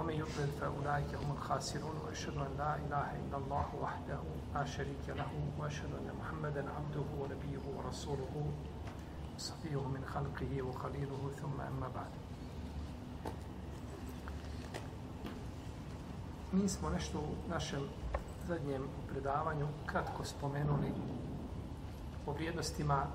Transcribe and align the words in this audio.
ومن 0.00 0.14
يضلل 0.14 0.48
فأولئك 0.60 1.14
هم 1.14 1.32
الخاسرون 1.32 1.96
وأشهد 2.06 2.36
أن 2.36 2.54
لا 2.58 2.76
إله 2.76 3.08
إلا 3.20 3.36
الله 3.36 3.66
وحده 3.82 4.20
لا 4.54 4.64
شريك 4.64 5.08
له 5.08 5.30
وأشهد 5.58 5.92
أن 5.94 6.10
محمدا 6.20 6.64
عبده 6.70 7.06
ونبيه 7.20 7.64
ورسوله 7.76 8.52
صفيه 9.38 9.88
من 9.88 10.04
خلقه 10.14 10.62
وخليله 10.62 11.30
ثم 11.40 11.60
أما 11.60 11.88
بعد 11.94 12.10
Mi 16.52 16.68
smo 16.68 16.90
nešto 16.90 17.18
u 17.18 17.50
našem 17.50 17.80
zadnjem 18.48 18.88
predavanju 19.08 19.66
kratko 19.86 20.24
spomenuli 20.24 20.92
o 22.26 22.32
vrijednostima 22.32 23.06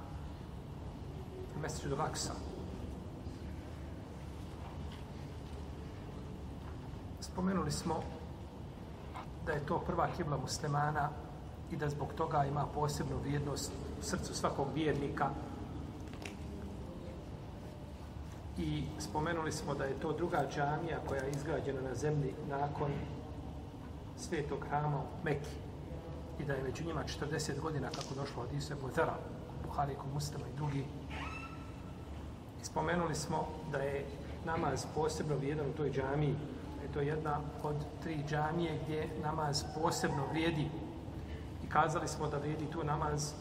mjeseca 1.61 1.89
do. 1.89 2.44
Spomenuli 7.25 7.71
smo 7.71 8.03
da 9.45 9.51
je 9.51 9.65
to 9.65 9.79
prva 9.79 10.07
kibla 10.17 10.37
muslimana 10.37 11.09
i 11.71 11.77
da 11.77 11.89
zbog 11.89 12.13
toga 12.13 12.45
ima 12.45 12.65
posebnu 12.73 13.17
vrijednost 13.21 13.71
u 13.99 14.03
srcu 14.03 14.33
svakog 14.33 14.67
vjernika. 14.75 15.29
I 18.57 18.83
spomenuli 18.99 19.51
smo 19.51 19.73
da 19.73 19.83
je 19.83 19.99
to 19.99 20.13
druga 20.13 20.45
džamija 20.55 20.99
koja 21.07 21.23
je 21.23 21.31
izgrađena 21.31 21.81
na 21.81 21.95
zemlji 21.95 22.33
nakon 22.49 22.91
svetog 24.17 24.59
hrama 24.69 24.97
u 24.97 25.25
Mekki 25.25 25.55
i 26.39 26.45
da 26.45 26.53
je 26.53 26.63
među 26.63 26.85
njima 26.85 27.03
40 27.03 27.59
godina 27.59 27.89
kako 27.89 28.15
došlo 28.15 28.43
od 28.43 28.53
Isu 28.53 28.73
Ebu 28.73 28.89
Zara, 28.95 29.17
Buhari, 29.65 29.95
Muslima 30.13 30.45
i 30.47 30.55
drugi. 30.55 30.85
I 32.61 32.65
spomenuli 32.65 33.15
smo 33.15 33.47
da 33.71 33.77
je 33.77 34.05
namaz 34.45 34.85
posebno 34.95 35.35
vrijedan 35.35 35.69
u 35.69 35.73
toj 35.73 35.91
džamiji. 35.91 36.35
Je 36.95 36.99
to 36.99 37.07
jedna 37.07 37.39
od 37.63 37.75
tri 38.03 38.23
džamije 38.27 38.79
gdje 38.83 39.09
namaz 39.23 39.63
posebno 39.81 40.27
vrijedi. 40.31 40.69
I 41.63 41.69
kazali 41.69 42.07
smo 42.07 42.27
da 42.27 42.37
vrijedi 42.37 42.65
tu 42.71 42.83
namaz 42.83 43.33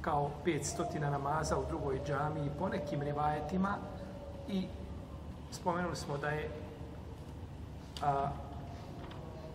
kao 0.00 0.30
500 0.44 1.10
namaza 1.10 1.58
u 1.58 1.64
drugoj 1.68 2.00
džamiji 2.06 2.50
po 2.58 2.68
nekim 2.68 3.02
rivajetima 3.02 3.76
i 4.48 4.66
spomenuli 5.50 5.96
smo 5.96 6.18
da 6.18 6.28
je 6.28 6.50
a, 8.02 8.28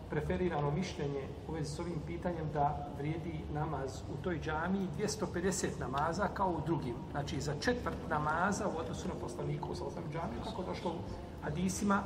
preferirano 0.10 0.72
mišljenje 0.72 1.28
u 1.48 1.52
vezi 1.52 1.76
s 1.76 1.80
ovim 1.80 2.00
pitanjem 2.08 2.50
da 2.54 2.88
vrijedi 2.98 3.42
namaz 3.54 4.02
u 4.14 4.24
toj 4.24 4.40
džamiji 4.40 4.88
250 5.00 5.68
namaza 5.80 6.28
kao 6.34 6.50
u 6.50 6.62
drugim. 6.66 6.96
Znači 7.12 7.42
za 7.42 7.54
četvrt 7.62 7.98
namaza 8.10 8.68
u 8.68 8.80
odnosu 8.80 9.08
na 9.08 9.14
poslaniku 9.22 9.70
u 9.70 9.72
osam 9.72 10.04
džamiju, 10.12 10.42
kako 10.44 10.64
došlo 10.64 10.92
u 10.92 11.00
hadisima 11.44 12.04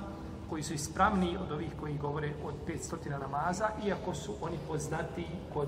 koji 0.49 0.63
su 0.63 0.73
ispravni 0.73 1.37
od 1.37 1.51
ovih 1.51 1.71
koji 1.79 1.97
govore 1.97 2.33
od 2.45 2.53
500 2.67 3.19
namaza, 3.19 3.69
iako 3.85 4.13
su 4.13 4.35
oni 4.41 4.57
poznati 4.67 5.25
kod, 5.53 5.67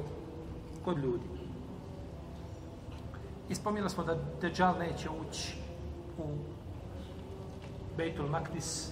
kod 0.85 0.97
ljudi. 0.97 1.25
Ispomnili 3.49 3.89
smo 3.89 4.03
da 4.03 4.17
Dejjal 4.41 4.77
neće 4.79 5.09
ući 5.09 5.57
u 6.17 6.23
Bejtul 7.97 8.27
Maktis, 8.27 8.91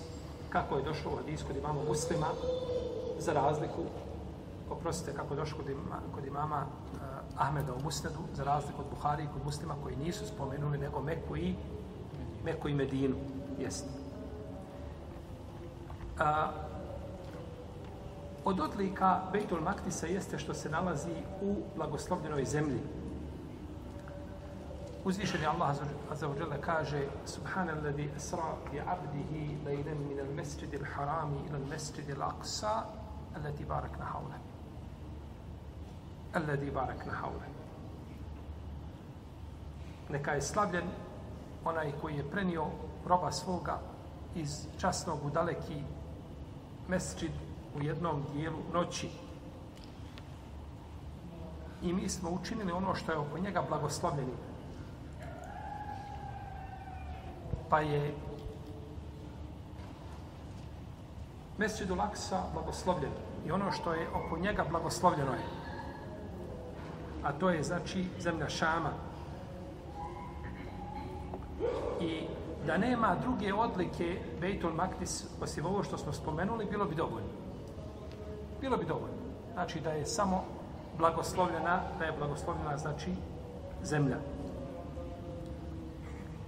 kako 0.50 0.78
je 0.78 0.84
došlo 0.84 1.12
u 1.12 1.16
hadis 1.16 1.44
kod 1.44 1.58
imamo 1.58 1.84
muslima, 1.88 2.28
za 3.20 3.34
razliku, 3.34 3.84
oprostite, 4.70 5.14
kako 5.14 5.34
je 5.34 5.38
došlo 5.38 5.58
kod, 5.58 5.70
ima, 5.70 6.00
kod 6.16 6.26
imama 6.26 6.66
uh, 6.66 7.00
Ahmeda 7.38 7.74
u 7.74 7.84
Musnedu, 7.84 8.20
za 8.34 8.44
razliku 8.44 8.82
od 8.82 8.88
Buhari 8.90 9.24
i 9.24 9.28
kod 9.34 9.46
muslima 9.46 9.76
koji 9.84 9.96
nisu 9.96 10.28
spomenuli 10.28 10.78
nego 10.78 11.02
Meku 11.02 11.38
i, 11.38 11.56
Meku 12.44 12.70
i 12.70 12.74
Medinu. 12.74 13.16
Jeste. 13.60 14.05
A, 16.20 16.52
od 18.46 18.60
odlika 18.60 19.22
Bejtul 19.32 19.62
Maktisa 19.62 20.08
jeste 20.08 20.40
što 20.40 20.54
se 20.54 20.70
nalazi 20.70 21.16
u 21.42 21.56
blagoslovljenoj 21.76 22.46
zemlji. 22.46 22.80
Uzvišeni 25.06 25.46
Allah 25.46 25.70
Azza 26.12 26.28
wa 26.28 26.62
kaže 26.62 27.08
Subhanalladhi 27.26 28.10
asra 28.16 28.56
bi 28.72 28.80
abdihi 28.80 29.58
lejlen 29.66 30.08
min 30.08 30.20
al 30.20 30.34
mesjidi 30.36 30.78
al 30.78 30.86
harami 30.96 31.38
ila 31.48 31.58
al 31.58 31.66
mesjidi 31.70 32.12
al 32.12 32.22
aqsa 32.22 32.84
allati 33.36 33.66
barakna 33.66 34.06
hawla. 34.06 34.38
Alladhi 36.34 36.72
barakna 36.72 37.14
hawla. 37.14 37.46
Neka 40.10 40.32
je 40.32 40.42
slavljen 40.42 40.86
onaj 41.66 41.92
koji 42.02 42.16
je 42.16 42.30
prenio 42.32 42.66
roba 43.06 43.32
svoga 43.32 43.80
iz 44.36 44.68
časnog 44.78 45.26
u 45.26 45.30
daleki 45.30 45.84
mesjid 46.88 47.32
u 47.76 47.84
jednom 47.84 48.24
dijelu 48.34 48.60
noći. 48.74 49.10
I 51.84 51.94
mi 51.94 52.10
smo 52.10 52.30
učinili 52.30 52.72
ono 52.72 52.96
što 52.96 53.12
je 53.12 53.18
oko 53.18 53.38
njega 53.38 53.62
blagoslovljeni. 53.70 54.34
pa 57.70 57.80
je 57.80 58.14
Mesđidu 61.58 61.96
Laksa 61.96 62.44
blagoslovljen 62.54 63.12
i 63.48 63.52
ono 63.52 63.72
što 63.72 63.94
je 63.94 64.10
oko 64.10 64.38
njega 64.38 64.66
blagoslovljeno 64.70 65.32
je 65.32 65.46
a 67.24 67.34
to 67.34 67.50
je 67.50 67.64
znači 67.64 68.06
zemlja 68.20 68.50
Šama 68.50 68.92
i 72.02 72.28
da 72.66 72.78
nema 72.78 73.16
druge 73.22 73.54
odlike 73.54 74.22
Bejtul 74.42 74.74
Maktis 74.74 75.26
osim 75.42 75.66
ovo 75.66 75.84
što 75.84 75.98
smo 75.98 76.14
spomenuli 76.14 76.66
bilo 76.66 76.86
bi 76.86 76.96
dovoljno. 76.96 77.30
Bilo 78.62 78.78
bi 78.78 78.86
dovoljno. 78.86 79.18
Znači 79.54 79.80
da 79.80 79.92
je 79.92 80.06
samo 80.06 80.44
blagoslovljena 80.98 81.82
da 82.00 82.06
je 82.06 82.18
blagoslovljena 82.18 82.78
znači 82.78 83.12
zemlja. 83.84 84.18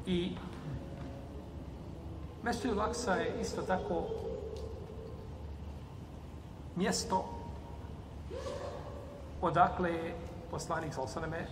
I 0.05 0.35
Mesto 2.43 2.73
Laksa 2.75 3.13
je 3.13 3.41
isto 3.41 3.61
tako 3.61 4.03
mjesto 6.75 7.25
odakle 9.41 9.91
je 9.91 10.15
poslanik 10.51 10.93
Salsaneme 10.93 11.47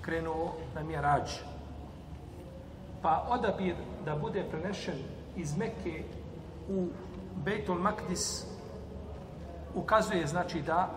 krenuo 0.00 0.52
na 0.74 0.82
mjerađu 0.82 1.57
Pa 3.02 3.26
odabir 3.28 3.76
da 4.04 4.16
bude 4.16 4.44
prenešen 4.50 4.98
iz 5.36 5.56
Mekke 5.56 6.04
u 6.68 6.86
Bejtul 7.44 7.78
Makdis 7.78 8.44
ukazuje 9.74 10.26
znači 10.26 10.62
da 10.62 10.90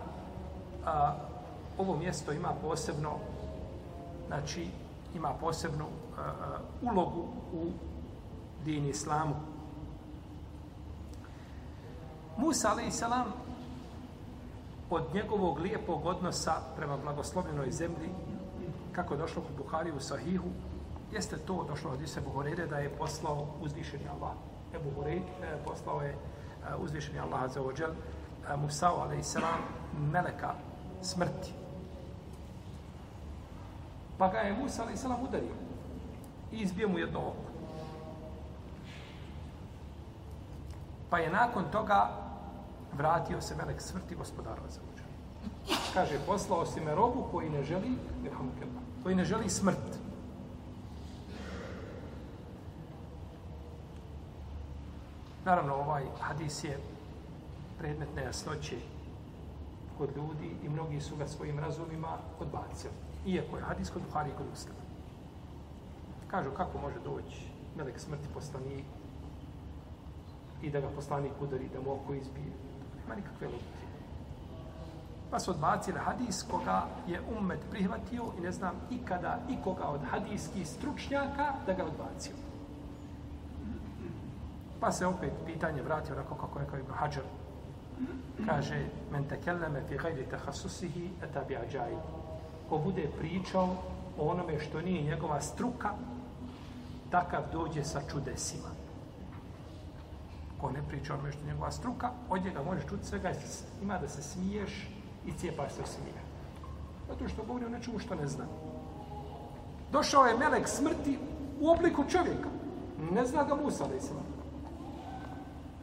a, 0.86 1.14
ovo 1.78 1.96
mjesto 1.96 2.32
ima 2.32 2.54
posebno 2.62 3.10
znači 4.26 4.66
ima 5.14 5.34
posebnu 5.40 5.84
a, 5.84 6.20
a, 6.20 6.58
ulogu 6.82 7.26
u 7.52 7.70
din 8.64 8.86
islamu. 8.86 9.34
Musa, 12.36 12.68
ali 12.70 12.90
salam, 12.90 13.26
od 14.90 15.02
njegovog 15.14 15.58
lijepog 15.58 16.06
odnosa 16.06 16.52
prema 16.76 16.96
blagoslovljenoj 16.96 17.70
zemlji, 17.70 18.08
kako 18.92 19.14
je 19.14 19.18
došlo 19.18 19.42
kod 19.42 19.56
Buhari 19.56 19.92
u 19.92 20.00
Sahihu, 20.00 20.48
jeste 21.12 21.36
to 21.36 21.64
došlo 21.68 21.90
od 21.90 22.02
Ise 22.02 22.20
Buhorere 22.20 22.66
da 22.66 22.78
je 22.78 22.96
poslao 22.98 23.46
uzvišeni 23.60 24.08
Allah. 24.08 24.32
Ebu 24.74 24.90
Hureyre 24.96 25.56
poslao 25.64 26.02
je 26.02 26.10
e, 26.10 26.16
uzvišeni 26.78 27.18
Allah 27.18 27.52
za 27.52 27.62
ođel 27.62 27.90
Musao 28.56 29.00
ali 29.00 29.22
selam, 29.22 29.60
meleka 30.12 30.54
smrti. 31.02 31.52
Pa 34.18 34.28
ga 34.28 34.38
je 34.38 34.52
Musa, 34.52 34.82
ali 34.82 34.96
selam 34.96 35.22
udario 35.22 35.54
i 36.52 36.56
izbio 36.56 36.88
mu 36.88 36.98
jedno 36.98 37.18
oko. 37.18 37.52
Pa 41.10 41.18
je 41.18 41.30
nakon 41.30 41.64
toga 41.72 42.10
vratio 42.92 43.40
se 43.40 43.56
melek 43.56 43.80
smrti 43.80 44.14
gospodara 44.14 44.62
za 44.68 44.80
ođel. 44.92 45.06
Kaže, 45.94 46.18
poslao 46.26 46.66
si 46.66 46.80
me 46.80 46.94
robu 46.94 47.26
koji 47.30 47.50
ne 47.50 47.62
želi, 47.62 47.98
koji 49.02 49.14
ne 49.14 49.24
želi 49.24 49.50
smrt. 49.50 50.01
Naravno, 55.44 55.74
ovaj 55.74 56.04
hadis 56.20 56.64
je 56.64 56.78
predmet 57.78 58.08
nejasnoće 58.16 58.76
kod 59.98 60.16
ljudi 60.16 60.56
i 60.62 60.68
mnogi 60.68 61.00
su 61.00 61.16
ga 61.16 61.28
svojim 61.28 61.58
razumima 61.58 62.18
odbacili. 62.40 62.94
Iako 63.26 63.56
je 63.56 63.62
hadis 63.62 63.90
kod 63.90 64.02
Buhari 64.02 64.30
i 64.30 64.36
kod 64.36 64.46
Muslima. 64.50 64.78
Kažu 66.30 66.50
kako 66.50 66.78
može 66.78 67.00
doći 67.04 67.46
melek 67.76 68.00
smrti 68.00 68.28
poslanik 68.34 68.84
i 70.62 70.70
da 70.70 70.80
ga 70.80 70.88
poslanik 70.88 71.32
udari, 71.40 71.68
da 71.74 71.80
mu 71.80 71.92
oko 71.92 72.14
izbije. 72.14 72.52
Nema 73.02 73.14
nikakve 73.14 73.46
logike. 73.46 73.82
Pa 75.30 75.38
su 75.38 75.50
odbacili 75.50 75.98
hadis 75.98 76.44
koga 76.50 76.86
je 77.06 77.20
ummet 77.38 77.60
prihvatio 77.70 78.24
i 78.38 78.40
ne 78.40 78.52
znam 78.52 78.74
ikada 78.90 79.38
ikoga 79.50 79.84
od 79.84 80.00
hadijskih 80.10 80.68
stručnjaka 80.68 81.52
da 81.66 81.72
ga 81.72 81.84
odbacio. 81.84 82.51
Pa 84.82 84.92
se 84.92 85.06
opet 85.06 85.32
pitanje 85.46 85.82
vratio 85.82 86.14
onako 86.14 86.34
kako 86.34 86.58
je 86.58 86.66
kao 86.66 86.78
Ibn 86.78 86.92
Hajar. 86.92 87.24
Kaže, 88.46 88.86
men 89.12 89.24
tekelleme 89.28 89.82
fi 89.88 89.96
gajri 89.96 90.24
tahasusihi 90.30 91.10
etabi 91.22 91.56
ađaj. 91.56 91.92
Ko 92.68 92.78
bude 92.78 93.08
pričao 93.18 93.76
o 94.18 94.28
onome 94.28 94.60
što 94.60 94.80
nije 94.80 95.02
njegova 95.02 95.40
struka, 95.40 95.90
takav 97.10 97.42
dođe 97.52 97.84
sa 97.84 98.00
čudesima. 98.10 98.68
Ko 100.60 100.70
ne 100.70 100.82
priča 100.88 101.12
o 101.12 101.16
onome 101.16 101.32
što 101.32 101.40
je 101.40 101.46
njegova 101.46 101.70
struka, 101.70 102.10
od 102.30 102.44
njega 102.44 102.62
možeš 102.62 102.86
čuti 102.88 103.06
svega, 103.06 103.32
ima 103.82 103.98
da 103.98 104.08
se 104.08 104.22
smiješ 104.22 104.88
i 105.26 105.32
cijepaš 105.32 105.72
se 105.72 105.86
smije. 105.86 106.22
Zato 107.08 107.28
što 107.28 107.44
govori 107.44 107.64
o 107.64 107.68
nečemu 107.68 107.98
što 107.98 108.14
ne 108.14 108.26
zna. 108.26 108.44
Došao 109.92 110.26
je 110.26 110.38
melek 110.38 110.68
smrti 110.68 111.18
u 111.60 111.70
obliku 111.70 112.04
čovjeka. 112.08 112.48
Ne 113.12 113.26
zna 113.26 113.44
ga 113.44 113.54
Musa, 113.54 113.86
da 113.88 113.94
je 113.94 114.00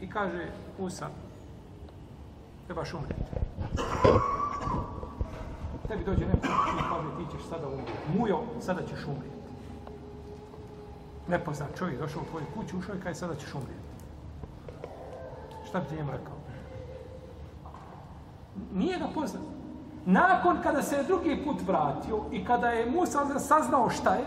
I 0.02 0.10
kaže, 0.10 0.52
Musa, 0.80 1.08
trebaš 2.66 2.94
umreti. 2.94 3.24
Tebi 5.88 6.04
dođe 6.04 6.26
neko 6.26 6.48
i 6.48 6.82
kaže, 6.90 7.10
ti 7.18 7.38
ćeš 7.38 7.50
sada 7.50 7.68
umreti. 7.68 7.92
Mujo, 8.18 8.40
sada 8.60 8.82
ćeš 8.82 9.06
umreti. 9.08 9.40
Nepoznat 11.28 11.78
čovjek 11.78 12.00
došao 12.00 12.22
u 12.22 12.26
tvoju 12.26 12.46
kuću, 12.56 12.78
ušao 12.78 12.96
i 12.96 13.00
kaže, 13.00 13.16
sada 13.16 13.36
ćeš 13.36 13.54
umreti. 13.54 13.90
Šta 15.70 15.80
bi 15.80 15.86
ti 15.86 15.96
njemu 15.96 16.12
rekao? 16.12 16.34
Nije 18.74 19.00
ga 19.00 19.08
poznat. 19.14 19.44
Nakon 20.06 20.58
kada 20.64 20.82
se 20.82 21.04
drugi 21.04 21.44
put 21.44 21.62
vratio 21.68 22.20
i 22.32 22.46
kada 22.46 22.70
je 22.70 22.92
Musa 22.92 23.40
saznao 23.40 23.90
šta 23.90 24.16
je, 24.16 24.26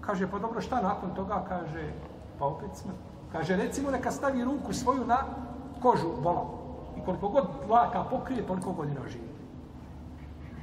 kaže, 0.00 0.30
pa 0.30 0.38
dobro, 0.38 0.60
šta 0.60 0.82
nakon 0.82 1.14
toga? 1.14 1.44
Kaže, 1.48 1.92
pa 2.38 2.44
opet 2.44 2.70
smrt. 2.74 2.96
Kaže, 3.32 3.56
recimo, 3.56 3.90
neka 3.90 4.10
stavi 4.10 4.44
ruku 4.44 4.72
svoju 4.72 5.06
na 5.06 5.18
kožu 5.82 6.08
bola. 6.22 6.44
I 6.96 7.04
koliko 7.04 7.28
god 7.28 7.44
vlaka 7.68 8.04
pokrije, 8.04 8.46
toliko 8.46 8.72
godina 8.72 9.00
živi. 9.08 9.32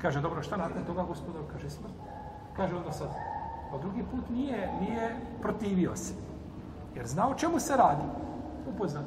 Kaže, 0.01 0.21
dobro, 0.21 0.44
šta 0.44 0.57
nakon 0.57 0.86
toga, 0.86 1.04
gospodar? 1.04 1.42
Kaže, 1.54 1.69
smrt. 1.69 1.94
Kaže, 2.56 2.75
onda 2.75 2.92
sad, 2.92 3.10
pa 3.71 3.77
drugi 3.77 4.04
put 4.12 4.30
nije, 4.30 4.71
nije 4.81 5.16
protivio 5.42 5.95
se. 5.95 6.13
Jer 6.95 7.07
znao 7.07 7.33
čemu 7.33 7.60
se 7.60 7.77
radi. 7.77 8.04
Upoznat 8.75 9.06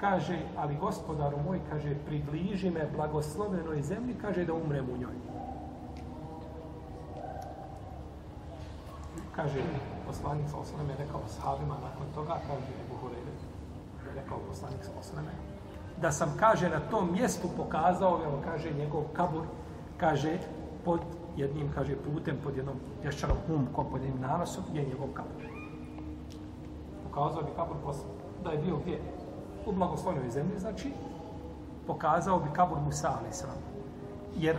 kaže, 0.00 0.38
ali 0.56 0.78
gospodaru 0.78 1.38
moj, 1.42 1.60
kaže, 1.70 1.94
približi 2.06 2.70
me 2.70 2.86
blagoslovenoj 2.94 3.82
zemlji, 3.82 4.14
kaže, 4.22 4.44
da 4.44 4.54
umrem 4.54 4.86
u 4.94 4.96
njoj. 4.96 5.16
Kaže, 9.36 9.62
poslanik 10.08 10.48
sa 10.50 10.56
osnovime 10.56 10.94
rekao 10.98 11.20
sahabima 11.28 11.74
nakon 11.74 12.06
toga, 12.14 12.34
kaže, 12.46 12.72
Buhurele, 12.90 13.32
rekao 14.14 14.38
poslanik 14.48 14.84
sa 14.84 14.90
osnovime, 15.00 15.32
da 16.00 16.12
sam, 16.12 16.34
kaže, 16.40 16.68
na 16.68 16.80
tom 16.90 17.12
mjestu 17.12 17.48
pokazao, 17.56 18.20
evo, 18.24 18.40
kaže, 18.44 18.70
njegov 18.74 19.04
kabur, 19.12 19.44
kaže, 19.96 20.38
pod 20.84 21.00
jednim, 21.36 21.70
kaže, 21.74 21.96
putem, 21.96 22.36
pod 22.44 22.56
jednom 22.56 22.76
ješćanom 23.04 23.36
humkom, 23.46 23.86
pod 23.90 24.02
jednim 24.02 24.20
nanosom, 24.20 24.64
je 24.72 24.84
njegov 24.84 25.08
kabur. 25.14 25.42
Pokazao 27.08 27.42
bi 27.42 27.56
kabur 27.56 27.76
posle, 27.84 28.04
da 28.44 28.50
je 28.50 28.58
bio 28.58 28.76
gdje? 28.76 28.98
u 29.68 29.72
blagoslovnoj 29.72 30.30
zemlji, 30.30 30.58
znači, 30.58 30.92
pokazao 31.86 32.38
bi 32.38 32.48
kabur 32.52 32.78
Musa, 32.84 33.12
ali 33.20 33.32
sram. 33.32 33.56
Jer 34.36 34.56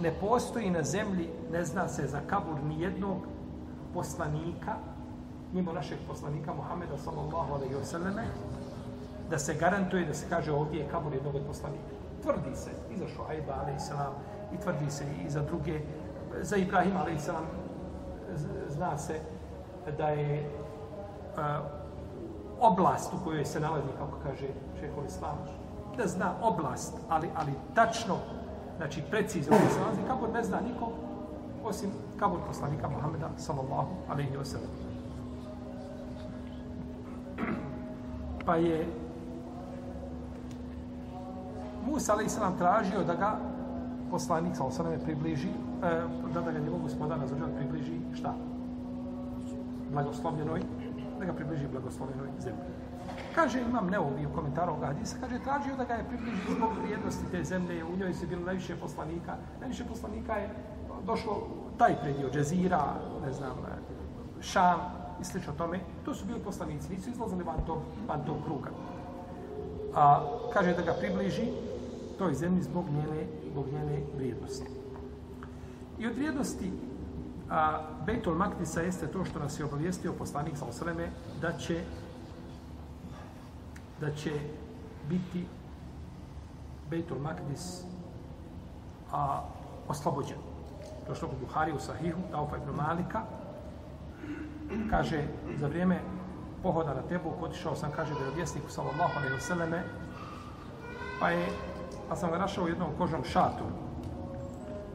ne 0.00 0.12
postoji 0.20 0.70
na 0.70 0.82
zemlji, 0.82 1.28
ne 1.52 1.64
zna 1.64 1.88
se 1.88 2.06
za 2.06 2.20
kabur 2.26 2.64
ni 2.64 2.80
jednog 2.82 3.16
poslanika, 3.94 4.74
mimo 5.52 5.72
našeg 5.72 5.98
poslanika 6.08 6.54
Muhameda, 6.54 6.98
sallallahu 6.98 7.54
alaihi 7.54 7.74
wa 7.74 7.84
sallame, 7.84 8.24
da 9.30 9.38
se 9.38 9.54
garantuje 9.54 10.04
da 10.04 10.14
se 10.14 10.26
kaže 10.28 10.52
ovdje 10.52 10.80
je 10.80 10.88
kabur 10.88 11.12
jednog 11.12 11.34
od 11.34 11.42
poslanika. 11.46 11.94
Tvrdi 12.22 12.56
se 12.56 12.70
i 12.90 12.96
za 12.96 13.08
Šuhajba, 13.08 13.54
alaihi 13.62 13.80
salam, 13.80 14.12
i 14.54 14.56
tvrdi 14.56 14.90
se 14.90 15.04
i 15.26 15.30
za 15.30 15.42
druge, 15.42 15.80
za 16.40 16.56
Ibrahim, 16.56 16.96
alaihi 16.96 17.20
salam, 17.20 17.46
zna 18.68 18.98
se 18.98 19.20
da 19.98 20.08
je 20.08 20.50
oblast 22.60 23.12
u 23.12 23.24
kojoj 23.24 23.44
se 23.44 23.60
nalazi, 23.60 23.88
kako 23.98 24.18
kaže 24.22 24.46
šehol 24.80 25.04
Islam, 25.06 25.38
da 25.96 26.06
zna 26.06 26.32
oblast, 26.42 26.94
ali, 27.08 27.28
ali 27.36 27.52
tačno, 27.74 28.16
znači 28.76 29.02
precizno 29.10 29.56
se 29.56 29.80
nalazi, 29.80 30.00
kako 30.08 30.26
ne 30.26 30.44
zna 30.44 30.60
niko, 30.60 30.92
osim 31.64 31.90
kabur 32.20 32.40
poslanika 32.46 32.88
Muhammeda, 32.88 33.30
sallallahu 33.36 33.88
alaihi 34.08 34.36
wa 34.36 34.44
sallam. 34.44 34.70
Pa 38.44 38.56
je 38.56 38.86
Musa 41.86 42.12
alaihi 42.12 42.30
sallam 42.30 42.58
tražio 42.58 43.04
da 43.04 43.14
ga 43.14 43.38
poslanik 44.10 44.56
sallallahu 44.56 44.82
alaihi 44.82 45.04
približi, 45.04 45.48
eh, 45.48 46.02
da, 46.34 46.40
da 46.40 46.52
ga 46.52 46.58
njegov 46.58 46.78
gospodar 46.78 47.18
nazvađa 47.18 47.48
približi 47.56 48.00
šta? 48.14 48.34
Blagoslovljenoj 49.92 50.62
da 51.18 51.24
ga 51.24 51.32
približi 51.32 51.68
blagoslovljenoj 51.68 52.28
zemlji. 52.38 52.62
Kaže, 53.34 53.60
imam 53.60 53.86
neovi 53.90 54.26
u 54.26 54.34
komentaru 54.34 54.72
ovoga 54.72 54.86
hadisa, 54.86 55.16
kaže, 55.20 55.38
tražio 55.44 55.76
da 55.76 55.84
ga 55.84 55.94
je 55.94 56.08
približi 56.08 56.54
zbog 56.56 56.70
vrijednosti 56.82 57.24
te 57.30 57.44
zemlje, 57.44 57.84
u 57.84 57.96
njoj 57.96 58.12
se 58.14 58.26
bilo 58.26 58.44
najviše 58.44 58.76
poslanika. 58.76 59.36
Najviše 59.60 59.84
poslanika 59.84 60.34
je 60.34 60.50
došlo 61.06 61.46
taj 61.80 61.96
predio, 62.02 62.28
Džezira, 62.30 62.84
ne 63.24 63.32
znam, 63.32 63.56
Šam 64.40 64.80
i 65.20 65.24
slično 65.24 65.52
tome. 65.52 65.80
To 66.04 66.14
su 66.14 66.26
bili 66.26 66.40
poslanici, 66.44 66.92
nisu 66.92 67.10
izlazili 67.10 67.44
van 67.44 67.64
tog, 67.66 67.78
van 68.08 68.24
tog 68.26 68.36
kruga. 68.44 68.70
A, 69.94 70.24
kaže 70.52 70.74
da 70.76 70.82
ga 70.82 70.92
približi 70.92 71.48
toj 72.18 72.34
zemlji 72.34 72.62
zbog 72.62 72.84
njene, 72.84 73.26
zbog 73.50 73.66
njene 73.72 74.02
vrijednosti. 74.16 74.64
I 75.98 76.06
od 76.06 76.14
vrijednosti 76.14 76.72
A 77.50 77.82
Bejtul 78.06 78.34
Maktisa 78.34 78.80
jeste 78.80 79.06
to 79.06 79.24
što 79.24 79.38
nas 79.38 79.58
je 79.58 79.64
obavijestio 79.64 80.12
poslanik 80.12 80.56
sa 80.56 80.64
osreme 80.64 81.08
da 81.40 81.52
će 81.58 81.82
da 84.00 84.14
će 84.14 84.30
biti 85.08 85.46
Bejtul 86.90 87.18
Maktis 87.18 87.82
a, 89.12 89.42
oslobođen 89.88 90.49
došlo 91.10 91.28
što 91.28 91.36
Buhari 91.40 91.72
u 91.72 91.78
Sahihu, 91.78 92.20
Taufa 92.30 92.56
ibn 92.56 92.70
Malika, 92.76 93.20
kaže, 94.90 95.24
za 95.56 95.66
vrijeme 95.66 96.00
pohoda 96.62 96.94
na 96.94 97.02
Tebu, 97.02 97.32
otišao 97.40 97.76
sam, 97.76 97.90
kaže, 97.96 98.14
da 98.14 98.20
je 98.20 98.28
objesnik 98.28 98.62
sallallahu 98.68 99.18
alaihi 99.18 99.36
vseleme, 99.36 99.82
pa 101.20 101.30
je, 101.30 101.46
pa 102.08 102.16
sam 102.16 102.30
ga 102.30 102.38
našao 102.38 102.64
u 102.64 102.68
jednom 102.68 102.88
kožnom 102.98 103.24
šatu, 103.24 103.64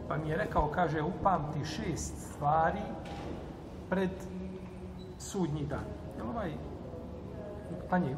pa 0.07 0.17
mi 0.17 0.29
je 0.29 0.37
rekao, 0.37 0.67
kaže, 0.67 1.01
upamti 1.01 1.65
šest 1.65 2.31
stvari 2.31 2.81
pred 3.89 4.11
sudnji 5.19 5.65
dan. 5.65 5.85
Jel 6.17 6.25
li 6.25 6.31
ovaj 6.31 6.51
tanje? 7.89 8.15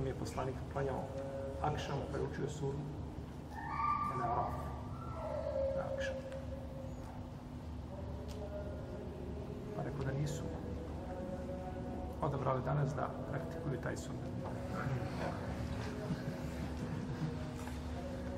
Jednom 0.00 0.14
je 0.16 0.18
poslanik 0.18 0.54
klanjao 0.72 1.02
akšam, 1.62 1.98
pa 2.12 2.16
je 2.16 2.24
učio 2.24 2.48
suru 2.48 2.78
na 4.18 4.24
Araf. 4.24 4.52
Na 5.76 5.82
akšam. 5.94 6.14
pa 9.76 9.82
rekao 9.82 10.04
da 10.04 10.12
nisu 10.12 10.42
odabrali 12.22 12.62
danas 12.62 12.94
da 12.94 13.10
praktikuju 13.30 13.80
taj 13.82 13.96
sunnet. 13.96 14.30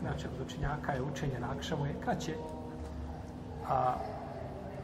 Znači, 0.00 0.26
od 0.26 0.46
učenjaka 0.46 0.92
je 0.92 1.02
učenje 1.02 1.40
na 1.40 1.52
akšamu 1.56 1.86
je 1.86 2.00
kraće. 2.00 2.34
A, 3.68 3.94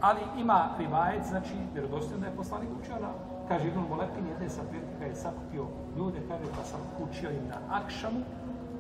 ali 0.00 0.20
ima 0.38 0.68
rivajet, 0.78 1.25
znači, 1.26 1.54
vjerodostojno 1.75 2.26
je 2.26 2.37
poslanik 2.37 2.68
učio 2.80 2.99
na, 3.00 3.11
kaže 3.48 3.68
Ibn 3.68 3.80
Molepin, 3.88 4.26
jedne 4.28 4.48
sa 4.48 4.62
prilika 4.70 5.04
je 5.04 5.14
sakupio 5.14 5.66
ljude, 5.96 6.20
kaže, 6.28 6.44
pa 6.56 6.64
sam 6.64 6.80
učio 7.00 7.30
im 7.30 7.48
na 7.48 7.58
akšamu, 7.70 8.20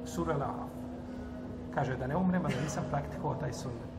sura 0.04 0.34
Al-Araf. 0.34 0.70
Kaže 1.74 1.96
da 1.96 2.06
ne 2.06 2.16
umrem, 2.16 2.44
ali 2.44 2.54
nisam 2.62 2.84
praktikovao 2.90 3.40
taj 3.40 3.52
sunnet. 3.52 3.97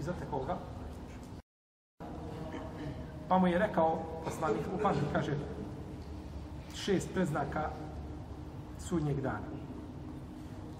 I 0.00 0.02
zatekao 0.02 0.44
ga. 0.44 0.56
Pa 3.28 3.38
mu 3.38 3.46
je 3.46 3.58
rekao, 3.58 3.98
poslanik, 4.24 4.62
upamti, 4.74 5.00
kaže, 5.12 5.36
šest 6.74 7.12
preznaka 7.14 7.70
sudnjeg 8.78 9.20
dana. 9.20 9.46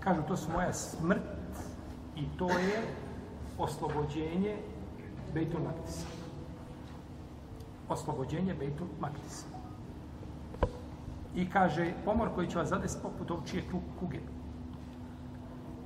Kažu, 0.00 0.22
to 0.28 0.36
su 0.36 0.52
moja 0.52 0.72
smrt 0.72 1.22
i 2.16 2.24
to 2.38 2.48
je 2.48 2.82
oslobođenje 3.58 4.56
Bejtul 5.34 5.60
Maktisa. 5.60 6.06
Oslobođenje 7.88 8.54
Bejtul 8.54 8.86
Maktisa. 9.00 9.46
I 11.34 11.50
kaže, 11.50 11.92
pomor 12.04 12.28
koji 12.34 12.48
će 12.48 12.58
vas 12.58 12.68
zadesiti 12.68 13.02
poput 13.02 13.30
ovčije 13.30 13.64
kuge. 14.00 14.20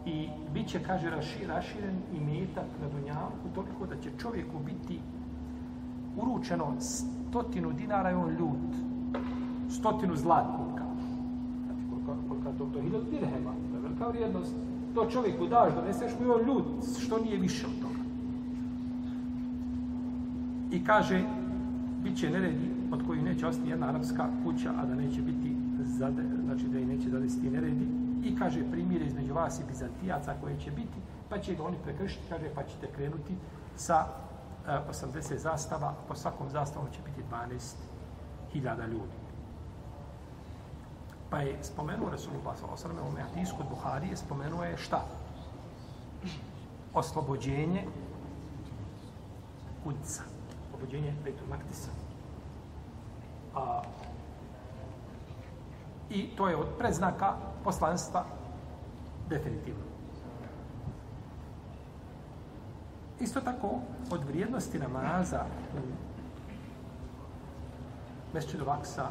I 0.07 0.29
bit 0.55 0.69
će, 0.69 0.83
kaže, 0.83 1.11
raši, 1.11 1.47
raširen 1.47 1.97
i 2.13 2.21
metak 2.21 2.69
na 2.81 2.89
dunjavku 2.89 3.49
toliko 3.55 3.87
da 3.87 3.97
će 4.03 4.11
čovjeku 4.19 4.59
biti 4.67 5.01
uručeno 6.17 6.75
stotinu 6.81 7.73
dinara 7.73 8.11
i 8.11 8.15
on 8.15 8.31
ljut. 8.31 8.71
Stotinu 9.69 10.17
zlatnika. 10.17 10.85
Znači, 11.67 11.81
koliko, 11.91 12.17
koliko 12.29 12.59
to, 12.59 12.65
to 12.65 12.81
hiljad 12.81 13.03
dirhema. 13.11 13.51
To 13.71 13.77
je 13.77 13.83
velika 13.83 14.07
vrijednost. 14.07 14.55
To 14.95 15.07
čovjeku 15.11 15.47
daš, 15.47 15.75
doneseš 15.75 16.13
mu 16.21 16.27
i 16.27 16.31
on 16.31 16.47
ljut, 16.47 16.65
što 16.99 17.19
nije 17.19 17.39
više 17.39 17.67
od 17.67 17.73
toga. 17.81 18.05
I 20.71 20.85
kaže, 20.85 21.25
bit 22.03 22.17
će 22.17 22.31
neredi 22.31 22.71
od 22.93 23.07
kojih 23.07 23.25
neće 23.25 23.47
ostati 23.47 23.71
jedna 23.71 23.89
arapska 23.89 24.29
kuća, 24.45 24.73
a 24.77 24.87
da 24.87 24.95
neće 24.95 25.23
biti 25.23 25.57
zade, 25.85 26.23
znači 26.45 26.69
da 26.69 26.79
i 26.79 26.87
neće 26.87 27.11
zadesiti 27.11 27.51
neredi. 27.51 28.04
I 28.23 28.37
kaže, 28.39 28.71
primire 28.71 29.05
između 29.05 29.35
vas 29.35 29.61
i 29.61 29.65
Bizantijaca 29.69 30.35
koje 30.41 30.61
će 30.61 30.71
biti, 30.71 30.99
pa 31.29 31.39
će 31.39 31.55
ga 31.55 31.65
oni 31.65 31.77
prekršiti, 31.83 32.29
kaže, 32.29 32.51
pa 32.55 32.63
ćete 32.63 32.93
krenuti 32.93 33.37
sa 33.77 34.07
eh, 34.67 34.73
e, 34.73 34.81
80 34.91 35.37
zastava, 35.37 35.95
po 36.09 36.15
svakom 36.15 36.51
zastavom 36.51 36.89
će 36.93 37.01
biti 37.05 37.23
12.000 38.55 38.89
ljudi. 38.89 39.25
Pa 41.31 41.39
je 41.39 41.59
spomenuo 41.63 42.11
Resulullah 42.11 42.57
s.a.v. 42.57 43.01
u 43.01 43.05
ovome 43.05 43.21
hadisku 43.21 43.57
od 43.61 43.69
Buharije, 43.69 44.17
spomenuo 44.17 44.65
je 44.65 44.77
šta? 44.77 45.05
Oslobođenje 46.95 47.85
Kudca. 49.85 50.23
Oslobođenje 50.67 51.15
Betul 51.25 51.47
Maktisa. 51.49 51.91
A, 53.55 53.83
I 56.11 56.37
to 56.37 56.49
je 56.49 56.57
od 56.57 56.69
predznaka 56.79 57.35
poslanstva 57.65 58.25
definitivno. 59.29 59.85
Isto 63.21 63.41
tako, 63.41 63.71
od 64.11 64.25
vrijednosti 64.25 64.79
namaza 64.79 65.45
u 65.75 65.81
Mesčidu 68.35 68.65
Vaksa 68.65 69.07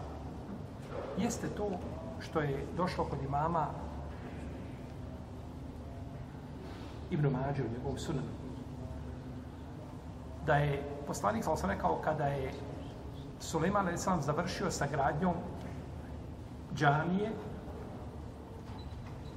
jeste 1.17 1.47
to 1.47 1.69
što 2.19 2.39
je 2.39 2.65
došlo 2.77 3.05
kod 3.05 3.23
imama 3.23 3.67
Ibn 7.11 7.27
Mađe 7.27 7.63
u 7.63 7.71
njegovom 7.77 7.97
sunanu. 7.97 8.27
Da 10.45 10.55
je 10.55 10.83
poslanik, 11.07 11.43
sam 11.43 11.69
rekao, 11.69 12.01
kada 12.03 12.25
je 12.25 12.53
Suleiman 13.39 13.93
Islam 13.93 14.21
završio 14.21 14.71
sa 14.71 14.87
gradnjom 14.87 15.33
džamije, 16.75 17.31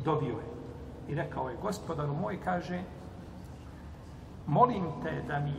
dobio 0.07 0.39
je. 0.39 0.47
I 1.09 1.15
rekao 1.15 1.49
je, 1.49 1.57
gospodaru 1.63 2.15
moj, 2.15 2.39
kaže, 2.45 2.83
molim 4.47 4.85
te 5.03 5.23
da 5.29 5.41
mi 5.41 5.55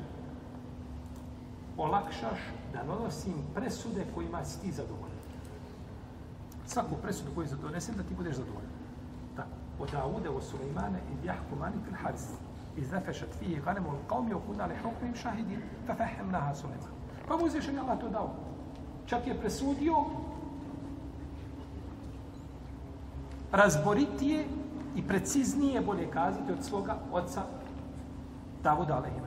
olakšaš 1.78 2.40
da 2.74 2.84
donosim 2.84 3.34
presude 3.56 4.06
kojima 4.16 4.46
si 4.46 4.62
ti 4.62 4.72
zadovoljan. 4.72 5.18
Svaku 6.66 6.96
presudu 7.02 7.32
koju 7.36 7.48
donesem 7.62 7.96
da 7.96 8.04
ti 8.04 8.16
budeš 8.18 8.36
zadovoljan. 8.36 8.72
Tako. 9.36 9.50
Od 9.80 9.92
Daude 9.92 10.30
o 10.30 10.42
Sulejmane 10.42 11.00
i 11.14 11.28
jahkumani 11.28 11.76
fil 11.86 11.96
haris. 12.04 12.28
I 12.78 12.82
nefešat 12.82 13.30
fije 13.40 13.62
ganemu 13.62 13.90
u 13.90 14.10
qavmi 14.10 14.34
o 14.34 14.40
kuna 14.48 14.68
hukmim 14.84 15.16
šahidin 15.16 15.62
fa 15.88 15.96
fahem 15.96 16.32
naha 16.32 16.56
Sulejman. 16.56 16.92
Pa 17.28 17.38
mu 17.38 17.46
uzvišen 17.46 17.80
Allah 17.80 18.00
to 18.00 18.10
dao. 18.10 18.30
Čak 19.06 19.28
je 19.28 19.40
presudio 19.40 19.94
razboritije 23.52 24.46
i 24.96 25.08
preciznije, 25.08 25.82
bolje 25.82 26.12
kazati, 26.12 26.52
od 26.52 26.64
svoga 26.64 26.98
oca 27.12 27.42
Davuda 28.64 28.96
alaihi 28.96 29.22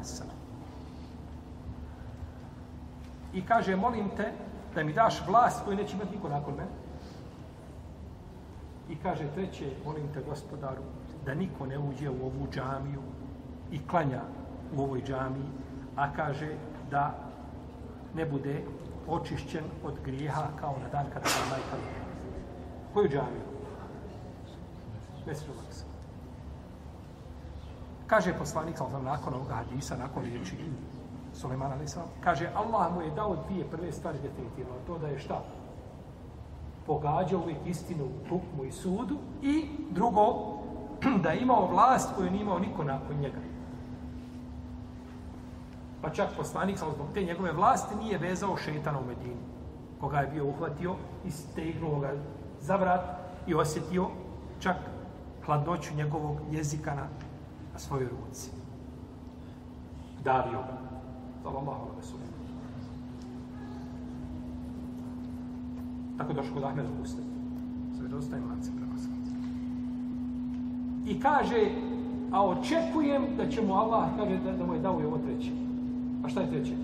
I 3.33 3.43
kaže, 3.43 3.77
molim 3.77 4.09
te 4.17 4.33
da 4.75 4.85
mi 4.85 4.93
daš 4.93 5.23
vlast 5.27 5.65
koju 5.65 5.77
neće 5.77 5.97
imati 5.97 6.17
niko 6.17 6.29
nakon 6.29 6.55
mene. 6.55 6.71
I 8.91 8.97
kaže, 8.97 9.29
treće, 9.35 9.71
molim 9.85 10.09
te 10.15 10.23
gospodaru, 10.29 10.83
da 11.27 11.35
niko 11.35 11.67
ne 11.67 11.79
uđe 11.79 12.11
u 12.11 12.23
ovu 12.23 12.49
džamiju 12.51 13.03
i 13.73 13.87
klanja 13.87 14.21
u 14.77 14.83
ovoj 14.83 15.03
džamiji, 15.03 15.49
a 15.97 16.13
kaže 16.13 16.49
da 16.91 17.15
ne 18.15 18.27
bude 18.27 18.63
očišćen 19.09 19.65
od 19.85 19.95
grijeha 20.05 20.47
kao 20.61 20.77
na 20.83 20.89
dan 20.89 21.07
kada 21.13 21.29
je 21.29 21.51
majka 21.51 21.77
Koju 22.95 23.09
džamiju? 23.09 23.60
Mesiru 25.27 25.53
Maksa. 25.65 25.85
Kaže 28.07 28.39
poslanik, 28.39 28.79
sam 28.79 28.91
znam, 28.91 29.05
nakon 29.05 29.35
ovoga 29.35 29.55
hadisa, 29.55 29.97
nakon 29.97 30.23
riječi 30.25 30.57
Sulemana 31.35 31.75
Lisa, 31.75 32.03
kaže, 32.21 32.51
Allah 32.55 32.95
mu 32.95 33.03
je 33.03 33.11
dao 33.11 33.37
dvije 33.49 33.65
prve 33.71 33.93
stvari 33.93 34.19
definitivno, 34.23 34.75
to 34.87 34.99
da 34.99 35.07
je 35.07 35.19
šta? 35.19 35.43
Pogađa 36.87 37.39
uvijek 37.39 37.59
istinu 37.67 38.05
u 38.05 38.29
hukmu 38.29 38.65
i 38.65 38.73
sudu 38.73 39.19
i 39.43 39.69
drugo, 39.91 40.57
da 41.23 41.31
je 41.31 41.43
imao 41.43 41.67
vlast 41.67 42.15
koju 42.17 42.31
nije 42.31 42.43
imao 42.43 42.59
niko 42.59 42.85
nakon 42.85 43.17
njega. 43.17 43.39
Pa 46.03 46.11
čak 46.11 46.29
poslanik, 46.37 46.79
sam 46.79 46.93
zbog 46.95 47.07
te 47.15 47.25
njegove 47.25 47.53
vlasti, 47.53 47.95
nije 47.95 48.19
vezao 48.19 48.57
šetana 48.57 48.99
u 48.99 49.05
Medini, 49.07 49.37
koga 50.01 50.19
je 50.19 50.27
bio 50.27 50.45
uhvatio 50.45 50.95
i 51.25 51.31
stegnuo 51.31 52.01
ga 52.01 52.13
za 52.61 52.77
vrat 52.77 53.01
i 53.47 53.55
osjetio 53.55 54.09
čak 54.61 54.77
hladnoću 55.47 55.95
njegovog 55.95 56.37
jezika 56.51 56.95
na 56.95 57.07
na 57.73 57.79
svojoj 57.79 58.09
ruci. 58.09 58.51
Davio 60.25 60.59
ga. 60.59 60.79
Sallallahu 61.43 61.71
alaihi 61.71 62.01
wa 62.01 62.31
Tako 66.19 66.33
došlo 66.33 66.55
kod 66.55 66.65
Ahmed 66.65 66.87
Puste. 66.99 67.23
Sve 67.99 68.09
dostaje 68.09 68.43
lance 68.43 68.71
prenoslaca. 68.77 69.31
I 71.07 71.21
kaže, 71.21 71.71
a 72.33 72.47
očekujem 72.47 73.23
da 73.37 73.49
će 73.49 73.63
mu 73.63 73.75
Allah, 73.75 74.09
kaže 74.17 74.39
da, 74.39 74.53
da 74.53 74.67
mu 74.67 74.75
je 74.75 74.81
dao 74.81 75.01
i 75.01 75.05
ovo 75.05 75.19
treće. 75.19 75.51
A 76.25 76.29
šta 76.29 76.41
je 76.41 76.51
treće? 76.51 76.75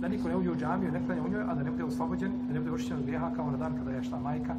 Da 0.00 0.08
niko 0.08 0.28
ne 0.28 0.36
uđe 0.36 0.50
u 0.50 0.56
džamiju, 0.56 0.92
ne 0.92 1.06
klanja 1.06 1.22
u 1.22 1.28
njoj, 1.28 1.42
a 1.42 1.54
da 1.54 1.62
ne 1.62 1.70
bude 1.70 1.84
oslobođen, 1.84 2.32
da 2.48 2.54
ne 2.54 2.60
bude 2.60 2.72
očišćen 2.72 2.96
od 2.96 3.02
grijeha 3.02 3.30
kao 3.36 3.50
na 3.50 3.56
dan 3.56 3.76
kada 3.78 3.90
je 3.90 4.02
šta 4.02 4.20
majka 4.20 4.54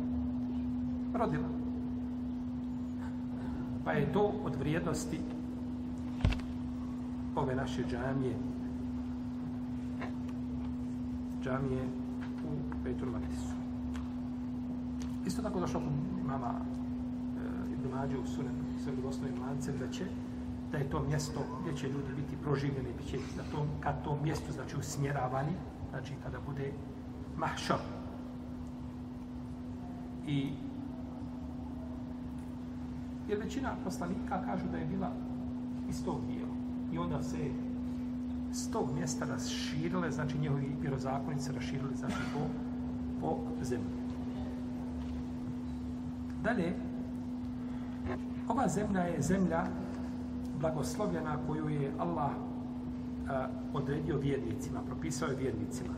rodila 1.14 1.57
pa 3.88 3.94
je 3.94 4.14
to 4.14 4.34
od 4.44 4.56
vrijednosti 4.56 5.20
ove 7.36 7.56
naše 7.56 7.84
džamije 7.90 8.36
džamije 11.44 11.84
u 12.44 12.84
Petur 12.84 13.08
Matisu. 13.10 13.56
Isto 15.26 15.42
tako 15.42 15.60
došlo 15.60 15.80
kod 15.80 16.28
mama 16.28 16.54
e, 16.54 16.62
eh, 17.40 17.74
Ibn 17.74 17.96
Mađu 17.96 18.22
u 18.22 18.28
Sunan 18.28 18.54
sa 19.12 19.42
lancem 19.42 19.76
da 19.80 19.88
će 19.88 20.06
da 20.72 20.78
je 20.78 20.90
to 20.90 21.04
mjesto 21.04 21.40
gdje 21.62 21.78
će 21.78 21.88
ljudi 21.88 22.14
biti 22.16 22.36
proživljeni, 22.44 22.94
bit 22.98 23.08
će 23.08 23.18
na 23.18 23.44
tom, 23.52 23.68
kad 23.80 24.04
to 24.04 24.20
mjesto 24.24 24.52
znači 24.52 24.78
usmjeravani, 24.78 25.54
znači 25.90 26.14
kada 26.24 26.38
bude 26.48 26.72
mahšar. 27.38 27.78
I 30.28 30.52
Jer 33.28 33.40
većina 33.40 33.70
poslanika 33.84 34.42
kažu 34.46 34.64
da 34.72 34.78
je 34.78 34.86
bila 34.86 35.12
iz 35.90 36.04
tog 36.06 36.26
dijela. 36.28 36.54
I 36.94 36.98
onda 36.98 37.24
se 37.24 37.38
s 38.52 38.72
tog 38.72 38.94
mjesta 38.94 39.26
raširile, 39.26 40.12
znači 40.12 40.38
njihovi 40.38 40.76
vjerozakonici 40.82 41.52
raširili 41.52 41.96
znači 41.96 42.16
po, 42.34 42.40
po 43.22 43.38
zemlji. 43.62 43.98
Dalje, 46.44 46.74
ova 48.48 48.68
zemlja 48.68 49.02
je 49.02 49.22
zemlja 49.22 49.64
blagoslovljena 50.60 51.38
koju 51.48 51.70
je 51.70 51.92
Allah 52.00 52.32
a, 53.30 53.48
odredio 53.74 54.18
vjernicima, 54.18 54.80
propisao 54.82 55.30
je 55.30 55.36
vjernicima. 55.36 55.94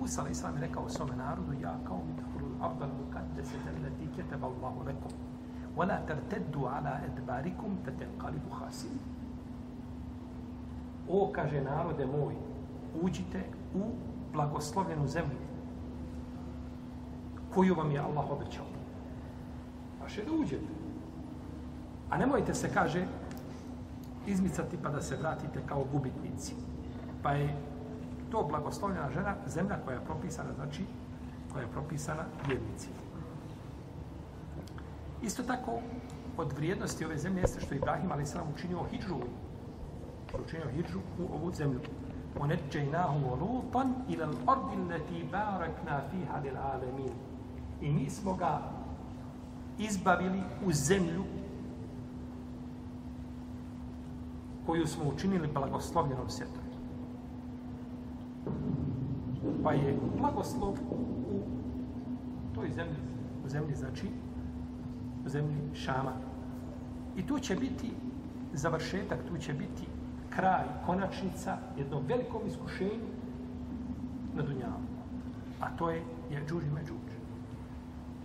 Musa 0.00 0.22
a.s. 0.22 0.42
je 0.42 0.60
rekao 0.60 0.88
svome 0.88 1.16
narodu, 1.16 1.52
ja 1.62 1.78
kao 1.86 2.00
mi 2.06 2.22
tahuru 2.22 2.46
abdal 2.60 2.88
mukaddeset 3.04 3.60
allati 3.66 4.08
keteba 4.16 4.46
Allahu 4.46 4.86
lekom. 4.86 5.12
ولا 5.77 6.01
ترتدوا 6.07 6.69
على 6.69 7.01
ادباركم 7.05 7.75
فتنقلبوا 7.85 8.53
خاسرين 8.59 8.99
O, 11.09 11.31
kaže 11.31 11.61
narode 11.61 12.05
moj, 12.05 12.35
uđite 13.01 13.43
u 13.75 13.91
blagoslovljenu 14.33 15.07
zemlju 15.07 15.37
koju 17.53 17.75
vam 17.75 17.91
je 17.91 17.99
Allah 17.99 18.31
obećao. 18.31 18.65
Vaše 20.01 20.25
da 20.25 20.31
uđete. 20.31 20.73
A 22.09 22.17
nemojte 22.17 22.53
se, 22.53 22.69
kaže, 22.73 23.05
izmicati 24.27 24.77
pa 24.83 24.89
da 24.89 25.01
se 25.01 25.15
vratite 25.15 25.61
kao 25.65 25.85
gubitnici. 25.91 26.55
Pa 27.23 27.31
je 27.31 27.55
to 28.31 28.43
blagoslovljena 28.43 29.09
žena, 29.11 29.35
zemlja 29.47 29.77
koja 29.85 29.95
je 29.95 30.05
propisana, 30.05 30.53
znači, 30.53 30.85
koja 31.53 31.61
je 31.61 31.71
propisana 31.71 32.23
vjernicima. 32.47 32.95
Isto 35.22 35.42
tako, 35.42 35.78
od 36.36 36.52
vrijednosti 36.52 37.04
ove 37.04 37.18
zemlje 37.18 37.40
jeste 37.40 37.60
što 37.60 37.74
je 37.74 37.78
Ibrahim 37.78 38.12
ali 38.12 38.26
sam 38.26 38.52
učinio 38.54 38.84
hidžu 38.90 39.16
učinio 40.40 40.68
hidžu 40.76 40.98
u 41.18 41.34
ovu 41.34 41.52
zemlju. 41.52 41.80
Oneđajnahu 42.40 43.32
olutan 43.32 43.94
ila 44.08 44.26
l'ardi 44.26 44.88
leti 44.88 45.24
barakna 45.32 46.00
fiha 46.10 46.38
lil 46.38 46.56
alemin. 46.56 47.12
I 47.80 47.92
mi 47.92 48.10
smo 48.10 48.34
ga 48.34 48.62
izbavili 49.78 50.42
u 50.66 50.72
zemlju 50.72 51.24
koju 54.66 54.86
smo 54.86 55.04
učinili 55.14 55.48
blagoslovljenom 55.54 56.30
svjetom. 56.30 56.62
Pa 59.64 59.72
je 59.72 59.98
blagoslov 60.18 60.74
u 61.30 61.40
toj 62.54 62.70
zemlji, 62.70 62.96
u 63.44 63.48
zemlji 63.48 63.74
znači 63.74 64.06
u 65.26 65.28
zemlji 65.28 65.56
Šama. 65.74 66.12
I 67.16 67.26
tu 67.26 67.38
će 67.38 67.56
biti 67.56 67.90
završetak, 68.52 69.18
tu 69.28 69.38
će 69.38 69.52
biti 69.52 69.86
kraj, 70.30 70.64
konačnica 70.86 71.56
jednom 71.78 72.04
velikom 72.08 72.40
iskušenju 72.46 73.08
na 74.34 74.42
Dunjavu. 74.42 74.82
A 75.60 75.76
to 75.76 75.90
je 75.90 76.02
Jeđuž 76.30 76.64
i 76.64 76.70
Međuž. 76.70 77.12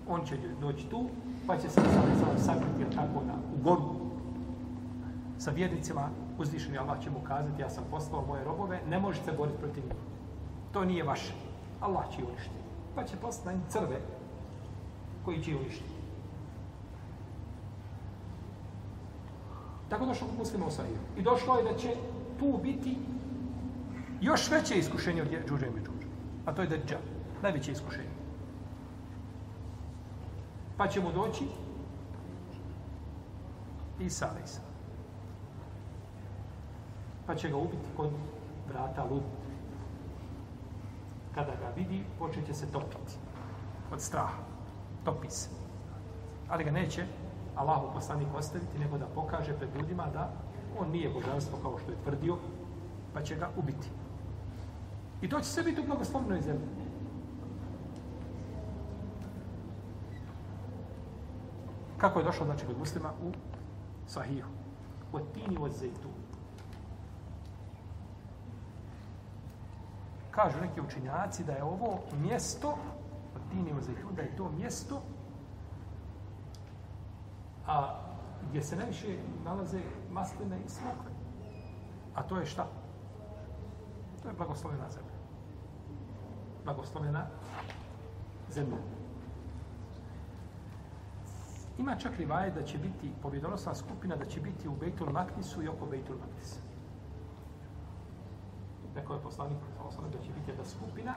On 0.08 0.26
će 0.26 0.38
doći 0.62 0.88
tu, 0.90 1.10
pa 1.48 1.58
će 1.58 1.70
se 1.70 1.82
sam 2.20 2.38
sakriti 2.38 2.96
tako 2.96 3.24
na, 3.28 3.34
u 3.60 3.64
goru 3.64 4.08
sa 5.38 5.52
vjernicima 5.52 6.10
uzvišeni 6.38 6.78
Allah 6.78 7.04
će 7.04 7.10
mu 7.10 7.20
kazati 7.20 7.62
ja 7.62 7.70
sam 7.70 7.84
poslao 7.92 8.26
moje 8.26 8.44
robove, 8.44 8.82
ne 8.90 9.00
možete 9.00 9.32
boriti 9.32 9.58
protiv 9.58 9.84
njih. 9.84 9.94
To 10.72 10.86
nije 10.86 11.04
vaše. 11.04 11.34
Allah 11.82 12.04
će 12.16 12.24
uništiti. 12.24 12.56
Pa 12.96 13.04
će 13.04 13.18
poslati 13.18 13.58
crve 13.70 14.02
koji 15.26 15.44
će 15.44 15.56
uništiti. 15.56 15.97
Tako 19.90 20.06
došlo 20.06 20.28
kod 20.28 20.38
muslima 20.38 20.66
u 20.66 20.72
Sahiju. 20.72 20.98
I 21.18 21.22
došlo 21.22 21.58
je 21.58 21.64
da 21.64 21.78
će 21.78 21.96
tu 22.40 22.60
biti 22.64 22.98
još 24.22 24.52
veće 24.52 24.76
iskušenje 24.76 25.22
od 25.22 25.28
Džuđa 25.48 25.66
i 25.66 25.70
Međuđa. 25.70 26.08
A 26.46 26.54
to 26.54 26.62
je 26.62 26.68
Dajjal. 26.68 27.02
Najveće 27.42 27.72
iskušenje. 27.72 28.10
Pa 30.78 30.88
će 30.88 31.02
mu 31.02 31.12
doći 31.12 31.44
Isa 34.00 34.30
Isa. 34.46 34.62
Pa 37.26 37.36
će 37.36 37.50
ga 37.50 37.58
ubiti 37.58 37.88
kod 37.98 38.10
vrata 38.70 39.04
lud. 39.04 39.24
Kada 41.36 41.52
ga 41.52 41.74
vidi, 41.76 42.04
počeće 42.20 42.54
se 42.54 42.72
topiti. 42.72 43.14
Od 43.92 44.02
straha. 44.02 44.38
Topi 45.04 45.30
se. 45.30 45.50
Ali 46.50 46.64
ga 46.64 46.72
neće 46.72 47.06
Allahu 47.58 47.94
poslanik 47.94 48.28
ostaviti, 48.36 48.80
nego 48.80 48.98
da 48.98 49.06
pokaže 49.06 49.54
pred 49.54 49.76
ljudima 49.76 50.08
da 50.14 50.32
on 50.80 50.92
nije 50.92 51.10
božanstvo 51.10 51.58
kao 51.62 51.78
što 51.78 51.92
je 51.92 51.98
tvrdio, 52.04 52.38
pa 53.14 53.22
će 53.22 53.36
ga 53.36 53.50
ubiti. 53.58 53.90
I 55.22 55.30
to 55.30 55.40
će 55.40 55.46
sve 55.46 55.64
biti 55.64 55.82
u 55.82 55.86
blagoslovnoj 55.86 56.42
zemlji. 56.42 56.68
Kako 61.98 62.20
je 62.20 62.26
došlo, 62.26 62.46
znači, 62.46 62.66
kod 62.66 62.78
muslima 62.78 63.10
u 63.24 63.32
sahihu? 64.08 64.50
U 65.14 65.20
tini 65.20 65.58
od 65.60 65.72
zejtu. 65.72 66.10
Kažu 70.32 70.62
neki 70.62 70.82
učinjaci 70.82 71.44
da 71.44 71.52
je 71.52 71.64
ovo 71.64 72.00
mjesto, 72.22 72.78
od 73.36 73.42
tini 73.52 73.74
od 73.74 73.84
zejtu, 73.84 74.08
da 74.16 74.22
je 74.22 74.36
to 74.36 74.50
mjesto 74.50 75.02
a 77.68 78.00
gdje 78.50 78.64
se 78.64 78.76
najviše 78.76 79.18
nalaze 79.44 79.80
masline 80.12 80.60
i 80.66 80.70
smokve. 80.70 81.12
A 82.16 82.24
to 82.24 82.38
je 82.38 82.46
šta? 82.46 82.68
To 84.22 84.28
je 84.28 84.34
blagoslovena 84.34 84.90
zemlja. 84.90 85.18
Blagoslovena 86.66 87.28
zemlja. 88.50 88.78
Ima 91.78 91.96
čak 91.96 92.18
rivaje 92.18 92.52
da 92.52 92.64
će 92.64 92.78
biti 92.78 93.12
pobjedonosna 93.22 93.76
skupina 93.76 94.16
da 94.16 94.26
će 94.26 94.42
biti 94.42 94.68
u 94.68 94.76
Bejtul 94.76 95.10
Maknisu 95.12 95.64
i 95.64 95.68
oko 95.68 95.86
Bejtul 95.86 96.16
Maknisa. 96.16 96.60
Rekao 98.96 99.16
je 99.16 99.22
poslanik 99.22 99.58
da 100.12 100.24
će 100.24 100.34
biti 100.34 100.52
jedna 100.52 100.66
skupina 100.66 101.14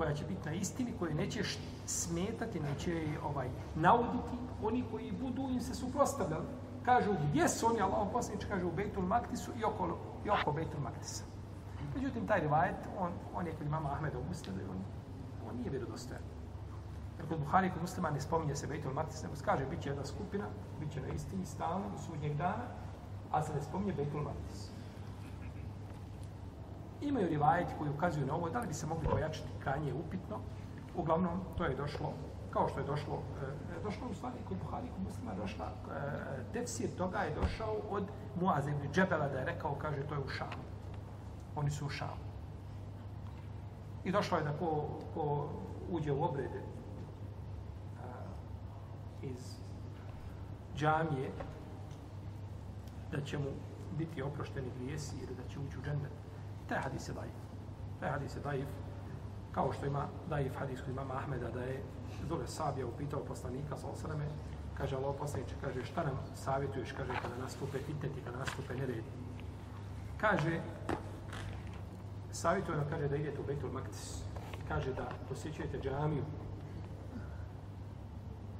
koja 0.00 0.14
će 0.14 0.24
biti 0.24 0.48
na 0.48 0.54
istini, 0.54 0.92
koju 0.98 1.14
neće 1.14 1.42
smetati, 1.86 2.60
neće 2.60 3.04
ovaj, 3.24 3.48
nauditi 3.74 4.36
oni 4.62 4.84
koji 4.90 5.12
budu 5.12 5.42
im 5.42 5.60
se 5.60 5.74
suprostavljali. 5.74 6.44
Kažu, 6.84 7.10
gdje 7.28 7.48
su 7.48 7.66
oni, 7.66 7.80
Allah 7.80 8.08
poslanič 8.12 8.44
kaže 8.44 8.64
u 8.64 8.72
Bejtul 8.72 9.04
Maktisu 9.04 9.50
i 9.60 9.64
oko, 9.64 9.98
i 10.26 10.30
oko 10.30 10.52
Bejtul 10.52 10.80
Maktisa. 10.80 11.24
Međutim, 11.94 12.26
taj 12.26 12.40
rivajet, 12.40 12.88
on, 12.98 13.12
on 13.34 13.46
je 13.46 13.52
kod 13.52 13.66
imama 13.66 13.92
Ahmeda 13.92 14.18
u 14.18 14.24
Muslimu, 14.28 14.58
on, 14.70 14.78
on 15.50 15.56
nije 15.56 15.70
vjerodostojan. 15.70 16.22
Jer 17.18 17.28
kod 17.28 17.38
Buhari 17.38 17.70
kod 17.70 17.80
muslima 17.80 18.10
ne 18.10 18.20
spominje 18.20 18.56
se 18.56 18.66
Bejtul 18.66 18.92
Maktis, 18.92 19.22
nego 19.22 19.34
kaže, 19.44 19.66
bit 19.66 19.82
će 19.82 19.88
jedna 19.88 20.04
skupina, 20.04 20.46
bit 20.80 20.92
će 20.92 21.00
na 21.00 21.08
istini, 21.08 21.46
stalno, 21.46 21.86
u 21.94 21.98
sudnjeg 21.98 22.36
dana, 22.36 22.64
a 23.32 23.42
se 23.42 23.54
ne 23.54 23.62
spominje 23.62 23.92
Bejtul 23.92 24.22
Maktis. 24.22 24.70
Imaju 27.02 27.28
rivajeti 27.28 27.74
koji 27.78 27.90
ukazuju 27.90 28.26
na 28.26 28.34
ovo, 28.34 28.50
da 28.50 28.60
li 28.60 28.66
bi 28.66 28.74
se 28.74 28.86
mogli 28.86 29.08
pojačati 29.08 29.48
krajnje 29.62 29.94
upitno. 29.94 30.36
Uglavnom, 30.96 31.40
to 31.58 31.64
je 31.64 31.76
došlo, 31.76 32.12
kao 32.50 32.68
što 32.68 32.80
je 32.80 32.86
došlo, 32.86 33.22
e, 33.78 33.82
došlo 33.82 34.08
u 34.10 34.14
stvari 34.14 34.36
kod 34.48 34.56
Buhari, 34.64 34.88
kod 34.94 35.02
muslima 35.04 35.34
došla, 35.34 35.66
e, 35.66 36.02
tefsir 36.52 36.90
toga 36.96 37.18
je 37.18 37.34
došao 37.34 37.76
od 37.90 38.04
Muaze 38.40 38.70
ibn 38.70 38.92
Džebela 38.92 39.28
da 39.28 39.38
je 39.38 39.44
rekao, 39.44 39.74
kaže, 39.74 40.02
to 40.02 40.14
je 40.14 40.20
u 40.20 40.28
Šamu. 40.28 40.64
Oni 41.56 41.70
su 41.70 41.86
u 41.86 41.88
Šamu. 41.88 42.30
I 44.04 44.12
došlo 44.12 44.38
je 44.38 44.44
da 44.44 44.52
ko, 44.52 44.88
ko 45.14 45.48
uđe 45.90 46.12
u 46.12 46.24
obrede 46.24 46.62
a, 47.98 48.06
iz 49.22 49.56
džamije, 50.76 51.30
da 53.12 53.20
će 53.20 53.38
mu 53.38 53.50
biti 53.98 54.22
oprošteni 54.22 54.70
grijesi 54.78 55.16
ili 55.16 55.34
da 55.34 55.48
će 55.48 55.58
ući 55.58 55.78
u 55.78 55.82
džennet. 55.82 56.19
Taj 56.70 56.78
hadis 56.78 57.08
je 57.08 57.14
daif. 57.14 57.38
Taj 58.00 58.10
hadis 58.10 58.36
je 58.36 58.40
daif. 58.40 58.68
Kao 59.52 59.72
što 59.72 59.86
ima 59.86 60.06
daif 60.28 60.58
hadis 60.58 60.80
kod 60.80 60.88
imama 60.88 61.14
Ahmeda 61.14 61.50
da 61.50 61.60
je 61.60 61.82
Zule 62.28 62.46
Sabija 62.46 62.86
upitao 62.86 63.24
poslanika 63.24 63.76
sa 63.76 63.88
osreme, 63.88 64.28
kaže 64.78 64.96
Allah 64.96 65.14
poslaniče, 65.18 65.54
kaže 65.60 65.84
šta 65.84 66.04
nam 66.04 66.18
savjetuješ, 66.34 66.92
kaže 66.92 67.12
kada 67.22 67.36
nastupe 67.42 67.78
fitneti, 67.78 68.22
kada 68.24 68.38
nastupe 68.38 68.74
neredi. 68.74 69.02
Kaže, 70.20 70.60
savjetuje 72.32 72.76
nam, 72.78 72.86
kaže 72.90 73.08
da 73.08 73.16
idete 73.16 73.40
u 73.40 73.46
Betul 73.46 73.72
Maktis, 73.72 74.22
kaže 74.68 74.94
da 74.94 75.08
posjećujete 75.28 75.80
džamiju 75.80 76.24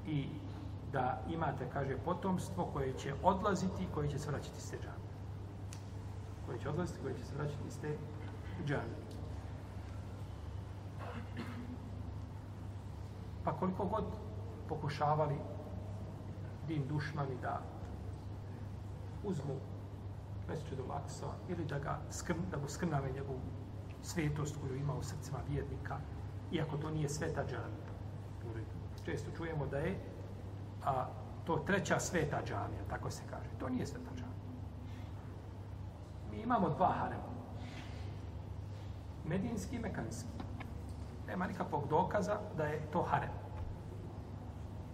i 0.07 0.27
da 0.93 1.23
imate, 1.29 1.69
kaže, 1.73 1.97
potomstvo 2.05 2.65
koje 2.73 2.99
će 2.99 3.15
odlaziti 3.23 3.85
i 3.85 3.95
koje 3.95 4.11
će 4.11 4.19
se 4.19 4.31
vraćati 4.31 4.61
s 4.61 4.71
te 4.71 4.77
džamije 4.77 5.00
koji 6.51 6.61
će 6.61 6.69
odlaziti, 6.69 6.99
koji 7.03 7.15
će 7.15 7.25
se 7.25 7.35
vraćati 7.37 7.69
iz 7.69 7.79
te 7.81 7.97
džane. 8.67 8.97
Pa 13.45 13.53
koliko 13.53 13.85
god 13.85 14.05
pokušavali 14.69 15.37
din 16.69 16.89
dušmani 16.89 17.37
da 17.43 17.61
uzmu 19.25 19.55
Mesečedu 20.49 20.83
Laksa 20.89 21.27
ili 21.49 21.65
da, 21.65 21.79
ga 21.79 21.99
skrn, 22.11 22.41
da 22.51 22.57
mu 22.57 22.69
skrnave 22.69 23.13
njegovu 23.13 23.41
svetost 24.03 24.57
koju 24.61 24.77
ima 24.77 24.95
u 24.95 25.03
srcima 25.03 25.39
vjernika, 25.49 25.97
iako 26.53 26.77
to 26.77 26.91
nije 26.91 27.09
sveta 27.09 27.43
džanija. 27.43 27.91
Često 29.05 29.31
čujemo 29.37 29.67
da 29.67 29.79
je 29.79 29.99
a, 30.85 31.07
to 31.45 31.57
treća 31.57 32.01
sveta 32.01 32.43
džanija, 32.45 32.83
tako 32.89 33.11
se 33.11 33.23
kaže. 33.31 33.51
To 33.59 33.69
nije 33.69 33.87
sveta 33.87 34.11
džanija. 34.11 34.20
Mi 36.41 36.45
imamo 36.45 36.69
dva 36.69 36.87
harema. 36.87 37.31
Medinski 39.25 39.77
i 39.77 39.79
mekanski. 39.79 40.29
Nema 41.27 41.47
nikakvog 41.47 41.89
dokaza 41.89 42.39
da 42.57 42.65
je 42.65 42.81
to 42.93 43.03
harem. 43.03 43.31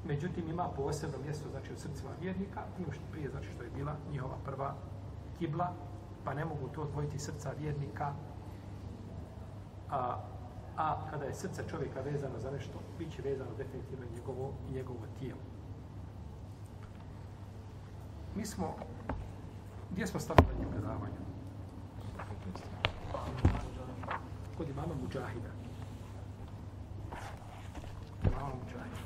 Međutim, 0.05 0.49
ima 0.51 0.69
posebno 0.77 1.19
mjesto, 1.25 1.49
znači, 1.51 1.73
u 1.73 1.77
srcima 1.77 2.11
vjernika, 2.21 2.63
tim 2.77 2.87
što 2.93 3.03
prije, 3.13 3.31
znači, 3.31 3.49
što 3.55 3.63
je 3.63 3.71
bila 3.71 3.95
njihova 4.11 4.35
prva 4.45 4.75
kibla, 5.39 5.73
pa 6.25 6.35
ne 6.35 6.45
mogu 6.45 6.69
to 6.69 6.83
odvojiti 6.83 7.19
srca 7.19 7.53
vjernika, 7.59 8.13
a, 9.91 10.19
a 10.77 11.11
kada 11.11 11.25
je 11.25 11.35
srce 11.35 11.63
čovjeka 11.69 12.01
vezano 12.01 12.39
za 12.39 12.51
nešto, 12.51 12.79
bit 12.99 13.13
će 13.13 13.23
vezano 13.23 13.51
definitivno 13.59 14.07
njegovo, 14.15 14.53
njegovo 14.73 15.07
tijelo. 15.19 15.41
Mi 18.35 18.47
smo, 18.47 18.75
gdje 19.91 20.07
smo 20.07 20.21
stavili 20.21 20.65
na 20.65 20.71
predavanje? 20.71 21.26
Kod 24.58 24.70
imama 24.70 24.94
Mujahida. 25.02 25.52
Imama 28.24 28.54
Mujahida. 28.56 29.02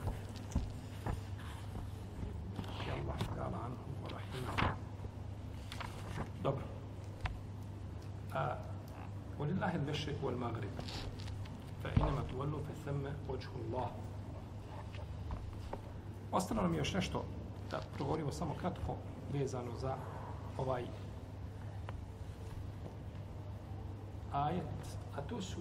Ja 2.87 2.93
Allah 2.93 3.17
ta'ala 3.35 3.57
anhu 3.65 3.85
wa 4.03 4.09
rahimahu. 4.09 4.75
Dobro. 6.43 6.63
A, 8.33 8.57
ولله 9.39 9.75
المشرق 9.75 10.15
والمغرب 10.23 10.71
فإنما 11.83 12.21
تولوا 12.31 12.59
فثم 12.59 13.03
وجه 13.29 13.49
الله 13.65 13.87
Ostalo 16.31 16.61
nam 16.61 16.73
je 16.73 16.77
još 16.77 16.93
nešto 16.93 17.23
da 17.71 17.79
progovorimo 17.95 18.31
samo 18.31 18.53
kratko 18.59 18.95
vezano 19.33 19.71
za 19.81 19.95
ovaj 20.57 20.83
ajet, 24.44 24.98
a 25.16 25.20
to 25.20 25.42
su 25.42 25.58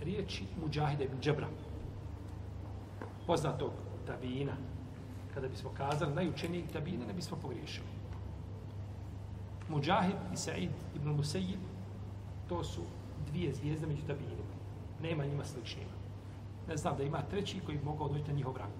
riječi 0.00 0.44
Mujahide 0.62 1.04
ibn 1.04 1.20
Džebra, 1.20 1.48
poznatog 3.26 3.72
tabina. 4.06 4.52
Kada 5.34 5.48
bismo 5.48 5.70
kazali 5.76 6.14
najučenijeg 6.14 6.70
tabina, 6.72 7.06
ne 7.06 7.12
bismo 7.12 7.36
pogriješili. 7.42 7.86
Mujahid 9.68 10.16
i 10.32 10.36
Sa'id 10.36 10.70
ibn 10.96 11.08
Musayyib, 11.08 11.60
to 12.48 12.64
su 12.64 12.82
dvije 13.30 13.54
zvijezde 13.54 13.86
među 13.86 14.02
tabinima. 14.06 14.54
Nema 15.02 15.24
njima 15.24 15.44
sličnima. 15.44 15.92
Ne 16.68 16.76
znam 16.76 16.96
da 16.96 17.02
ima 17.02 17.22
treći 17.22 17.60
koji 17.66 17.78
bi 17.78 17.84
mogao 17.84 18.08
doći 18.08 18.28
na 18.28 18.32
njihov 18.32 18.56
rang, 18.56 18.72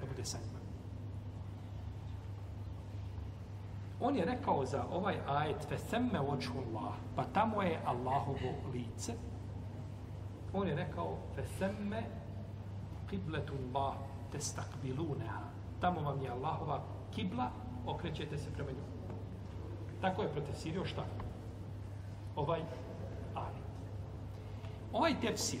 da 0.00 0.06
bude 0.06 0.24
sa 0.24 0.38
njima. 0.38 0.61
On 4.04 4.16
je 4.16 4.24
rekao 4.24 4.64
za 4.66 4.84
ovaj 4.92 5.16
ajet 5.28 5.68
fesemme 5.68 6.20
oču 6.20 6.52
Allah, 6.52 6.94
pa 7.16 7.24
tamo 7.24 7.62
je 7.62 7.80
Allahovo 7.86 8.52
lice. 8.72 9.12
On 10.52 10.68
je 10.68 10.74
rekao 10.74 11.16
fesemme 11.34 12.02
qibletu 13.10 13.52
Allah 13.52 13.94
testakbiluneha. 14.32 15.42
Tamo 15.80 16.00
vam 16.00 16.22
je 16.22 16.30
Allahova 16.30 16.82
kibla, 17.14 17.50
okrećete 17.86 18.38
se 18.38 18.50
prema 18.52 18.70
njom. 18.70 19.18
Tako 20.00 20.22
je 20.22 20.32
protefsirio 20.32 20.84
šta? 20.84 21.04
Ovaj 22.36 22.60
ajet. 23.34 23.62
Ovaj 24.92 25.20
tefsir, 25.20 25.60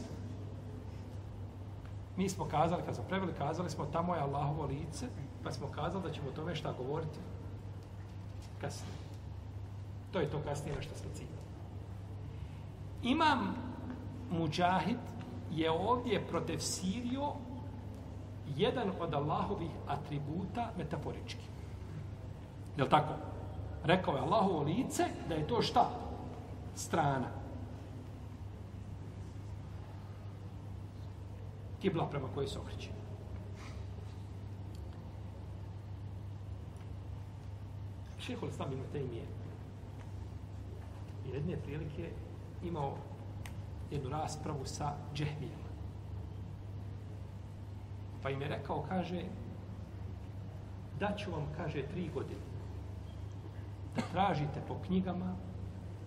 mi 2.16 2.28
smo 2.28 2.44
kazali, 2.44 2.82
kad 2.82 2.94
smo 2.94 3.04
preveli, 3.04 3.32
kazali 3.32 3.70
smo 3.70 3.84
tamo 3.84 4.14
je 4.14 4.20
Allahovo 4.20 4.66
lice, 4.66 5.06
pa 5.44 5.52
smo 5.52 5.66
kazali 5.66 6.02
da 6.02 6.10
ćemo 6.10 6.28
o 6.28 6.32
tome 6.32 6.54
šta 6.54 6.72
govoriti 6.72 7.18
kasnije. 8.62 8.96
To 10.12 10.20
je 10.20 10.30
to 10.30 10.38
kasnije 10.44 10.76
na 10.76 10.82
što 10.82 10.94
smo 10.94 11.10
ciljali. 11.14 11.42
Imam 13.02 13.54
Mujahid 14.30 14.98
je 15.50 15.70
ovdje 15.70 16.26
protefsirio 16.26 17.32
jedan 18.56 18.90
od 19.00 19.14
Allahovih 19.14 19.70
atributa 19.88 20.70
metaforički. 20.78 21.44
Je 22.76 22.88
tako? 22.88 23.14
Rekao 23.84 24.14
je 24.14 24.20
Allahovo 24.20 24.62
lice 24.62 25.04
da 25.28 25.34
je 25.34 25.46
to 25.46 25.62
šta? 25.62 25.90
Strana. 26.74 27.28
Kibla 31.80 32.06
prema 32.06 32.28
kojoj 32.34 32.48
se 32.48 32.58
okreće. 32.58 33.01
Šehol 38.22 38.48
Islam 38.48 38.72
ibn 38.72 38.82
Taymiye 38.92 39.24
jedne 41.32 41.56
prilike 41.56 42.10
imao 42.62 42.96
jednu 43.90 44.10
raspravu 44.10 44.66
sa 44.66 44.94
džehmijama. 45.14 45.72
Pa 48.22 48.30
im 48.30 48.42
je 48.42 48.48
rekao, 48.48 48.84
kaže, 48.88 49.22
daću 51.00 51.30
vam, 51.30 51.46
kaže, 51.56 51.82
tri 51.82 52.10
godine 52.14 52.40
da 53.96 54.02
tražite 54.12 54.62
po 54.68 54.76
knjigama 54.86 55.34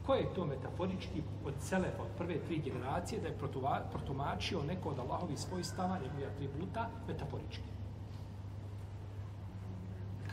koje 0.06 0.20
je 0.20 0.34
to 0.34 0.46
metaforički 0.46 1.24
od 1.46 1.54
Selefa, 1.60 2.02
od 2.02 2.18
prve 2.18 2.40
tri 2.40 2.58
generacije, 2.60 3.22
da 3.22 3.28
je 3.28 3.38
protumačio 3.92 4.64
neko 4.64 4.90
od 4.90 5.00
Allahovi 5.00 5.38
svojstava, 5.38 6.00
njegovih 6.00 6.28
atributa, 6.28 6.90
metaforički. 7.08 7.75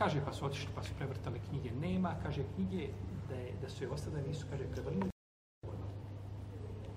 Kaže, 0.03 0.19
pa 0.25 0.33
su 0.33 0.45
otišli, 0.45 0.67
pa 0.75 0.83
su 0.83 0.91
prevrtali 0.97 1.39
knjige. 1.39 1.71
Nema, 1.71 2.15
kaže, 2.23 2.43
knjige 2.55 2.87
da, 3.29 3.35
je, 3.35 3.53
da 3.61 3.69
su 3.69 3.83
je 3.83 3.89
ostale, 3.89 4.21
nisu, 4.27 4.45
kaže, 4.49 4.63
prevrnuli. 4.71 5.11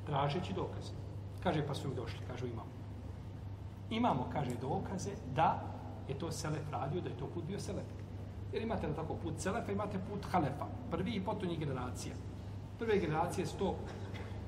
Tražeći 0.06 0.52
dokaze. 0.52 0.92
Kaže, 1.42 1.66
pa 1.66 1.74
su 1.74 1.88
im 1.88 1.94
došli, 1.94 2.26
kažu, 2.26 2.46
imamo. 2.46 2.70
Imamo, 3.90 4.26
kaže, 4.32 4.56
dokaze 4.60 5.10
da 5.34 5.62
je 6.08 6.18
to 6.18 6.32
Selef 6.32 6.70
radio, 6.72 7.00
da 7.00 7.08
je 7.08 7.16
to 7.16 7.26
put 7.26 7.44
bio 7.44 7.60
Selef. 7.60 7.86
Jer 8.52 8.62
imate 8.62 8.88
na 8.88 8.94
tako 8.94 9.14
put 9.14 9.38
Selefa, 9.38 9.72
imate 9.72 9.98
put 10.10 10.26
Halefa. 10.30 10.66
Prvi 10.90 11.14
i 11.14 11.24
potonji 11.24 11.56
generacija. 11.56 12.14
Prve 12.78 12.98
generacije 12.98 13.46
su 13.46 13.58
to 13.58 13.76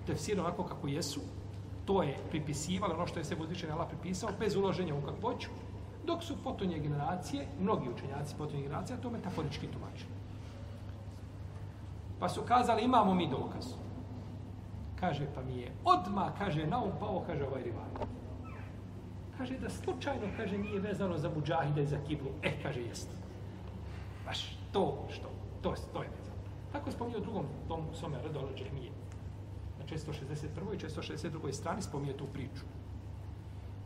tefsirano 0.06 0.48
onako 0.48 0.64
kako 0.64 0.88
jesu. 0.88 1.20
To 1.84 2.02
je 2.02 2.18
pripisivalo 2.30 2.94
ono 2.94 3.06
što 3.06 3.20
je 3.20 3.24
se 3.24 3.36
uzvišen 3.40 3.70
Allah 3.70 3.88
pripisao, 3.88 4.30
bez 4.38 4.56
uloženja 4.56 4.94
u 4.94 5.02
kakvoću. 5.02 5.48
Dok 6.08 6.24
su 6.24 6.36
potonje 6.44 6.78
generacije, 6.78 7.46
mnogi 7.60 7.88
učenjaci 7.88 8.34
potonje 8.38 8.62
generacije, 8.62 9.00
to 9.00 9.10
metaforički 9.10 9.66
tumačili. 9.66 10.12
Pa 12.20 12.28
su 12.28 12.42
kazali, 12.42 12.84
imamo 12.84 13.14
mi 13.14 13.28
dokaz. 13.30 13.66
Kaže, 15.00 15.26
pa 15.34 15.42
mi 15.42 15.56
je 15.56 15.72
odma 15.84 16.32
kaže, 16.38 16.66
na 16.66 16.80
um 16.84 16.92
pao, 17.00 17.22
kaže 17.26 17.44
ovaj 17.44 17.62
rivaj. 17.62 18.08
Kaže, 19.38 19.58
da 19.58 19.70
slučajno, 19.70 20.26
kaže, 20.36 20.58
nije 20.58 20.80
vezano 20.80 21.18
za 21.18 21.30
muđahide 21.34 21.82
i 21.82 21.86
za 21.86 21.98
kiblu. 22.06 22.30
E, 22.42 22.62
kaže, 22.62 22.80
jeste. 22.80 23.12
Baš 24.26 24.56
to 24.72 25.06
što, 25.10 25.28
to, 25.62 25.74
to 25.92 26.02
je 26.02 26.08
vezano. 26.08 26.40
Tako 26.72 26.88
je 26.88 26.92
spominio 26.92 27.18
u 27.18 27.22
drugom 27.22 27.46
tomu 27.68 27.94
svome 27.94 28.22
redolu 28.22 28.48
džemije. 28.56 28.90
Na 29.78 29.84
161. 29.84 30.74
i 30.74 30.88
162. 30.88 31.52
strani 31.52 31.82
spominje 31.82 32.12
tu 32.12 32.26
priču. 32.26 32.64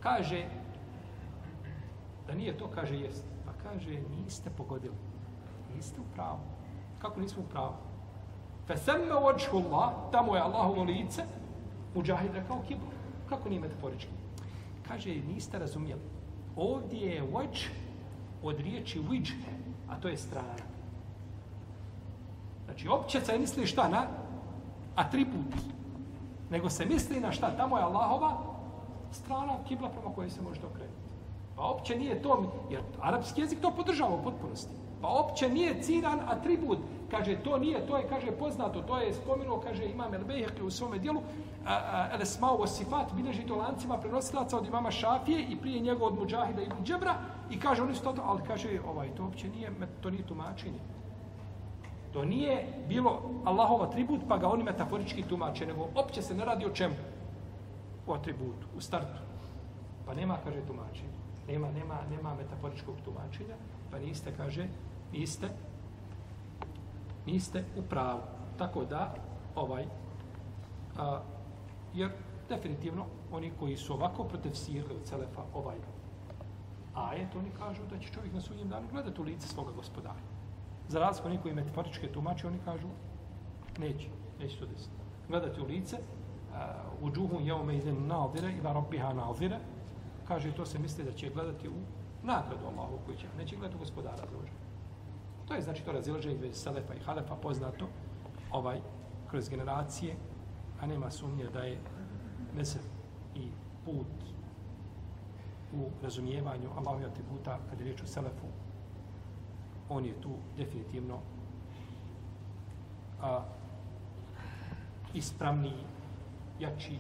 Kaže, 0.00 0.46
Da 2.26 2.34
nije 2.34 2.58
to, 2.58 2.68
kaže, 2.74 2.96
jest. 2.96 3.24
Pa 3.46 3.52
kaže, 3.62 4.00
niste 4.16 4.50
pogodili. 4.50 4.94
Niste 5.74 6.00
u 6.00 6.04
pravu. 6.14 6.38
Kako 6.98 7.20
nismo 7.20 7.42
u 7.42 7.50
pravu? 7.50 7.74
Fe 8.66 8.76
semme 8.76 9.14
očku 9.14 9.56
Allah, 9.56 9.90
tamo 10.12 10.36
je 10.36 10.42
Allahovo 10.42 10.82
lice, 10.82 11.22
muđahid 11.94 12.34
rekao 12.34 12.62
kibla. 12.68 12.88
Kako 13.28 13.48
nije 13.48 13.60
metaforički? 13.60 14.10
Kaže, 14.88 15.14
niste 15.14 15.58
razumjeli. 15.58 16.00
Ovdje 16.56 17.00
je 17.00 17.22
oč 17.34 17.68
od 18.42 18.60
riječi 18.60 19.00
viđhe, 19.10 19.52
a 19.88 20.00
to 20.00 20.08
je 20.08 20.16
strana. 20.16 20.64
Znači, 22.64 22.88
opće 22.88 23.20
se 23.20 23.38
misli 23.38 23.66
šta 23.66 23.88
na 23.88 24.06
atribut, 24.96 25.54
nego 26.50 26.70
se 26.70 26.86
misli 26.86 27.20
na 27.20 27.32
šta, 27.32 27.56
tamo 27.56 27.76
je 27.76 27.84
Allahova 27.84 28.36
strana 29.10 29.52
kibla 29.68 29.88
prema 29.88 30.14
kojoj 30.14 30.30
se 30.30 30.42
može 30.42 30.60
okrenuti. 30.66 31.01
Pa 31.56 31.62
opće 31.62 31.96
nije 31.96 32.22
to, 32.22 32.44
jer 32.70 32.80
arapski 33.00 33.40
jezik 33.40 33.60
to 33.60 33.70
podržava 33.70 34.14
u 34.14 34.22
potpunosti. 34.22 34.72
Pa 35.02 35.08
opće 35.08 35.48
nije 35.48 35.82
ciran 35.82 36.20
atribut. 36.28 36.78
Kaže, 37.10 37.36
to 37.36 37.58
nije, 37.58 37.86
to 37.86 37.96
je, 37.96 38.08
kaže, 38.08 38.30
poznato, 38.32 38.82
to 38.82 38.98
je 38.98 39.14
spomenuo, 39.14 39.60
kaže, 39.60 39.84
imam 39.84 40.14
El 40.14 40.24
Bejhekli 40.24 40.64
u 40.64 40.70
svome 40.70 40.98
dijelu, 40.98 41.20
El 42.12 42.22
Esmao 42.22 42.56
Osifat, 42.56 43.08
Sifat, 43.08 43.12
bilježi 43.16 43.42
to 43.46 43.56
lancima 43.56 43.98
prenosilaca 43.98 44.58
od 44.58 44.66
imama 44.66 44.90
Šafije 44.90 45.46
i 45.48 45.56
prije 45.56 45.80
njega 45.80 46.04
od 46.04 46.14
Mujahida 46.14 46.62
i 46.62 46.68
Džebra 46.84 47.14
i 47.50 47.60
kaže, 47.60 47.82
oni 47.82 47.94
su 47.94 48.02
to, 48.02 48.14
ali 48.24 48.42
kaže, 48.46 48.80
ovaj, 48.88 49.14
to 49.16 49.24
opće 49.24 49.48
nije, 49.48 49.70
to 50.00 50.10
nije 50.10 50.26
tumačenje. 50.26 50.78
To 52.12 52.24
nije 52.24 52.66
bilo 52.88 53.22
Allahov 53.44 53.82
atribut, 53.82 54.20
pa 54.28 54.38
ga 54.38 54.48
oni 54.48 54.62
metaforički 54.62 55.22
tumače, 55.22 55.66
nego 55.66 55.88
opće 55.94 56.22
se 56.22 56.34
ne 56.34 56.44
radi 56.44 56.66
o 56.66 56.70
čemu? 56.70 56.94
O 58.06 58.14
atributu, 58.14 58.66
u 58.76 58.80
startu. 58.80 59.20
Pa 60.06 60.14
nema, 60.14 60.36
kaže, 60.44 60.60
tumačenje. 60.66 61.21
Nema, 61.48 61.70
nema, 61.70 61.98
nema 62.10 62.34
metaforičkog 62.34 62.94
tumačenja, 63.04 63.56
pa 63.90 63.98
niste, 63.98 64.32
kaže, 64.36 64.68
niste, 65.12 65.48
niste 67.26 67.64
u 67.76 67.82
pravu. 67.82 68.20
Tako 68.58 68.84
da, 68.84 69.14
ovaj, 69.54 69.84
a, 70.98 71.20
jer 71.94 72.10
definitivno 72.48 73.06
oni 73.32 73.52
koji 73.58 73.76
su 73.76 73.94
ovako 73.94 74.24
protefsirili 74.24 74.94
od 74.94 75.06
Selefa 75.06 75.42
ovaj 75.54 75.76
ajet, 76.94 77.36
oni 77.36 77.50
kažu 77.58 77.82
da 77.90 77.98
će 77.98 78.12
čovjek 78.12 78.34
na 78.34 78.40
sudnjem 78.40 78.68
danu 78.68 78.88
gledati 78.90 79.20
u 79.20 79.24
lice 79.24 79.48
svoga 79.48 79.72
gospodara. 79.72 80.20
Za 80.88 81.00
razliku 81.00 81.28
oni 81.28 81.38
koji 81.42 81.54
metaforičke 81.54 82.12
tumače, 82.12 82.46
oni 82.46 82.58
kažu 82.64 82.88
neće, 83.78 84.08
neće 84.40 84.58
to 84.58 84.66
desiti. 84.66 84.94
Gledati 85.28 85.60
u 85.60 85.64
lice, 85.64 85.96
u 87.02 87.10
džuhu 87.10 87.40
jeume 87.40 87.76
idem 87.76 88.06
nadire 88.06 88.52
ila 88.58 88.72
robbiha 88.72 89.12
nadire, 89.12 89.58
kaže 90.28 90.52
to 90.52 90.66
se 90.66 90.78
misli 90.78 91.04
da 91.04 91.12
će 91.12 91.30
gledati 91.30 91.68
u 91.68 91.72
nagradu 92.22 92.66
Allahu 92.66 92.98
koji 93.06 93.18
će, 93.18 93.26
neće 93.38 93.56
gledati 93.56 93.76
u 93.76 93.78
gospodara 93.78 94.16
za 94.16 94.26
To 95.48 95.54
je 95.54 95.62
znači 95.62 95.84
to 95.84 95.92
razilaženje 95.92 96.34
između 96.34 96.54
Selefa 96.54 96.94
i 96.94 97.00
Halefa 97.00 97.36
poznato 97.36 97.88
ovaj 98.50 98.80
kroz 99.30 99.48
generacije, 99.48 100.16
a 100.80 100.86
nema 100.86 101.10
sumnje 101.10 101.44
da 101.52 101.60
je 101.60 101.78
mesel 102.56 102.82
i 103.34 103.48
put 103.84 104.06
u 105.72 105.90
razumijevanju 106.02 106.70
Allahovih 106.76 107.06
atributa 107.06 107.58
kad 107.70 107.78
je 107.78 107.84
riječ 107.84 108.02
o 108.02 108.06
Selefu, 108.06 108.46
on 109.88 110.04
je 110.04 110.20
tu 110.20 110.30
definitivno 110.56 111.18
a, 113.22 113.42
ispravniji, 115.14 115.84
jači 116.60 116.98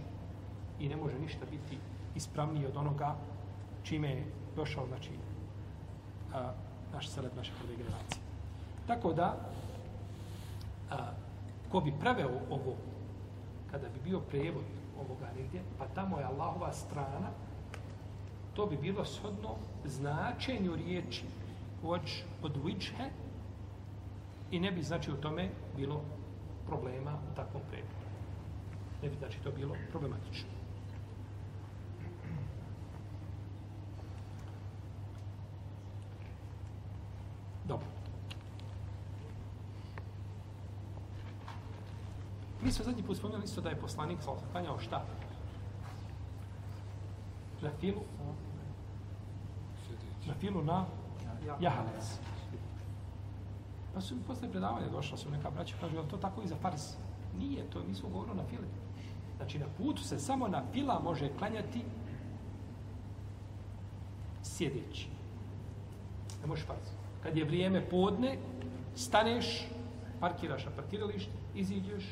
i 0.80 0.88
ne 0.88 0.96
može 0.96 1.18
ništa 1.18 1.46
biti 1.50 1.78
ispravniji 2.14 2.66
od 2.66 2.76
onoga 2.76 3.16
čime 3.82 4.10
je 4.10 4.24
došao, 4.56 4.86
znači, 4.86 5.10
a, 6.34 6.52
naš 6.92 7.08
Selef, 7.08 7.36
naše 7.36 7.52
prve 7.62 7.76
generacije. 7.76 8.22
Tako 8.86 9.12
da, 9.12 9.36
a, 10.90 10.96
ko 11.70 11.80
bi 11.80 11.94
preveo 12.00 12.40
ovo, 12.50 12.76
kada 13.70 13.88
bi 13.88 14.00
bio 14.04 14.20
prevod 14.20 14.64
ovoga 15.00 15.26
negdje, 15.36 15.62
pa 15.78 15.86
tamo 15.94 16.18
je 16.18 16.24
Allahova 16.24 16.72
strana, 16.72 17.30
to 18.54 18.66
bi 18.66 18.76
bilo 18.76 19.04
shodno 19.04 19.56
značenju 19.84 20.76
riječi 20.76 21.24
voć 21.82 22.22
od 22.42 22.56
vičhe 22.64 23.04
i 24.50 24.60
ne 24.60 24.72
bi 24.72 24.82
znači 24.82 25.12
u 25.12 25.16
tome 25.16 25.48
bilo 25.76 26.00
problema 26.66 27.18
u 27.32 27.36
takvom 27.36 27.62
prevodu. 27.70 27.94
Ne 29.02 29.08
bi 29.08 29.16
znači 29.16 29.38
to 29.44 29.50
bilo 29.50 29.74
problematično. 29.90 30.61
Dobro. 37.72 37.86
Mi 42.62 42.72
smo 42.72 42.84
zadnji 42.84 43.02
put 43.02 43.16
spomenuli 43.16 43.44
isto 43.44 43.60
da 43.60 43.68
je 43.68 43.80
poslanik 43.80 44.22
sa 44.22 44.30
klanjao 44.52 44.78
šta? 44.78 45.04
Na 47.62 47.70
filu? 47.80 48.02
Na 50.26 50.34
filu 50.34 50.64
na 50.64 50.84
jahalac. 51.60 52.18
Pa 53.94 54.00
su 54.00 54.16
mi 54.16 54.22
posle 54.22 54.50
predavanja 54.50 54.88
došla 54.88 55.18
su 55.18 55.30
neka 55.30 55.50
braća, 55.50 55.76
kažu, 55.80 55.96
je 55.96 56.08
to 56.08 56.16
tako 56.16 56.42
i 56.42 56.48
za 56.48 56.56
fars? 56.56 56.94
Nije, 57.38 57.70
to 57.70 57.80
mi 57.88 57.94
smo 57.94 58.08
govorili 58.08 58.36
na 58.36 58.44
fili. 58.44 58.66
Znači, 59.36 59.58
na 59.58 59.66
putu 59.76 60.02
se 60.02 60.18
samo 60.18 60.48
na 60.48 60.62
fila 60.72 61.00
može 61.04 61.36
klanjati 61.38 61.84
sjedeći. 64.42 65.08
Ne 66.40 66.46
možeš 66.46 66.66
fars. 66.66 67.01
Kad 67.22 67.36
je 67.36 67.44
vrijeme 67.44 67.88
podne, 67.88 68.38
staneš, 68.94 69.68
parkiraš 70.20 70.64
na 70.64 70.70
parkiralište, 70.76 71.32
iziđeš, 71.54 72.04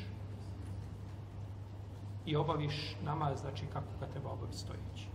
i 2.25 2.35
obaviš 2.35 2.95
namaz, 3.03 3.39
znači 3.39 3.65
kako 3.73 3.87
ga 3.99 4.05
treba 4.05 4.31
obaviti 4.31 4.57
stojeći. 4.57 5.07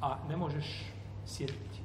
A 0.00 0.18
ne 0.28 0.36
možeš 0.36 0.92
sjediti. 1.26 1.80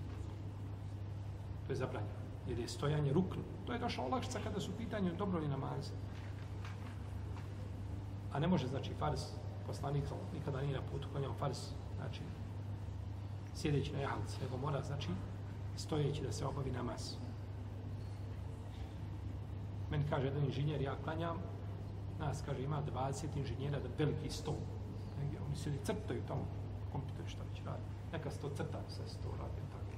To 1.68 1.72
je 1.72 1.76
zabranjeno. 1.76 2.14
Jer 2.48 2.60
je 2.60 2.68
stojanje 2.68 3.14
ruknu. 3.14 3.42
To 3.66 3.74
je 3.74 3.80
došla 3.80 4.06
olakšica 4.06 4.40
kada 4.44 4.60
su 4.60 4.72
pitanje 4.78 5.12
dobro 5.12 5.40
li 5.40 5.48
namaz. 5.48 5.92
A 8.34 8.40
ne 8.40 8.48
može, 8.48 8.68
znači, 8.68 8.94
fars, 9.00 9.22
poslanik, 9.68 10.04
nikada 10.34 10.62
nije 10.62 10.74
na 10.74 10.82
putu 10.92 11.08
klanjao 11.12 11.34
fars, 11.34 11.58
znači, 11.96 12.22
sjedeći 13.56 13.94
na 13.94 14.00
jahalci, 14.00 14.38
nego 14.41 14.58
mora, 14.58 14.82
znači, 14.82 15.10
stojeći 15.78 16.24
da 16.24 16.32
se 16.32 16.46
obavi 16.46 16.72
namaz. 16.72 17.15
Meni 19.91 20.04
kaže 20.10 20.26
jedan 20.26 20.46
inženjer, 20.46 20.82
ja 20.82 20.96
klanjam, 21.04 21.38
nas, 22.20 22.44
kaže, 22.46 22.63
ima 22.63 22.82
20 22.94 23.26
inženjera 23.36 23.80
da 23.80 23.89
veliki 23.98 24.30
stol. 24.30 24.56
Negdje, 25.20 25.39
oni 25.48 25.56
se 25.56 25.72
crtaju 25.84 26.22
tamo, 26.28 26.46
kompjuter 26.91 27.26
šta 27.28 27.44
već 27.50 27.62
radi. 27.65 27.84
Neka 28.12 28.32
se 28.32 28.39
to 28.39 28.50
crta, 28.50 28.80
sve 28.88 29.08
se 29.08 29.18
to 29.18 29.30
radi, 29.30 29.62
tako, 29.72 29.98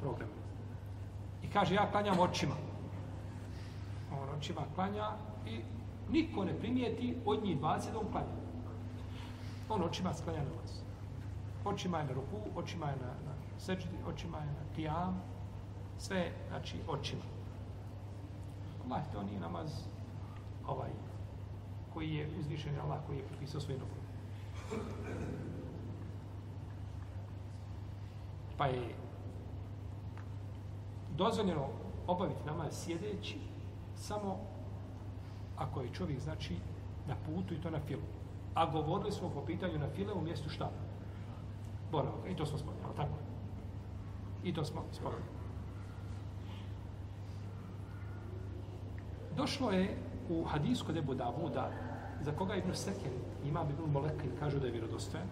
program. 0.00 0.28
I 1.42 1.48
kaže, 1.48 1.74
ja 1.74 1.90
klanjam 1.90 2.20
očima. 2.20 2.54
On 4.12 4.38
očima 4.38 4.60
klanja 4.74 5.10
i 5.46 5.60
niko 6.10 6.44
ne 6.44 6.58
primijeti 6.58 7.16
od 7.24 7.44
njih 7.44 7.60
20 7.60 7.92
da 7.92 7.98
on 7.98 8.12
klanja. 8.12 8.36
On 9.68 9.82
očima 9.82 10.14
sklanja 10.14 10.38
namaz. 10.38 10.83
Očima 11.64 11.98
je 11.98 12.04
na 12.04 12.12
ruku, 12.12 12.36
očima 12.56 12.86
je 12.86 12.96
na, 12.96 13.06
na 13.06 13.34
sečdi, 13.58 13.96
očima 14.08 14.38
je 14.38 14.46
na 14.46 14.74
kijam, 14.74 15.22
sve, 15.98 16.32
znači, 16.48 16.76
očima. 16.88 17.22
Allah, 18.84 19.02
to 19.12 19.22
nije 19.22 19.40
namaz 19.40 19.70
ovaj, 20.66 20.90
koji 21.94 22.14
je 22.14 22.28
uzvišen 22.38 22.80
Allah 22.80 22.98
koji 23.06 23.16
je 23.16 23.28
propisao 23.28 23.60
svoj 23.60 23.78
dobro. 23.78 23.96
Pa 28.56 28.66
je 28.66 28.94
dozvoljeno 31.16 31.68
obaviti 32.06 32.46
namaz 32.46 32.84
sjedeći 32.84 33.38
samo 33.96 34.38
ako 35.56 35.80
je 35.80 35.92
čovjek 35.92 36.20
znači 36.20 36.56
na 37.08 37.14
putu 37.26 37.54
i 37.54 37.60
to 37.60 37.70
na 37.70 37.80
filu. 37.80 38.02
A 38.54 38.66
govorili 38.66 39.12
smo 39.12 39.30
po 39.30 39.40
pitanju 39.40 39.78
na 39.78 39.88
file 39.88 40.12
u 40.12 40.20
mjestu 40.20 40.48
šta? 42.02 42.12
ga, 42.22 42.30
I 42.30 42.36
to 42.36 42.46
smo 42.46 42.58
spomenuli, 42.58 42.96
tako? 42.96 43.14
I 44.44 44.54
to 44.54 44.64
smo 44.64 44.82
spomenuli. 44.92 45.22
Došlo 49.36 49.70
je 49.70 49.96
u 50.30 50.44
hadisku 50.44 50.92
Debu 50.92 51.14
Davuda, 51.14 51.70
za 52.20 52.32
koga 52.32 52.54
Ibn 52.54 52.74
Seken 52.74 53.12
ima 53.46 53.62
Ibn 53.62 53.92
Molekin, 53.92 54.30
kažu 54.40 54.60
da 54.60 54.66
je 54.66 54.72
vjerodostojan, 54.72 55.26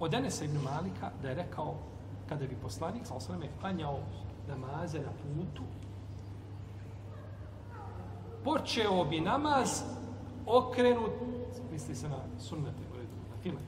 od 0.00 0.14
Enesa 0.14 0.44
Ibn 0.44 0.58
Malika 0.64 1.10
da 1.22 1.28
je 1.28 1.34
rekao 1.34 1.74
kada 2.28 2.46
bi 2.46 2.56
poslanik 2.62 3.06
sa 3.06 3.14
osvrame 3.14 3.46
klanjao 3.60 3.98
namaze 4.48 4.98
na 4.98 5.10
putu 5.22 5.62
počeo 8.44 9.04
bi 9.04 9.20
namaz 9.20 9.82
okrenut 10.46 11.12
misli 11.72 11.94
se 11.94 12.08
na 12.08 12.18
sunnete 12.38 12.82
na 13.30 13.36
file 13.42 13.60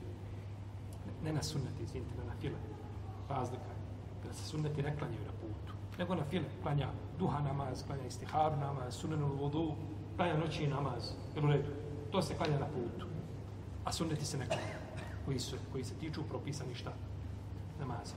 ne 1.23 1.33
na 1.33 1.43
sunnete, 1.43 1.83
izvinite, 1.83 2.23
na 2.27 2.33
file 2.41 2.57
razlika 3.29 3.73
da 4.27 4.33
se 4.33 4.43
sunneti 4.43 4.83
ne 4.83 4.97
klanjaju 4.97 5.25
na 5.25 5.31
putu 5.31 5.73
nego 5.97 6.15
na 6.15 6.23
file 6.23 6.45
klanja 6.63 6.87
duha 7.19 7.41
namaz, 7.41 7.83
klanja 7.87 8.05
istiharu 8.07 8.55
namaz, 8.55 8.93
sunenu 8.93 9.27
vodu, 9.27 9.75
klanja 10.15 10.37
noći 10.37 10.67
namaz, 10.67 11.11
jel 11.35 11.45
u 11.45 11.47
redu? 11.47 11.71
To 12.11 12.21
se 12.21 12.35
klanja 12.35 12.59
na 12.59 12.65
putu. 12.65 13.05
A 13.85 13.91
sunneti 13.91 14.25
se 14.25 14.37
ne 14.37 14.45
klanja, 14.45 14.77
koji, 15.25 15.39
su, 15.39 15.55
koji 15.71 15.83
se 15.83 15.93
tiču 15.95 16.23
propisani 16.23 16.75
šta? 16.75 16.91
Namaza. 17.79 18.15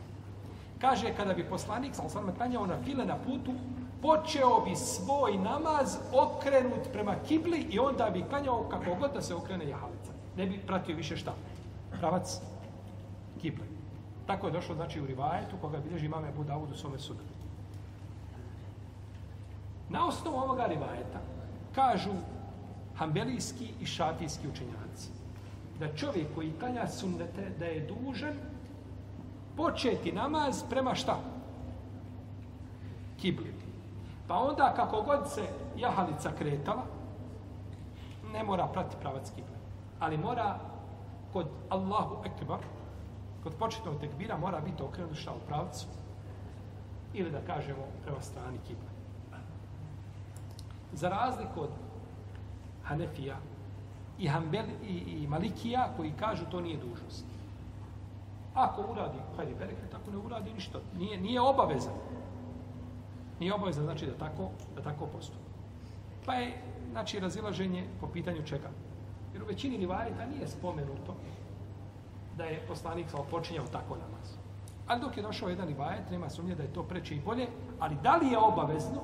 Kaže, 0.80 1.14
kada 1.16 1.34
bi 1.34 1.44
poslanik, 1.44 1.94
sal 1.94 2.08
sam 2.08 2.34
klanjao 2.36 2.66
na 2.66 2.82
file 2.84 3.04
na 3.04 3.16
putu, 3.16 3.52
počeo 4.02 4.60
bi 4.64 4.76
svoj 4.76 5.36
namaz 5.36 5.96
okrenut 6.12 6.92
prema 6.92 7.14
kibli 7.28 7.66
i 7.70 7.78
onda 7.78 8.10
bi 8.10 8.24
klanjao 8.30 8.68
kako 8.70 8.94
god 9.00 9.12
da 9.14 9.22
se 9.22 9.34
okrene 9.34 9.68
jahalica. 9.68 10.12
Ne 10.36 10.46
bi 10.46 10.58
pratio 10.66 10.96
više 10.96 11.16
šta? 11.16 11.34
Pravac 11.98 12.40
kibli. 13.40 13.68
Tako 14.26 14.46
je 14.46 14.52
došlo, 14.52 14.74
znači, 14.74 15.00
u 15.00 15.06
rivajetu 15.06 15.56
koga 15.60 15.78
bilježi 15.78 16.06
imame 16.06 16.32
Budavud 16.36 16.70
u 16.70 16.76
svome 16.76 16.98
sudu. 16.98 17.20
Na 19.88 20.06
osnovu 20.06 20.36
ovoga 20.36 20.66
rivajeta 20.66 21.20
kažu 21.74 22.12
hambelijski 22.96 23.68
i 23.80 23.86
šafijski 23.86 24.48
učenjaci 24.48 25.10
da 25.78 25.96
čovjek 25.96 26.26
koji 26.34 26.52
klanja 26.58 26.88
sunnete 26.88 27.50
da 27.58 27.64
je 27.64 27.86
dužan 27.86 28.34
početi 29.56 30.12
namaz 30.12 30.62
prema 30.70 30.94
šta? 30.94 31.20
Kibli. 33.20 33.57
Pa 34.28 34.34
onda 34.34 34.72
kako 34.76 35.02
god 35.02 35.30
se 35.30 35.42
jahalica 35.76 36.30
kretala, 36.38 36.82
ne 38.32 38.44
mora 38.44 38.66
prati 38.66 38.96
pravac 39.00 39.30
kible. 39.30 39.56
Ali 40.00 40.18
mora 40.18 40.58
kod 41.32 41.46
Allahu 41.68 42.16
Ekbar, 42.24 42.58
kod 43.42 43.54
početnog 43.54 44.00
tekbira 44.00 44.36
mora 44.36 44.60
biti 44.60 44.82
okrenut 44.82 45.16
šta 45.16 45.32
u 45.32 45.46
pravcu 45.48 45.86
ili 47.14 47.30
da 47.30 47.40
kažemo 47.40 47.82
prema 48.04 48.20
strani 48.20 48.58
kibla. 48.66 48.88
Za 50.92 51.08
razliku 51.08 51.60
od 51.60 51.70
Hanefija 52.84 53.36
i, 54.18 54.28
Hanbel, 54.28 54.64
i, 54.88 54.94
i 54.94 55.26
Malikija 55.26 55.92
koji 55.96 56.12
kažu 56.12 56.44
to 56.50 56.60
nije 56.60 56.76
dužnost. 56.76 57.24
Ako 58.54 58.82
uradi, 58.82 59.18
hajde 59.36 59.54
bereket, 59.54 59.94
ako 59.94 60.10
ne 60.10 60.16
uradi 60.16 60.52
ništa, 60.52 60.78
nije, 60.98 61.20
nije 61.20 61.40
obavezan. 61.40 61.94
Nije 63.40 63.54
obavezan 63.54 63.84
znači 63.84 64.06
da 64.06 64.12
tako, 64.12 64.50
da 64.76 64.82
tako 64.82 65.06
postupi. 65.06 65.48
Pa 66.26 66.34
je, 66.34 66.62
znači, 66.90 67.20
razilaženje 67.20 67.84
po 68.00 68.06
pitanju 68.06 68.46
čega. 68.46 68.70
Jer 69.32 69.42
u 69.42 69.46
većini 69.46 69.76
rivajeta 69.76 70.26
nije 70.26 70.48
spomenuto 70.48 71.16
da 72.36 72.44
je 72.44 72.66
poslanik 72.68 73.10
sa 73.10 73.16
počinjao 73.30 73.66
tako 73.66 73.96
namaz. 73.96 74.28
Ali 74.86 75.00
dok 75.00 75.16
je 75.16 75.22
došao 75.22 75.48
jedan 75.48 75.68
rivajet, 75.68 76.10
nema 76.10 76.30
sumnje 76.30 76.54
da 76.54 76.62
je 76.62 76.72
to 76.72 76.82
preče 76.82 77.14
i 77.14 77.20
bolje, 77.20 77.48
ali 77.78 77.96
da 78.02 78.16
li 78.16 78.26
je 78.26 78.38
obavezno, 78.38 79.02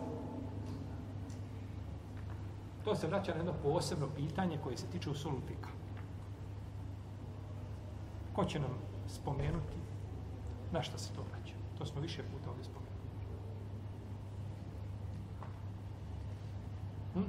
to 2.85 2.95
se 2.95 3.07
vraća 3.07 3.33
na 3.33 3.37
jedno 3.37 3.53
posebno 3.63 4.09
pitanje 4.17 4.59
koje 4.65 4.77
se 4.77 4.87
tiče 4.87 5.11
usulu 5.11 5.41
fika. 5.47 5.69
Ko 8.33 8.45
će 8.45 8.61
nam 8.61 8.71
spomenuti 9.09 9.79
na 10.73 10.83
šta 10.83 10.99
se 10.99 11.13
to 11.15 11.23
vraća? 11.23 11.55
To 11.79 11.87
smo 11.87 12.01
više 12.01 12.23
puta 12.23 12.51
ovdje 12.51 12.65
spomenuli. 12.65 12.95
Hm? 17.15 17.21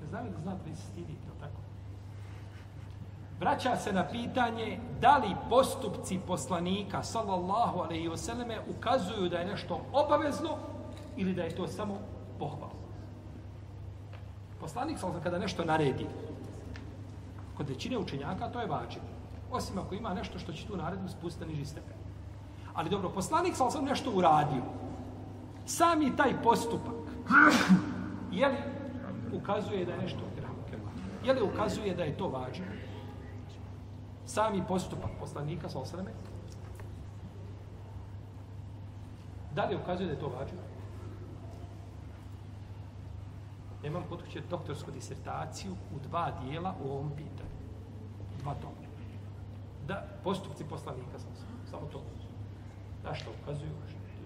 Ne 0.00 0.06
znam 0.06 0.24
li 0.24 0.30
da 0.30 0.38
znate 0.38 0.70
da 0.70 0.76
se 0.76 0.82
stidite, 0.82 1.28
tako? 1.40 1.60
Vraća 3.40 3.76
se 3.76 3.92
na 3.92 4.08
pitanje 4.08 4.80
da 5.00 5.16
li 5.16 5.36
postupci 5.50 6.20
poslanika, 6.26 7.02
sallallahu 7.02 7.78
alaihi 7.78 8.08
wasallame, 8.08 8.58
ukazuju 8.76 9.28
da 9.28 9.38
je 9.38 9.46
nešto 9.46 9.80
obavezno 9.92 10.56
ili 11.16 11.34
da 11.34 11.42
je 11.42 11.56
to 11.56 11.68
samo 11.68 11.98
pohval. 12.38 12.70
Poslanik, 14.60 14.98
sallallahu 14.98 15.24
kada 15.24 15.38
nešto 15.38 15.64
naredi, 15.64 16.06
kod 17.56 17.68
većine 17.68 17.98
učenjaka, 17.98 18.48
to 18.48 18.60
je 18.60 18.66
vađiv. 18.66 19.02
Osim 19.50 19.78
ako 19.78 19.94
ima 19.94 20.14
nešto 20.14 20.38
što 20.38 20.52
će 20.52 20.66
tu 20.66 20.76
naredbu 20.76 21.08
spustiti 21.08 21.46
na 21.46 21.50
niži 21.50 21.64
stepen. 21.64 21.97
Ali 22.78 22.90
dobro, 22.90 23.10
poslanik 23.10 23.56
sam 23.56 23.84
nešto 23.84 24.12
uradio. 24.14 24.62
Sami 25.66 26.16
taj 26.16 26.42
postupak, 26.42 26.94
je 28.32 28.48
li 28.48 28.56
ukazuje 29.32 29.84
da 29.84 29.92
je 29.92 29.98
nešto 29.98 30.28
je 31.24 31.32
li 31.34 31.42
ukazuje 31.42 31.94
da 31.94 32.04
je 32.04 32.16
to 32.16 32.28
važno? 32.28 32.64
Sami 34.26 34.62
postupak 34.68 35.10
poslanika 35.20 35.68
sa 35.68 35.80
osreme, 35.80 36.12
da 39.54 39.64
li 39.64 39.76
ukazuje 39.76 40.06
da 40.06 40.12
je 40.12 40.20
to 40.20 40.28
važno? 40.28 40.58
Nemam 43.82 44.04
kod 44.08 44.22
kuće 44.22 44.42
doktorsku 44.50 44.90
disertaciju 44.90 45.72
u 45.72 45.98
dva 46.08 46.30
dijela 46.42 46.74
u 46.84 46.90
ovom 46.90 47.10
pitanju. 47.10 47.58
Dva 48.42 48.54
toma. 48.54 48.88
Da, 49.86 50.04
postupci 50.24 50.64
poslanika 50.64 51.18
sam 51.18 51.30
samo 51.70 51.86
to 51.92 52.02
na 53.08 53.14
što 53.14 53.30
ukazuju, 53.42 53.70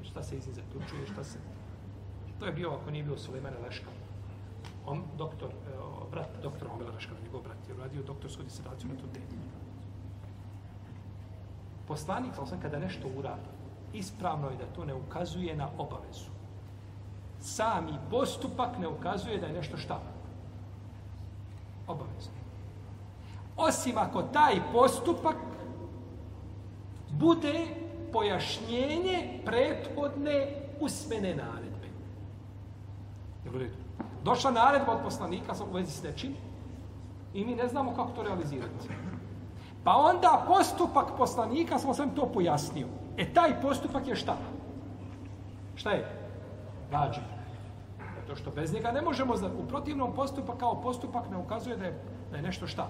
šta 0.02 0.22
se 0.22 0.36
iz 0.36 0.46
njih 0.46 0.56
zaključuje, 0.56 1.06
šta 1.06 1.24
se... 1.24 1.38
To 2.38 2.46
je 2.46 2.52
bio, 2.52 2.70
ako 2.70 2.90
nije 2.90 3.04
bio 3.04 3.18
Sulejmana 3.18 3.56
Leška. 3.64 3.90
On, 4.86 5.02
doktor, 5.18 5.48
eh, 5.48 5.78
brat 6.10 6.28
doktor 6.42 6.68
Omela 6.74 6.90
Leška, 6.94 7.14
njegov 7.24 7.42
brat, 7.42 7.68
je 7.68 7.74
radio 7.76 8.02
doktorsku 8.02 8.42
disertaciju 8.42 8.88
na 8.88 8.96
tu 8.96 9.06
temu. 9.14 9.26
Poslanik, 11.88 12.34
sam 12.46 12.60
kada 12.60 12.78
nešto 12.78 13.08
uradi, 13.16 13.48
ispravno 13.92 14.50
je 14.50 14.56
da 14.56 14.66
to 14.74 14.84
ne 14.84 14.94
ukazuje 14.94 15.56
na 15.56 15.68
obavezu 15.78 16.32
sami 17.42 17.92
postupak 18.10 18.78
ne 18.78 18.88
ukazuje 18.88 19.38
da 19.38 19.46
je 19.46 19.52
nešto 19.52 19.76
šta? 19.76 20.00
Obavezno. 21.86 22.32
Osim 23.56 23.98
ako 23.98 24.22
taj 24.22 24.60
postupak 24.72 25.36
bude 27.10 27.66
pojašnjenje 28.12 29.40
prethodne 29.44 30.46
usmene 30.80 31.34
naredbe. 31.34 31.88
Došla 34.24 34.50
naredba 34.50 34.92
od 34.92 35.02
poslanika 35.02 35.52
u 35.70 35.74
vezi 35.74 35.92
s 35.92 36.02
nečim 36.02 36.34
i 37.34 37.44
mi 37.44 37.54
ne 37.54 37.68
znamo 37.68 37.94
kako 37.96 38.12
to 38.12 38.22
realizirati. 38.22 38.88
Pa 39.84 39.96
onda 39.96 40.44
postupak 40.46 41.06
poslanika, 41.18 41.78
smo 41.78 41.94
sam 41.94 42.14
to 42.14 42.26
pojasnio. 42.32 42.86
E 43.16 43.34
taj 43.34 43.60
postupak 43.60 44.08
je 44.08 44.16
šta? 44.16 44.36
Šta 45.74 45.90
je? 45.90 46.06
Vađib. 46.92 47.24
Zato 48.20 48.36
što 48.36 48.50
bez 48.50 48.74
njega 48.74 48.92
ne 48.92 49.02
možemo 49.02 49.36
znati. 49.36 49.56
U 49.64 49.68
protivnom 49.68 50.14
postupak 50.14 50.58
kao 50.58 50.80
postupak 50.82 51.30
ne 51.30 51.36
ukazuje 51.36 51.76
da 51.76 51.84
je, 51.84 51.98
da 52.30 52.36
je 52.36 52.42
nešto 52.42 52.66
šta? 52.66 52.88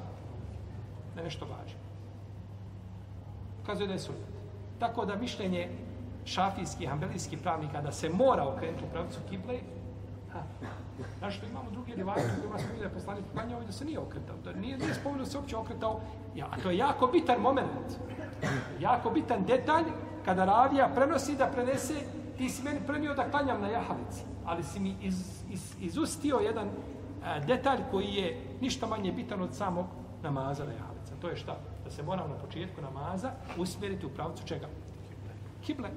Da 1.14 1.20
je 1.20 1.24
nešto 1.24 1.44
važno. 1.44 1.78
Ukazuje 3.62 3.86
da 3.86 3.92
je 3.92 3.98
sunnet. 3.98 4.31
Tako 4.82 5.04
da 5.04 5.16
mišljenje 5.16 5.68
šafijskih, 6.24 6.92
ambelijskih 6.92 7.38
pravnika 7.38 7.80
da 7.80 7.92
se 7.92 8.08
mora 8.08 8.48
okrenuti 8.48 8.84
u 8.84 8.92
pravcu 8.92 9.20
kible, 9.30 9.60
Znaš 11.18 11.36
što 11.36 11.46
imamo 11.46 11.70
drugi 11.70 11.94
rivajte 11.94 12.30
u 12.38 12.40
kojima 12.40 12.58
smo 12.58 12.78
da 12.78 12.84
je 12.84 12.90
poslanik 12.90 13.24
klanjao 13.32 13.62
i 13.62 13.66
da 13.66 13.72
se 13.72 13.84
nije 13.84 13.98
okretao. 13.98 14.36
Da 14.44 14.52
nije, 14.52 14.78
nije 14.78 14.94
spomenuo 14.94 15.24
da 15.24 15.30
se 15.30 15.38
uopće 15.38 15.56
okretao. 15.56 16.00
Ja, 16.34 16.46
a 16.50 16.60
to 16.62 16.70
je 16.70 16.76
jako 16.76 17.06
bitan 17.06 17.40
moment. 17.40 17.92
Jako 18.80 19.10
bitan 19.10 19.44
detalj 19.44 19.84
kada 20.24 20.44
ravija 20.44 20.88
prenosi 20.94 21.36
da 21.36 21.46
prenese 21.46 21.94
ti 22.38 22.48
si 22.48 22.62
meni 22.62 22.80
prenio 22.86 23.14
da 23.14 23.30
klanjam 23.30 23.60
na 23.60 23.68
jahalici, 23.68 24.24
ali 24.44 24.62
si 24.62 24.80
mi 24.80 24.96
iz, 25.00 25.44
iz, 25.50 25.74
izustio 25.80 26.36
jedan 26.36 26.68
a, 27.24 27.38
detalj 27.38 27.80
koji 27.90 28.14
je 28.14 28.56
ništa 28.60 28.86
manje 28.86 29.12
bitan 29.12 29.42
od 29.42 29.54
samog 29.54 29.86
namaza 30.22 30.64
na 30.64 30.72
jahalici. 30.72 31.12
To 31.20 31.28
je 31.28 31.36
šta? 31.36 31.56
Se 31.96 32.02
moramo 32.02 32.28
na 32.28 32.40
početku 32.40 32.80
namaza 32.82 33.30
usmjeriti 33.58 34.06
u 34.06 34.10
pravcu 34.10 34.46
čega? 34.46 34.68
Kible. 35.62 35.90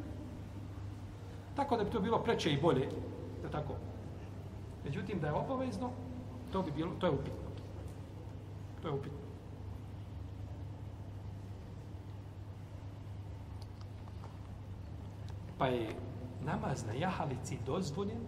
Tako 1.55 1.77
da 1.77 1.83
bi 1.83 1.91
to 1.91 1.99
bilo 1.99 2.23
preče 2.23 2.51
i 2.51 2.61
bolje. 2.61 2.89
Da 3.41 3.49
tako. 3.49 3.73
Međutim, 4.83 5.19
da 5.19 5.27
je 5.27 5.33
obavezno, 5.33 5.89
to 6.51 6.61
bi 6.61 6.71
bilo, 6.71 6.91
to 6.99 7.07
je 7.07 7.11
upitno. 7.11 7.49
To 8.81 8.87
je 8.87 8.93
upitno. 8.93 9.17
Pa 15.57 15.67
je 15.67 15.89
namaz 16.45 16.85
na 16.87 16.93
jahalici 16.93 17.57
dozvoljen 17.65 18.19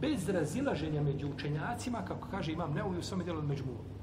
bez 0.00 0.28
razilaženja 0.28 1.02
među 1.02 1.28
učenjacima, 1.28 2.04
kako 2.04 2.28
kaže 2.28 2.52
imam 2.52 2.72
neuju 2.72 3.02
svome 3.02 3.24
djelu 3.24 3.42
među 3.42 3.64
muvom. 3.64 3.93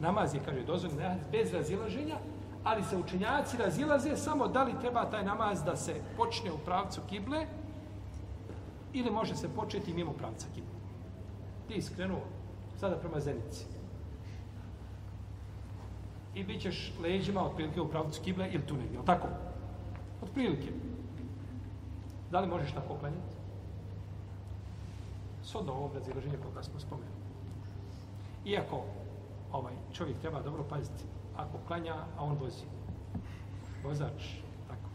Namaz 0.00 0.34
je, 0.34 0.40
kaže, 0.44 0.64
dozvoljen 0.64 1.18
bez 1.32 1.52
razilaženja, 1.52 2.16
ali 2.64 2.84
se 2.84 2.96
učenjaci 2.96 3.56
razilaze 3.56 4.16
samo 4.16 4.48
da 4.48 4.62
li 4.62 4.80
treba 4.80 5.10
taj 5.10 5.24
namaz 5.24 5.62
da 5.64 5.76
se 5.76 5.94
počne 6.16 6.52
u 6.52 6.58
pravcu 6.58 7.00
kible 7.08 7.46
ili 8.92 9.10
može 9.10 9.36
se 9.36 9.48
početi 9.48 9.94
mimo 9.94 10.12
pravca 10.12 10.46
kible. 10.54 10.78
Ti 11.68 11.74
iskrenuo 11.74 12.20
sada 12.80 12.96
prema 12.96 13.20
zenici. 13.20 13.64
I 16.34 16.44
bit 16.44 16.62
ćeš 16.62 16.92
leđima 17.02 17.44
otprilike 17.44 17.80
u 17.80 17.88
pravcu 17.88 18.22
kible 18.22 18.48
ili 18.52 18.66
tu 18.66 18.76
negdje, 18.76 18.98
tako? 19.06 19.28
Otprilike. 20.22 20.72
Da 22.30 22.40
li 22.40 22.48
možeš 22.48 22.72
tako 22.72 22.94
klanjati? 22.94 23.36
Sodno 25.42 25.72
ovo 25.72 25.90
razilaženje 25.94 26.36
koga 26.36 26.62
smo 26.62 26.80
spomenuli. 26.80 27.18
Iako 28.44 28.84
ovaj 29.52 29.74
čovjek 29.92 30.18
treba 30.20 30.42
dobro 30.42 30.64
paziti, 30.64 31.04
ako 31.36 31.58
klanja, 31.66 31.94
a 31.94 32.24
on 32.24 32.36
vozi. 32.40 32.64
Vozač, 33.84 34.24
tako. 34.68 34.90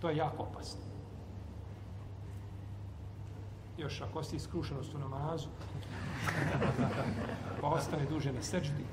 To 0.00 0.08
je 0.08 0.16
jako 0.16 0.42
opasno. 0.42 0.80
Još 3.78 4.00
ako 4.00 4.22
si 4.22 4.36
iskrušenost 4.36 4.94
u 4.94 4.98
namazu, 4.98 5.48
pa 7.60 7.66
ostane 7.66 8.06
duže 8.06 8.32
na 8.32 8.42
sečdi, 8.42 8.84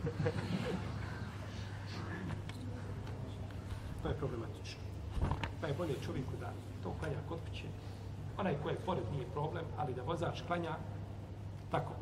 to 4.04 4.10
je 4.10 4.18
problematično 4.18 4.86
pa 5.66 5.70
je 5.70 5.78
bolje 5.78 5.96
čovjeku 6.06 6.32
da 6.40 6.52
to 6.84 6.94
klanja 7.00 7.18
kod 7.30 7.40
kuće. 7.50 7.68
Onaj 8.38 8.56
ko 8.64 8.70
je 8.70 8.76
pored 8.76 9.04
nije 9.12 9.26
problem, 9.34 9.66
ali 9.78 9.94
da 9.94 10.04
vozač 10.04 10.42
klanja 10.48 10.78
tako. 11.72 11.94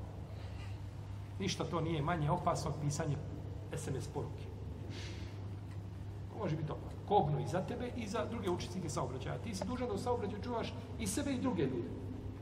Ništa 1.44 1.64
to 1.64 1.82
nije 1.82 2.02
manje 2.02 2.32
opasno 2.32 2.72
od 2.72 2.76
pisanja 2.82 3.18
SMS 3.76 4.08
poruke. 4.08 4.44
To 6.30 6.38
može 6.40 6.56
biti 6.56 6.72
opasno. 6.72 7.00
Kobno 7.08 7.40
i 7.40 7.48
za 7.48 7.62
tebe 7.62 7.92
i 7.98 8.08
za 8.08 8.26
druge 8.26 8.50
učesnike 8.50 8.90
saobraćaja. 8.90 9.38
Ti 9.38 9.56
si 9.56 9.66
dužan 9.66 9.88
da 9.88 9.94
u 9.94 9.98
saobraćaju 9.98 10.44
čuvaš 10.44 10.74
i 11.00 11.08
sebe 11.08 11.34
i 11.34 11.42
druge 11.42 11.64
ljude. 11.64 11.90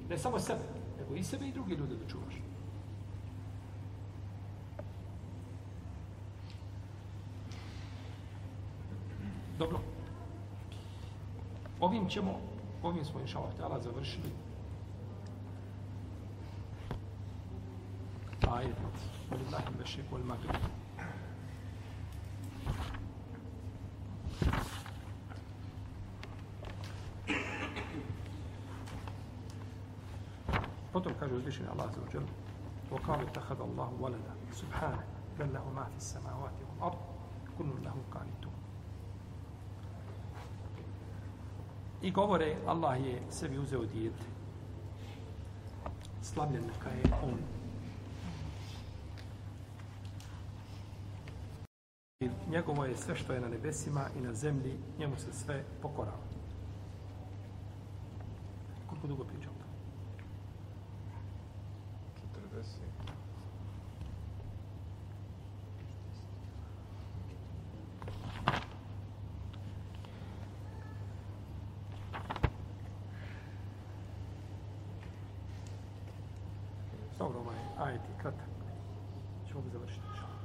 Ne 0.09 0.17
samo 0.17 0.39
sebe, 0.39 0.61
nego 0.99 1.15
i 1.15 1.23
sebe 1.23 1.47
i 1.47 1.51
druge 1.51 1.75
ljude 1.75 1.95
da 1.95 2.09
čuvaš. 2.09 2.35
Dobro. 9.57 9.79
Ovim 11.79 12.09
ćemo, 12.09 12.39
ovim 12.83 13.05
smo 13.05 13.19
inša 13.19 13.39
Allah 13.39 13.83
završili 13.83 14.50
ولله 18.51 19.63
المشرق 19.67 20.13
والمغرب 20.13 20.55
kaže 31.19 31.35
uzvišeni 31.35 31.69
Allah 31.69 31.89
za 31.95 32.01
uđel 32.01 32.23
وقال 32.91 33.19
اتخذ 33.27 33.61
الله 33.61 33.89
ولدا 34.01 34.33
سبحانه 34.51 35.03
بل 35.39 35.53
له 35.53 35.65
ما 35.75 35.83
في 35.83 35.97
السماوات 35.97 36.53
والأرض 36.69 36.97
كل 37.57 37.69
له 37.83 37.95
قانتون 38.13 38.51
I 42.03 42.11
govore, 42.11 42.57
Allah 42.67 42.97
je 43.05 43.21
sebi 43.29 43.57
uzeo 43.57 43.85
dijete. 43.85 44.23
Slavljen 46.21 46.63
neka 46.65 46.89
je 46.89 47.13
on. 47.23 47.60
Njegovo 52.51 52.85
je 52.85 52.97
sve 52.97 53.15
što 53.15 53.33
je 53.33 53.41
na 53.41 53.47
nebesima 53.47 54.01
i 54.17 54.21
na 54.21 54.33
zemlji, 54.33 54.77
njemu 54.99 55.15
se 55.17 55.33
sve 55.33 55.63
pokorava. 55.81 56.17
Koliko 58.89 59.07
dugo 59.07 59.23
pričam 59.23 59.51
to? 59.53 59.65
40. 62.57 62.91
Dobro, 77.19 77.39
ovaj 77.39 77.57
ajet 77.77 78.01
je 78.01 78.21
kratak. 78.21 78.47
Ćemo 79.47 79.61
ga 79.61 79.69
završiti. 79.69 80.01
inša 80.11 80.25
Allah. 80.25 80.41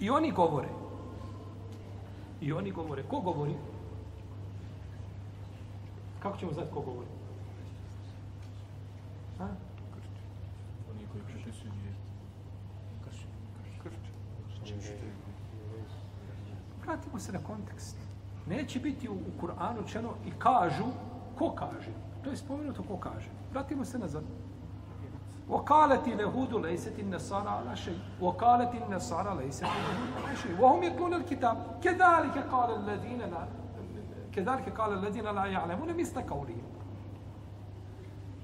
I 0.00 0.03
oni 0.14 0.30
govore. 0.30 0.68
I 2.40 2.52
oni 2.52 2.70
govore. 2.70 3.02
Ko 3.02 3.20
govori? 3.20 3.54
Kako 6.22 6.38
ćemo 6.38 6.52
znati 6.52 6.70
ko 6.74 6.80
govori? 6.80 7.08
A? 9.40 9.44
Oni 10.90 11.06
koji 11.12 11.24
prepisuju. 11.24 11.72
Vratimo 16.84 17.18
se 17.18 17.32
na 17.32 17.38
kontekst. 17.38 17.96
Neće 18.46 18.80
biti 18.80 19.08
u, 19.08 19.12
u 19.12 19.40
Kur'anu 19.40 19.84
učeno 19.84 20.14
i 20.26 20.30
kažu, 20.38 20.84
ko 21.38 21.50
kaže? 21.50 21.92
To 22.24 22.30
je 22.30 22.36
spomenuto 22.36 22.82
ko 22.82 22.96
kaže. 22.96 23.28
Vratimo 23.52 23.84
se 23.84 23.98
nazad. 23.98 24.22
وقالت 25.49 26.07
اليهود 26.07 26.53
ليست 26.53 26.99
النصارى 26.99 27.49
على 27.49 27.75
شيء 27.75 27.99
وقالت 28.21 28.75
النصارى 28.75 29.43
ليست 29.43 29.63
اليهود 29.63 30.25
على 30.25 30.35
شيء 30.35 30.61
وهم 30.61 30.83
يتلون 30.83 31.13
الكتاب 31.13 31.79
كذلك 31.83 32.37
قال 32.51 32.75
الذين 32.75 33.19
لا 33.19 33.47
كذلك 34.35 34.79
قال 34.79 34.93
الذين 34.93 35.23
لا 35.23 35.45
يعلمون 35.45 35.97
مثل 35.97 36.21
قولهم 36.21 36.79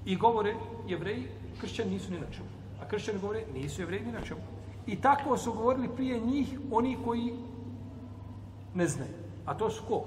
I 0.05 0.16
govore, 0.16 0.55
jevreji, 0.88 1.28
kršćani 1.61 1.89
nisu 1.89 2.11
ni 2.11 2.20
na 2.20 2.28
čemu. 2.32 2.47
A 2.82 2.88
kršćani 2.88 3.20
govore, 3.20 3.43
nisu 3.53 3.82
jevreji 3.82 4.05
ni 4.05 4.11
na 4.11 4.22
čemu. 4.22 4.41
I 4.88 5.01
tako 5.01 5.38
su 5.38 5.53
govorili 5.53 5.89
prije 5.95 6.20
njih 6.20 6.59
oni 6.72 6.97
koji 7.05 7.34
ne 8.74 8.88
znaju. 8.88 9.13
A 9.45 9.53
to 9.53 9.70
su 9.70 9.84
ko? 9.88 10.03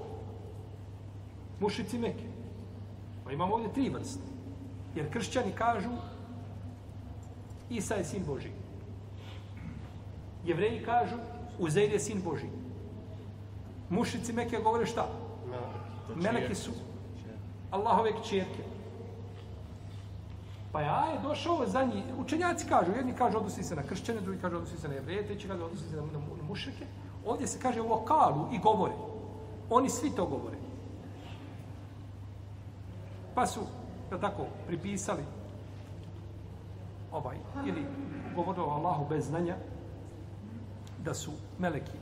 Mušici 1.59 1.97
Meke. 1.97 2.23
Pa 3.25 3.31
imamo 3.31 3.53
ovdje 3.53 3.73
tri 3.73 3.89
vrste. 3.89 4.23
Jer 4.95 5.13
kršćani 5.13 5.51
kažu 5.51 5.89
Isa 7.70 7.94
je 7.94 8.04
sin 8.04 8.24
Boži. 8.26 8.50
Jevreji 10.44 10.84
kažu 10.84 11.16
Uzeir 11.58 11.92
je 11.92 12.00
sin 12.00 12.22
Boži. 12.22 12.46
Mušici 13.90 14.32
Meke 14.32 14.58
govore 14.58 14.86
šta? 14.86 15.08
Meleki 16.16 16.54
su 16.54 16.70
Allahove 17.70 18.12
kćerke. 18.20 18.62
Pa 20.72 20.80
ja 20.80 21.06
je 21.12 21.20
došao 21.22 21.66
za 21.66 21.84
njih. 21.84 22.04
Učenjaci 22.18 22.66
kažu, 22.68 22.92
jedni 22.96 23.12
kažu 23.12 23.36
odnosi 23.36 23.62
se 23.62 23.76
na 23.76 23.82
kršćane, 23.82 24.20
drugi 24.20 24.40
kažu 24.40 24.56
odnosi 24.56 24.76
se 24.76 24.88
na 24.88 24.94
jevreje, 24.94 25.26
treći 25.26 25.48
kažu 25.48 25.64
odnosi 25.64 25.88
se 25.88 25.96
na, 25.96 26.02
na, 26.02 26.18
na 26.18 26.42
mušrike. 26.48 26.86
Ovdje 27.26 27.46
se 27.46 27.58
kaže 27.62 27.80
u 27.80 27.88
lokalu 27.88 28.46
i 28.52 28.58
govore. 28.58 28.94
Oni 29.70 29.90
svi 29.90 30.10
to 30.10 30.26
govore. 30.26 30.56
Pa 33.34 33.46
su, 33.46 33.60
da 34.10 34.20
tako, 34.20 34.46
pripisali 34.66 35.22
ovaj, 37.14 37.36
ili 37.66 37.86
govorilo 38.34 38.66
Allahu 38.66 39.06
bez 39.08 39.26
znanja, 39.26 39.56
da 41.04 41.14
su 41.14 41.32
meleki 41.58 41.98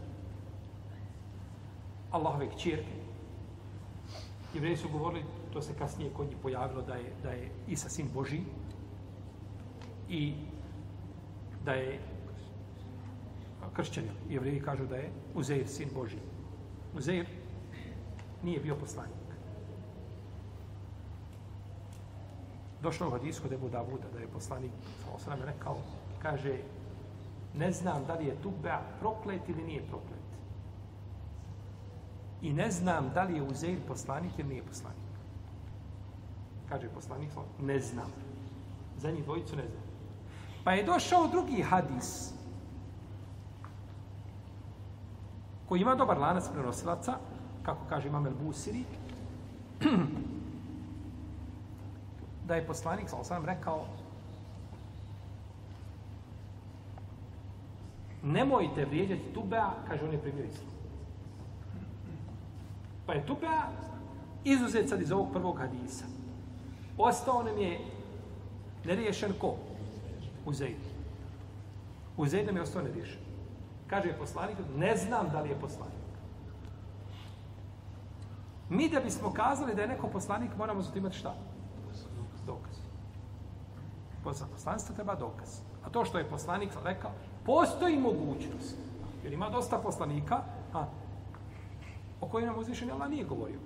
Allahove 2.10 2.48
kćerke. 2.50 3.02
Jevreji 4.54 4.76
su 4.76 4.88
govorili, 4.88 5.24
to 5.52 5.62
se 5.62 5.74
kasnije 5.78 6.10
kod 6.16 6.26
njih 6.26 6.36
pojavilo, 6.42 6.82
da 6.82 6.94
je, 6.94 7.12
da 7.22 7.30
je 7.30 7.50
Isa 7.68 7.88
sin 7.88 8.08
Boži 8.14 8.40
i 10.08 10.34
da 11.64 11.72
je 11.72 12.00
kršćani. 13.72 14.08
Jevreji 14.28 14.62
kažu 14.62 14.86
da 14.86 14.96
je 14.96 15.10
Uzeir 15.34 15.68
sin 15.68 15.88
Boži. 15.94 16.18
Uzeir 16.96 17.26
nije 18.42 18.60
bio 18.60 18.76
poslanik. 18.76 19.21
Došlo 22.82 23.08
u 23.08 23.10
hadisku 23.10 23.48
da 23.48 23.54
je 23.54 23.60
da 24.12 24.18
je 24.18 24.26
poslanik 24.26 24.70
osram 25.14 25.38
rekao, 25.42 25.76
kaže, 26.22 26.58
ne 27.54 27.72
znam 27.72 28.04
da 28.06 28.14
li 28.14 28.26
je 28.26 28.42
Tubba 28.42 28.80
proklet 29.00 29.48
ili 29.48 29.64
nije 29.64 29.82
proklet. 29.82 30.22
I 32.42 32.52
ne 32.52 32.70
znam 32.70 33.10
da 33.14 33.22
li 33.22 33.36
je 33.36 33.42
Uzeir 33.42 33.78
poslanik 33.88 34.38
ili 34.38 34.48
nije 34.48 34.62
poslanik. 34.62 35.12
Kaže 36.68 36.88
poslanik, 36.88 37.30
ne 37.60 37.80
znam. 37.80 38.12
Za 38.98 39.10
njih 39.10 39.24
dvojicu 39.24 39.56
ne 39.56 39.62
znam. 39.62 39.82
Pa 40.64 40.72
je 40.72 40.84
došao 40.84 41.28
drugi 41.28 41.62
hadis 41.62 42.32
koji 45.68 45.80
ima 45.80 45.94
dobar 45.94 46.18
lanac 46.18 46.44
prenosilaca, 46.52 47.14
kako 47.62 47.80
kaže 47.88 48.08
Imam 48.08 48.26
El 48.26 48.34
Busiri, 48.42 48.84
da 52.52 52.56
je 52.56 52.66
poslanik, 52.66 53.08
sa 53.08 53.16
osam 53.16 53.44
rekao, 53.46 53.84
nemojte 58.22 58.84
vrijeđati 58.84 59.32
Tubea, 59.34 59.70
kaže 59.88 60.04
on 60.04 60.12
je 60.12 60.20
primio 60.20 60.44
islam. 60.44 60.72
Pa 63.06 63.12
je 63.12 63.26
Tubea 63.26 63.62
izuzet 64.44 64.88
sad 64.88 65.00
iz 65.00 65.12
ovog 65.12 65.32
prvog 65.32 65.58
hadisa. 65.58 66.04
Ostao 66.98 67.42
nam 67.42 67.58
je 67.58 67.80
neriješen 68.84 69.32
ko? 69.40 69.54
Uzeid. 70.46 70.82
Uzeid 72.16 72.46
nam 72.46 72.56
je 72.56 72.62
ostao 72.62 72.82
neriješen. 72.82 73.20
Kaže 73.86 74.08
je 74.08 74.18
poslanik, 74.18 74.56
ne 74.76 74.96
znam 74.96 75.30
da 75.32 75.40
li 75.40 75.48
je 75.48 75.60
poslanik. 75.60 76.04
Mi 78.68 78.88
da 78.88 79.00
bismo 79.00 79.32
kazali 79.32 79.74
da 79.74 79.82
je 79.82 79.88
neko 79.88 80.08
poslanik, 80.08 80.50
moramo 80.58 80.82
zato 80.82 80.98
imati 80.98 81.16
šta? 81.16 81.34
Za 84.30 84.46
poslanstvo 84.46 84.94
treba 84.94 85.14
dokaz. 85.14 85.60
A 85.84 85.90
to 85.90 86.04
što 86.04 86.18
je 86.18 86.28
poslanik 86.28 86.70
rekao, 86.84 87.10
postoji 87.44 87.98
mogućnost. 87.98 88.76
Jer 89.24 89.32
ima 89.32 89.50
dosta 89.50 89.78
poslanika, 89.78 90.40
a, 90.74 90.86
o 92.20 92.26
kojima 92.26 92.52
nam 92.52 92.60
uzvišen 92.60 92.90
Allah 92.90 93.10
nije 93.10 93.24
govorio. 93.24 93.58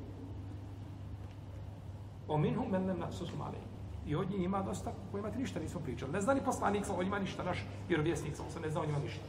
O 2.28 2.38
minhu 2.38 2.64
men 2.70 2.86
nem 2.86 2.98
nasusum 2.98 3.40
alej. 3.40 3.60
I 4.06 4.16
od 4.16 4.30
njih 4.30 4.42
ima 4.42 4.62
dosta 4.62 4.92
kojima 5.10 5.30
ti 5.30 5.38
ništa 5.38 5.60
nismo 5.60 5.80
pričali. 5.80 6.12
Ne 6.12 6.20
zna 6.20 6.34
ni 6.34 6.44
poslanik, 6.44 6.84
o 6.98 7.02
njima 7.02 7.18
ništa, 7.18 7.44
naš 7.44 7.66
vjerovjesnik, 7.88 8.36
se 8.36 8.60
ne 8.60 8.70
zna 8.70 8.80
o 8.80 8.86
njima 8.86 8.98
ništa. 8.98 9.24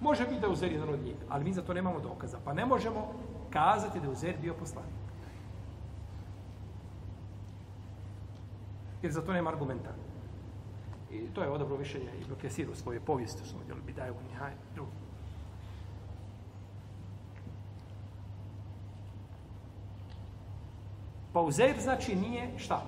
Može 0.00 0.24
biti 0.26 0.40
da 0.40 0.46
je 0.46 0.52
Uzer 0.52 0.72
jedan 0.72 0.88
od 0.88 1.04
njih, 1.04 1.16
ali 1.28 1.44
mi 1.44 1.52
za 1.52 1.62
to 1.62 1.74
nemamo 1.74 2.00
dokaza. 2.00 2.38
Pa 2.44 2.52
ne 2.52 2.66
možemo 2.66 3.12
kazati 3.50 4.00
da 4.00 4.06
je 4.06 4.12
Uzer 4.12 4.34
bio 4.40 4.54
poslanik. 4.54 5.00
Jer 9.02 9.12
za 9.12 9.22
to 9.22 9.32
nema 9.32 9.50
argumenta. 9.50 9.90
I 11.12 11.26
to 11.34 11.42
je 11.42 11.50
odobro 11.50 11.78
mišljenje 11.78 12.10
Ibn 12.20 12.34
Kesir 12.40 12.70
u 12.70 12.74
svojoj 12.74 13.00
povijesti, 13.00 13.42
u 13.42 13.46
svojoj 13.46 13.66
djelu 13.66 13.80
Bidaju 13.86 14.14
Nihaj, 14.30 14.52
drugo. 14.74 14.90
Pa 21.32 21.40
Uzeir 21.40 21.80
znači 21.80 22.16
nije 22.16 22.58
šta? 22.58 22.82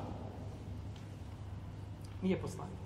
Nije 2.23 2.41
poslanik. 2.41 2.79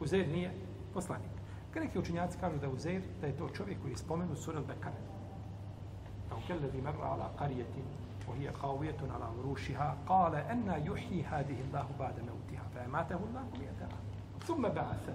Uzeir 0.00 0.28
nije 0.28 0.54
poslanik. 0.94 1.30
Kad 1.70 1.82
neki 1.82 1.98
učinjaci 1.98 2.38
kažu 2.40 2.58
da 2.58 2.66
je 2.66 2.72
Uzeir, 2.72 3.02
da 3.20 3.26
je 3.26 3.36
to 3.36 3.48
čovjek 3.48 3.80
koji 3.82 3.92
je 3.92 3.96
spomenut 3.96 4.38
sura 4.38 4.60
Al-Bekare. 4.60 5.00
Kao 6.28 6.38
kellezi 6.46 6.80
merra 6.80 7.04
ala 7.04 7.32
karijetin 7.38 8.03
وهي 8.27 8.47
قاوية 8.47 8.97
على 9.13 9.25
عروشها 9.25 9.97
قال 10.07 10.35
أن 10.35 10.83
يحيي 10.85 11.23
هذه 11.23 11.61
الله 11.61 11.85
بعد 11.99 12.19
موتها 12.19 12.67
فأماته 12.75 13.15
الله 13.15 13.43
مئة 13.59 13.81
عام 13.81 14.09
ثم 14.39 14.61
بعث 14.61 15.09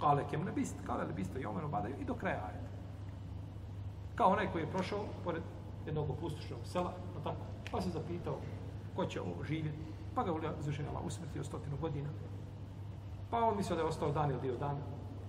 قال 0.00 0.22
كم 0.22 0.48
لبست 0.48 0.76
قال 0.88 1.08
لبست 1.08 1.36
يوما 1.36 1.64
وبعد 1.64 1.86
i 2.00 2.04
do 2.04 2.14
kraja 2.14 2.44
ajeta. 2.46 2.72
Kao 4.14 4.30
onaj 4.30 4.52
koji 4.52 4.62
je 4.62 4.70
prošao 4.70 5.04
pored 5.24 5.42
jednog 5.86 6.10
opustošenog 6.10 6.60
sela, 6.64 6.92
no 7.14 7.20
tako, 7.24 7.44
pa 7.72 7.80
se 7.80 7.90
zapitao 7.90 8.36
ko 8.96 9.06
će 9.06 9.20
ovo 9.20 9.44
živjeti, 9.44 9.92
pa 10.14 10.22
ga 10.22 10.32
ulja 10.32 10.52
izvršenja 10.60 10.88
Allah 10.88 11.04
usmrtio 11.04 11.44
stotinu 11.44 11.76
godina. 11.76 12.08
Pa 13.30 13.38
on 13.38 13.56
mislio 13.56 13.76
da 13.76 13.82
je 13.82 13.88
ostao 13.88 14.12
dan 14.12 14.30
ili 14.30 14.40
dio 14.40 14.56
dan. 14.56 14.76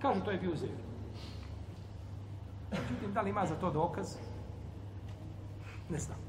Kažu, 0.02 0.20
to 0.20 0.30
je 0.30 0.38
bio 0.38 0.52
uzir. 0.52 0.70
Međutim, 2.70 3.12
da 3.12 3.20
li 3.20 3.30
ima 3.30 3.46
za 3.46 3.54
to 3.54 3.70
dokaz? 3.70 4.16
Ne 5.88 5.98
znam. 5.98 6.27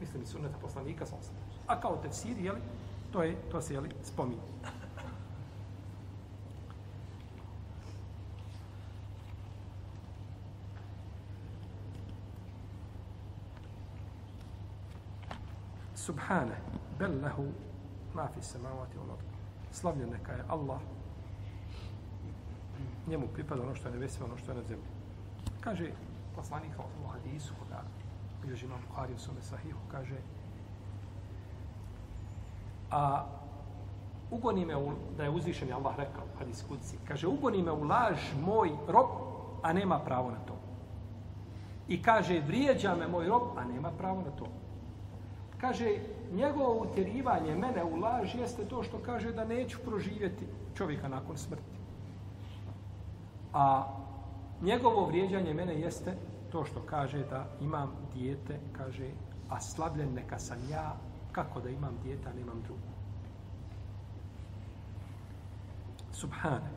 Mislim, 0.00 0.22
i 0.22 0.26
sunneta 0.26 0.58
poslanika 0.58 1.06
sa 1.06 1.16
osam. 1.16 1.34
A 1.66 1.80
kao 1.80 1.96
tefsir, 1.96 2.38
jeli, 2.38 2.60
to, 3.12 3.22
je, 3.22 3.36
to 3.50 3.60
se, 3.60 3.74
jeli, 3.74 3.90
spominje. 4.02 4.40
Subhane, 15.94 16.56
bel 16.98 17.12
lehu 17.22 17.46
ma 18.14 18.28
fi 18.34 18.42
samavati 18.42 18.98
wal 18.98 19.12
ard. 19.12 19.24
Slavljen 19.72 20.10
neka 20.10 20.32
je 20.32 20.44
Allah. 20.48 20.80
Njemu 23.06 23.28
pripada 23.28 23.62
ono 23.62 23.74
što 23.74 23.88
je 23.88 23.92
na 23.92 23.98
nebesima, 23.98 24.26
ono 24.26 24.36
što 24.36 24.50
je 24.50 24.56
na 24.56 24.62
zemlji. 24.62 24.86
Kaže 25.60 25.90
poslanik 26.36 26.72
u 27.04 27.08
hadisu 27.08 27.54
koga 27.58 27.82
bilježi 28.44 28.66
imam 28.66 28.80
Buhari 28.88 29.14
u 29.14 29.18
svome 29.18 29.42
sahihu, 29.42 29.78
kaže 29.90 30.16
a 32.90 33.24
ugoni 34.30 34.64
me 34.64 34.76
u, 34.76 34.92
da 35.16 35.24
je 35.24 35.30
uzvišen 35.30 35.68
je 35.68 35.74
Allah 35.74 35.96
rekao 35.96 36.22
hadis 36.38 36.64
kudci, 36.68 36.96
kaže 37.08 37.26
ugoni 37.26 37.62
me 37.62 37.72
u 37.72 37.84
laž 37.84 38.18
moj 38.46 38.70
rob, 38.88 39.06
a 39.62 39.72
nema 39.72 39.98
pravo 39.98 40.30
na 40.30 40.38
to. 40.46 40.54
I 41.88 42.02
kaže 42.02 42.40
vrijeđa 42.46 42.94
me 42.94 43.08
moj 43.08 43.26
rob, 43.26 43.42
a 43.56 43.64
nema 43.64 43.90
pravo 43.98 44.20
na 44.20 44.30
to. 44.30 44.46
Kaže, 45.60 45.98
njegovo 46.32 46.82
utjerivanje 46.82 47.54
mene 47.54 47.84
u 47.84 47.96
laž 47.96 48.34
jeste 48.34 48.64
to 48.64 48.82
što 48.82 48.98
kaže 48.98 49.32
da 49.32 49.44
neću 49.44 49.78
proživjeti 49.84 50.46
čovjeka 50.74 51.08
nakon 51.08 51.38
smrti. 51.38 51.78
A 53.52 53.84
njegovo 54.62 55.06
vrijeđanje 55.06 55.54
mene 55.54 55.80
jeste 55.80 56.16
to 56.54 56.64
što 56.64 56.80
kaže 56.86 57.24
da 57.30 57.46
imam 57.60 57.90
dijete, 58.14 58.60
kaže, 58.72 59.10
a 59.48 59.60
slabljen 59.60 60.14
neka 60.14 60.38
sam 60.38 60.58
ja, 60.70 60.96
kako 61.32 61.60
da 61.60 61.68
imam 61.68 61.98
dijete, 62.02 62.28
a 62.28 62.32
nemam 62.32 62.62
drugu. 62.62 62.90
Subhane. 66.12 66.70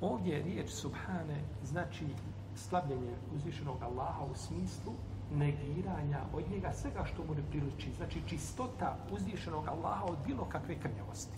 Ovdje 0.00 0.36
je 0.36 0.42
riječ 0.42 0.70
Subhane 0.70 1.42
znači 1.64 2.06
slabljenje 2.54 3.14
uzvišenog 3.36 3.82
Allaha 3.82 4.24
u 4.24 4.34
smislu 4.34 4.92
negiranja 5.34 6.20
od 6.32 6.50
njega 6.50 6.72
svega 6.72 7.04
što 7.04 7.24
mu 7.24 7.34
ne 7.34 7.42
priliči. 7.50 7.92
Znači 7.96 8.22
čistota 8.28 8.96
uzvišenog 9.10 9.68
Allaha 9.68 10.04
od 10.04 10.18
bilo 10.26 10.44
kakve 10.44 10.78
krnjavosti. 10.78 11.36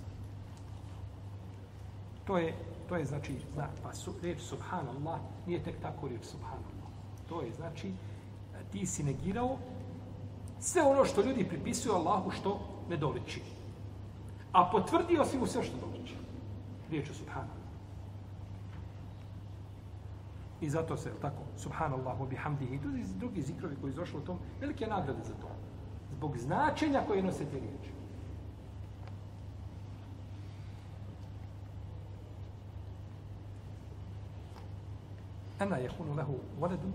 To 2.24 2.38
je, 2.38 2.54
to 2.88 2.96
je 2.96 3.04
znači, 3.04 3.38
zna, 3.54 3.68
pa 3.82 3.94
su, 3.94 4.14
riječ 4.22 4.40
subhanallah 4.40 5.20
nije 5.46 5.62
tek 5.62 5.80
tako 5.82 6.08
riječ 6.08 6.24
subhanallah. 6.24 6.73
To 7.28 7.42
je 7.42 7.52
znači, 7.52 7.92
ti 8.72 8.86
si 8.86 9.02
negirao 9.02 9.58
sve 10.60 10.82
ono 10.82 11.04
što 11.04 11.22
ljudi 11.22 11.48
pripisuju 11.48 11.94
Allahu 11.94 12.30
što 12.30 12.60
ne 12.88 12.96
doliči. 12.96 13.42
A 14.52 14.70
potvrdio 14.72 15.24
si 15.24 15.38
mu 15.38 15.46
sve 15.46 15.62
što 15.62 15.76
doliči. 15.76 16.14
Riječ 16.90 17.10
o 17.10 17.14
subhanallah. 17.14 17.64
I 20.60 20.70
zato 20.70 20.96
se, 20.96 21.10
tako, 21.20 21.42
subhanallahu 21.56 22.26
bihamdihi, 22.26 22.74
i 22.74 22.78
drugi, 22.78 23.04
drugi 23.18 23.42
zikrovi 23.42 23.76
koji 23.80 23.90
izošli 23.90 24.18
u 24.18 24.24
tom, 24.24 24.38
velike 24.60 24.86
nagrade 24.86 25.24
za 25.24 25.34
to. 25.34 25.48
Zbog 26.16 26.38
značenja 26.38 27.02
koje 27.06 27.22
nose 27.22 27.44
te 27.44 27.60
riječi. 27.60 27.90
Ena 35.60 35.76
je 35.76 35.90
hunu 35.98 36.14
lehu 36.14 36.34
voledu, 36.60 36.88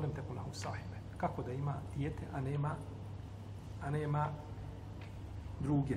volem 0.00 0.14
te 0.14 0.22
lehu 0.34 0.52
sahibe. 0.52 0.96
Kako 1.16 1.42
da 1.42 1.52
ima 1.52 1.74
dijete, 1.96 2.22
a 2.32 2.40
nema, 2.40 2.74
a 3.82 3.90
nema 3.90 4.28
druge. 5.60 5.96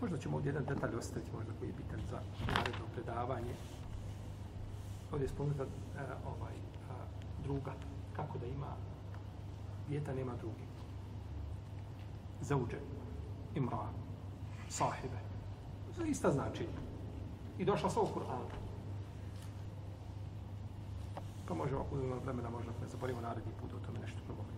Možda 0.00 0.18
ćemo 0.18 0.36
ovdje 0.36 0.50
jedan 0.50 0.64
detalj 0.64 0.94
ostaviti, 0.96 1.32
možda 1.32 1.52
koji 1.58 1.68
je 1.68 1.72
bitan 1.72 2.00
za 2.10 2.20
naredno 2.46 2.86
predavanje. 2.94 3.54
Ovdje 5.12 5.24
je 5.24 5.28
spomenuta 5.28 5.62
e, 5.62 5.66
ovaj, 6.26 6.54
a, 6.90 6.94
druga, 7.42 7.72
kako 8.16 8.38
da 8.38 8.46
ima 8.46 8.76
djeta, 9.88 10.14
nema 10.14 10.36
drugi. 10.36 10.66
Zauđe, 12.40 12.78
imra, 13.54 13.88
sahibe. 14.68 15.18
Ista 16.06 16.32
značenja. 16.32 16.80
I 17.58 17.64
došla 17.64 17.90
sa 17.90 18.00
u 18.00 18.06
Kur'anu. 18.06 18.66
Pa 21.48 21.54
možemo, 21.54 21.80
ako 21.80 21.94
uzmemo 21.94 22.20
vremena, 22.24 22.50
možda 22.50 22.72
ne 22.82 22.88
zaborimo 22.88 23.20
naredni 23.20 23.52
put 23.60 23.70
o 23.74 23.86
tome 23.86 23.98
nešto 23.98 24.18
progovorimo. 24.26 24.56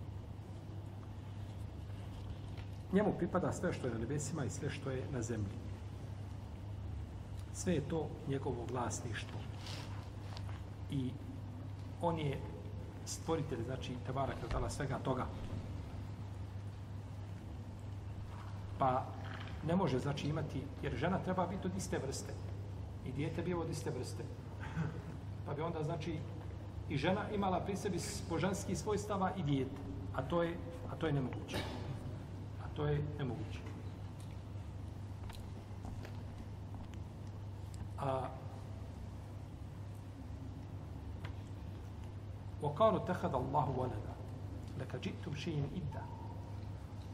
Njemu 2.93 3.13
pripada 3.17 3.53
sve 3.53 3.73
što 3.73 3.87
je 3.87 3.93
na 3.93 3.99
nebesima 3.99 4.45
i 4.45 4.49
sve 4.49 4.69
što 4.69 4.91
je 4.91 5.03
na 5.13 5.21
zemlji. 5.21 5.57
Sve 7.53 7.73
je 7.73 7.81
to 7.81 8.07
njegovo 8.27 8.65
vlasništvo. 8.71 9.39
I 10.91 11.11
on 12.01 12.19
je 12.19 12.39
stvoritelj, 13.05 13.63
znači, 13.65 13.93
Tebara 14.05 14.33
Kretala, 14.41 14.69
svega 14.69 14.99
toga. 14.99 15.25
Pa 18.79 19.05
ne 19.67 19.75
može, 19.75 19.99
znači, 19.99 20.27
imati, 20.27 20.63
jer 20.81 20.95
žena 20.95 21.17
treba 21.17 21.47
biti 21.47 21.67
od 21.67 21.77
iste 21.77 21.97
vrste. 21.97 22.33
I 23.05 23.11
dijete 23.11 23.41
bio 23.41 23.61
od 23.61 23.69
iste 23.69 23.89
vrste. 23.89 24.23
Pa 25.45 25.53
bi 25.53 25.61
onda, 25.61 25.83
znači, 25.83 26.19
i 26.88 26.96
žena 26.96 27.30
imala 27.30 27.60
pri 27.60 27.76
sebi 27.76 27.98
božanski 28.30 28.76
svojstava 28.76 29.32
i 29.36 29.42
dijete. 29.42 29.80
A 30.14 30.22
to 30.22 30.42
je, 30.42 30.56
a 30.92 30.96
to 30.96 31.06
je 31.06 31.12
nemoguće 31.12 31.58
to 32.76 32.86
je 32.86 33.00
nemoguće. 33.18 33.58
A 37.98 38.28
وقالوا 42.62 42.98
اتخذ 43.04 43.34
الله 43.34 43.70
ولدا 43.70 44.14
لك 44.78 44.96
جئتم 44.96 45.34
شيء 45.34 45.68
إدا 45.76 46.02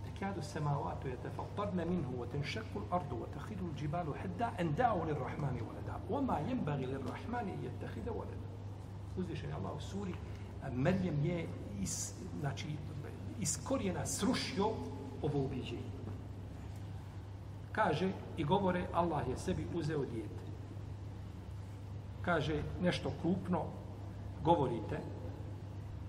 تكاد 0.05 0.37
السماوات 0.39 1.05
يتفطرن 1.05 1.89
منه 1.89 2.09
وتنشق 2.19 2.71
الأرض 2.77 3.13
وتخذ 3.13 3.59
الجبال 3.71 4.19
حدا 4.19 4.61
أن 4.61 4.75
دعوا 4.75 5.05
للرحمن 5.05 5.63
ولدا 5.69 6.01
وما 6.11 6.39
ينبغي 6.39 6.87
للرحمن 6.87 7.47
أن 7.49 7.59
يتخذ 7.65 8.11
ولدا 8.11 8.51
uzvišen 9.18 9.50
je 9.50 9.56
Allah 9.56 9.76
u 9.78 9.82
suri 9.82 10.14
Merjem 10.74 11.26
je 11.26 11.48
is, 11.82 12.14
znači, 12.40 12.68
iskorijena 13.40 14.06
srušio 14.06 14.66
ovo 15.22 15.46
ubiđenje. 15.46 15.96
Kaže 17.72 18.12
i 18.38 18.44
govore 18.44 18.88
Allah 18.94 19.28
je 19.28 19.38
sebi 19.38 19.68
uzeo 19.74 20.06
dijete. 20.06 20.46
Kaže 22.22 22.64
nešto 22.82 23.12
krupno 23.22 23.66
govorite 24.44 25.00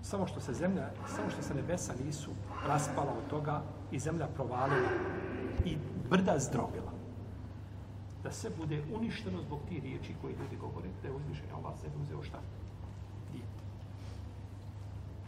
samo 0.01 0.27
što 0.27 0.39
se 0.39 0.53
zemlja, 0.53 0.89
samo 1.07 1.29
što 1.29 1.41
se 1.41 1.55
nebesa 1.55 1.93
nisu 2.05 2.31
raspala 2.67 3.11
od 3.11 3.29
toga 3.29 3.61
i 3.91 3.99
zemlja 3.99 4.27
provalila 4.27 4.89
i 5.65 5.77
brda 6.09 6.39
zdrobila. 6.39 6.91
Da 8.23 8.31
se 8.31 8.51
bude 8.57 8.83
uništeno 8.99 9.41
zbog 9.41 9.59
tih 9.69 9.83
riječi 9.83 10.15
koje 10.21 10.31
ljudi 10.31 10.55
govore, 10.55 10.89
da 11.01 11.07
je 11.07 11.13
uzvišen 11.13 11.51
Allah 11.55 11.73
sebi 11.81 11.93
uzeo 12.01 12.23
šta? 12.23 12.39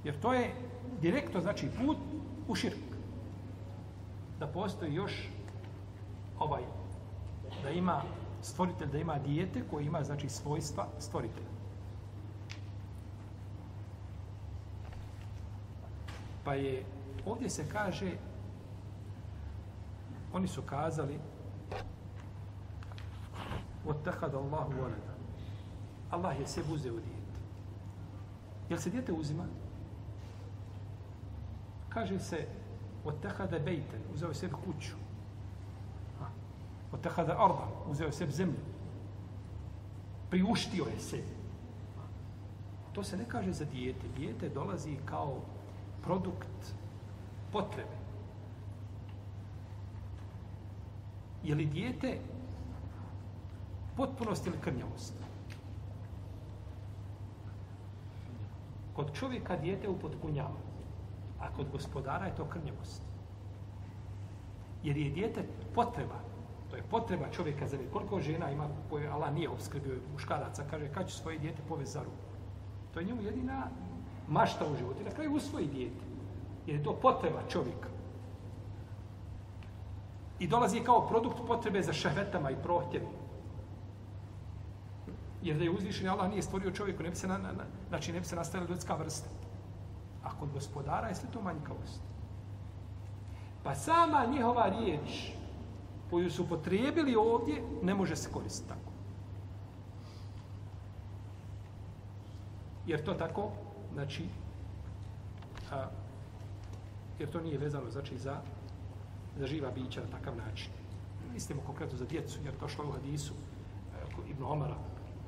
Jer 0.03 0.19
to 0.19 0.33
je 0.33 0.53
direktno 1.01 1.41
znači 1.41 1.69
put 1.81 1.97
u 2.47 2.55
širk. 2.55 2.89
da 4.39 4.47
postoji 4.47 4.93
još 4.93 5.29
ovaj, 6.39 6.61
da 7.63 7.69
ima 7.69 8.01
stvoritelj, 8.41 8.87
da 8.87 8.97
ima 8.97 9.19
dijete 9.19 9.63
koje 9.69 9.85
ima, 9.85 10.03
znači, 10.03 10.29
svojstva 10.29 10.87
stvoritelja. 10.99 11.49
Pa 16.43 16.53
je, 16.53 16.85
ovdje 17.25 17.49
se 17.49 17.65
kaže, 17.71 18.11
oni 20.33 20.47
su 20.47 20.61
kazali, 20.61 21.19
Otakad 23.85 24.35
Allahu 24.35 24.71
voleda. 24.81 25.13
Allah 26.11 26.39
je 26.39 26.47
sebi 26.47 26.73
uzeo 26.73 26.93
dijete. 26.93 27.39
Jel 28.69 28.79
se 28.79 28.89
dijete 28.89 29.13
uzima? 29.13 29.45
Kaže 31.89 32.19
se, 32.19 32.47
Otahada 33.05 33.59
bejten, 33.59 34.01
uzeo 34.13 34.29
je 34.29 34.35
sebi 34.35 34.53
kuću. 34.53 34.95
Otahada 36.91 37.31
arda, 37.31 37.67
uzeo 37.87 38.05
je 38.05 38.11
sebi 38.11 38.31
zemlju. 38.31 38.59
Priuštio 40.29 40.85
je 40.85 40.99
sebi. 40.99 41.39
To 42.93 43.03
se 43.03 43.17
ne 43.17 43.25
kaže 43.27 43.51
za 43.51 43.65
dijete. 43.65 44.07
Dijete 44.17 44.49
dolazi 44.49 44.97
kao 45.05 45.41
produkt 46.03 46.73
potrebe. 47.51 47.99
Je 51.43 51.55
li 51.55 51.65
dijete 51.65 52.19
potpunost 53.97 54.47
ili 54.47 54.57
krnjavost? 54.61 55.13
Kod 58.93 59.13
čovjeka 59.13 59.55
dijete 59.57 59.89
upotpunjava, 59.89 60.68
a 61.39 61.49
kod 61.55 61.69
gospodara 61.71 62.25
je 62.25 62.35
to 62.35 62.45
krnjavost. 62.45 63.01
Jer 64.83 64.97
je 64.97 65.09
dijete 65.09 65.43
potreba, 65.75 66.19
to 66.69 66.75
je 66.75 66.83
potreba 66.83 67.29
čovjeka 67.31 67.67
za 67.67 67.77
njega. 67.77 67.91
Koliko 67.91 68.19
žena 68.19 68.51
ima 68.51 68.67
koje 68.89 69.09
Allah 69.09 69.33
nije 69.33 69.49
obskrbio 69.49 69.99
muškaraca, 70.13 70.63
kaže 70.69 70.93
kad 70.93 71.07
će 71.07 71.17
svoje 71.17 71.39
dijete 71.39 71.61
povesti 71.67 71.93
za 71.93 72.03
ruku. 72.03 72.29
To 72.93 72.99
je 72.99 73.05
njemu 73.05 73.21
jedina 73.21 73.67
mašta 74.27 74.65
u 74.65 74.75
životu. 74.77 75.03
Na 75.03 75.11
kraju 75.11 75.35
usvoji 75.35 75.67
dijete. 75.67 76.05
Jer 76.65 76.77
je 76.77 76.83
to 76.83 76.93
potreba 76.93 77.41
čovjeka. 77.49 77.89
I 80.39 80.47
dolazi 80.47 80.79
kao 80.79 81.07
produkt 81.07 81.37
potrebe 81.47 81.81
za 81.81 81.93
šehvetama 81.93 82.51
i 82.51 82.61
prohtjevima. 82.63 83.19
Jer 85.41 85.57
da 85.57 85.63
je 85.63 85.71
uzvišen 85.71 86.09
Allah 86.09 86.29
nije 86.29 86.41
stvorio 86.41 86.71
čovjeku, 86.71 87.03
ne 87.03 87.09
bi 87.09 87.15
se, 87.15 87.27
na, 87.27 87.37
na, 87.37 87.51
znači 87.89 88.13
ne 88.13 88.19
bi 88.19 88.25
se 88.25 88.35
nastavila 88.35 88.69
ljudska 88.69 88.95
vrsta. 88.95 89.29
Kod 90.39 90.49
gospodara 90.53 91.07
je 91.07 91.15
sve 91.15 91.29
to 91.33 91.41
manjkavost. 91.41 92.01
Pa 93.63 93.75
sama 93.75 94.25
njihova 94.25 94.69
riječ 94.69 95.31
koju 96.09 96.31
su 96.31 96.49
potrijebili 96.49 97.15
ovdje, 97.15 97.63
ne 97.83 97.93
može 97.93 98.15
se 98.15 98.31
koristiti 98.31 98.69
tako. 98.69 98.91
Jer 102.87 103.03
to 103.03 103.13
tako, 103.13 103.51
znači, 103.93 104.25
a, 105.71 105.85
jer 107.19 107.31
to 107.31 107.41
nije 107.41 107.57
vezano, 107.57 107.91
znači, 107.91 108.17
za, 108.17 108.41
za 109.37 109.47
živa 109.47 109.71
bića 109.71 110.01
na 110.01 110.17
takav 110.17 110.37
način. 110.37 110.71
Mislimo 111.33 111.61
konkretno 111.65 111.97
za 111.97 112.05
djecu, 112.05 112.39
jer 112.45 112.53
to 112.59 112.67
šlo 112.67 112.85
u 112.87 112.91
hadisu 112.91 113.33
e, 113.33 114.15
kod 114.15 114.29
Ibn 114.29 114.43
Omara, 114.43 114.75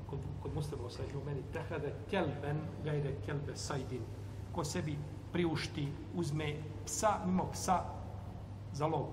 kod, 0.09 0.19
kod 0.43 0.53
muslima 0.55 0.89
sa 0.89 1.03
u 1.21 1.25
meni, 1.25 1.41
tehade 1.53 1.93
kelben 2.09 2.57
gajde 2.83 3.15
kelbe 3.25 3.55
sajdin. 3.55 4.01
Ko 4.55 4.63
sebi 4.63 4.97
priušti, 5.31 5.87
uzme 6.15 6.55
psa, 6.85 7.19
mimo 7.25 7.49
psa, 7.51 7.83
za 8.73 8.87
lov. 8.87 9.05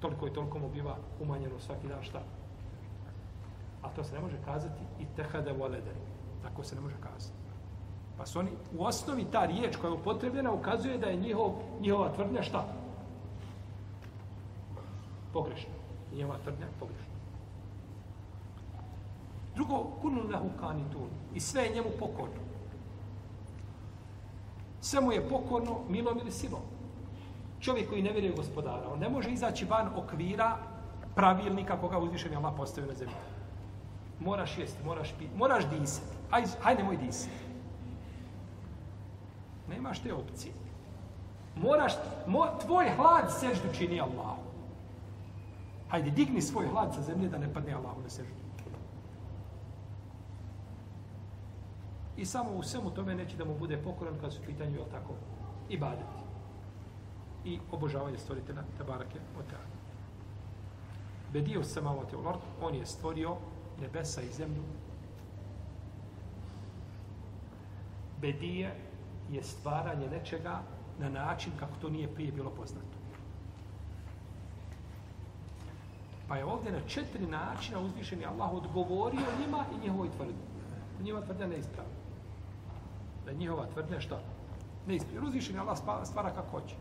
Toliko 0.00 0.26
i 0.26 0.32
toliko 0.32 0.58
mu 0.58 0.68
biva 0.68 0.96
umanjeno 1.20 1.58
svaki 1.58 1.88
dan 1.88 2.02
šta. 2.02 2.22
A 3.82 3.88
to 3.88 4.04
se 4.04 4.14
ne 4.14 4.20
može 4.20 4.36
kazati 4.44 4.82
i 5.00 5.04
tehade 5.16 5.52
volede. 5.52 5.94
Tako 6.42 6.64
se 6.64 6.74
ne 6.74 6.80
može 6.80 6.96
kazati. 7.00 7.40
Pa 8.18 8.26
su 8.26 8.38
oni, 8.38 8.50
u 8.78 8.84
osnovi 8.84 9.24
ta 9.32 9.44
riječ 9.46 9.76
koja 9.76 9.90
je 9.90 9.96
upotrebljena 9.96 10.52
ukazuje 10.52 10.98
da 10.98 11.06
je 11.06 11.16
njihov, 11.16 11.52
njihova 11.80 12.12
tvrdnja 12.14 12.42
šta? 12.42 12.64
Pogrešna. 15.32 15.74
Njihova 16.14 16.38
tvrdnja 16.42 16.66
pogrešna. 16.78 17.14
Drugo, 19.54 19.84
kunu 20.02 20.22
lehu 20.28 20.50
kanitun. 20.60 21.08
I 21.34 21.40
sve 21.40 21.62
je 21.62 21.74
njemu 21.74 21.88
pokorno. 21.98 22.49
Sve 24.80 25.00
mu 25.00 25.12
je 25.12 25.28
pokorno 25.28 25.80
milom 25.88 26.18
ili 26.18 26.32
silom. 26.32 26.60
Čovjek 27.60 27.88
koji 27.88 28.02
ne 28.02 28.12
vjeruje 28.12 28.32
gospodara, 28.36 28.92
on 28.92 28.98
ne 28.98 29.08
može 29.08 29.30
izaći 29.30 29.64
van 29.64 29.88
okvira 29.96 30.56
pravilnika 31.14 31.80
koga 31.80 31.98
uzvišen 31.98 32.32
je 32.32 32.36
Allah 32.36 32.54
postavio 32.56 32.88
na 32.88 32.94
zemlji. 32.94 33.14
Moraš 34.20 34.58
jesti, 34.58 34.84
moraš 34.84 35.12
piti, 35.18 35.36
moraš 35.36 35.64
disati. 35.66 36.16
Aj, 36.30 36.44
hajde 36.60 36.82
moj 36.82 36.96
disati. 36.96 37.34
Nemaš 39.68 39.98
te 39.98 40.14
opcije. 40.14 40.52
Moraš, 41.56 41.92
mo, 42.26 42.46
tvoj 42.60 42.90
hlad 42.96 43.32
seždu 43.40 43.68
čini 43.72 44.00
Allahu. 44.00 44.42
Hajde, 45.88 46.10
digni 46.10 46.42
svoj 46.42 46.66
hlad 46.66 46.94
sa 46.94 47.02
zemlje 47.02 47.28
da 47.28 47.38
ne 47.38 47.52
padne 47.54 47.72
Allahu 47.72 48.02
na 48.02 48.08
seždu. 48.08 48.34
I 52.20 52.24
samo 52.26 52.50
u 52.50 52.62
svemu 52.62 52.90
tome 52.90 53.14
neće 53.14 53.36
da 53.36 53.44
mu 53.44 53.58
bude 53.58 53.76
pokoran 53.76 54.14
kad 54.20 54.32
su 54.32 54.40
pitanju, 54.46 54.74
jel 54.76 54.84
tako, 54.90 55.14
i 55.68 55.78
badati. 55.78 56.20
I 57.44 57.58
obožavanje 57.72 58.18
stvoritelja, 58.18 58.62
tabarake, 58.78 59.18
oteana. 59.38 59.76
Bedio 61.32 61.64
samavati 61.64 62.16
u 62.16 62.20
lord, 62.20 62.40
on 62.62 62.74
je 62.74 62.86
stvorio 62.86 63.36
nebesa 63.80 64.22
i 64.22 64.32
zemlju. 64.32 64.62
Bedije 68.20 68.74
je 69.30 69.42
stvaranje 69.42 70.08
nečega 70.08 70.60
na 70.98 71.08
način 71.08 71.52
kako 71.60 71.72
to 71.80 71.88
nije 71.88 72.14
prije 72.14 72.32
bilo 72.32 72.50
poznato. 72.50 72.98
Pa 76.28 76.36
je 76.36 76.44
ovdje 76.44 76.72
na 76.72 76.80
četiri 76.88 77.26
načina 77.26 77.80
uzvišeni 77.80 78.26
Allah 78.26 78.52
odgovorio 78.52 79.38
njima 79.40 79.64
i 79.74 79.84
njihovoj 79.84 80.10
tvrdnji. 80.16 80.44
Njima 81.02 81.20
tvrdnja 81.20 81.46
je 81.46 81.58
ispravlja 81.58 81.99
da 83.24 83.30
je 83.30 83.36
njihova 83.36 83.66
tvrdnja 83.66 84.00
šta? 84.00 84.18
Ne 84.86 84.96
ispravljena. 84.96 85.28
Uzvišen 85.28 85.54
je 85.54 85.60
Allah 85.60 85.78
stvara 86.04 86.30
kako 86.34 86.50
hoće. 86.50 86.74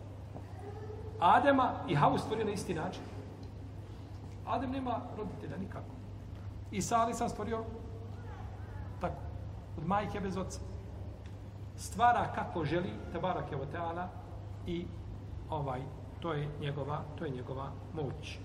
Adema 1.19 1.71
i 1.87 1.95
Havu 1.95 2.17
stvorio 2.17 2.45
na 2.45 2.51
isti 2.51 2.73
način. 2.73 3.03
Adem 4.47 4.71
nema 4.71 5.01
roditelja 5.17 5.57
nikako. 5.57 5.93
I 6.71 6.81
Sali 6.81 7.13
sam 7.13 7.29
stvorio 7.29 7.63
tako, 9.01 9.15
od 9.77 9.87
majke 9.87 10.19
bez 10.19 10.37
oca. 10.37 10.59
Stvara 11.75 12.31
kako 12.35 12.65
želi, 12.65 12.89
tabarak 13.13 13.51
je 13.51 13.61
oteala 13.61 14.09
i 14.67 14.85
ovaj, 15.49 15.81
to 16.19 16.33
je 16.33 16.49
njegova, 16.61 17.03
to 17.15 17.25
je 17.25 17.31
njegova 17.31 17.71
moć. 17.93 18.39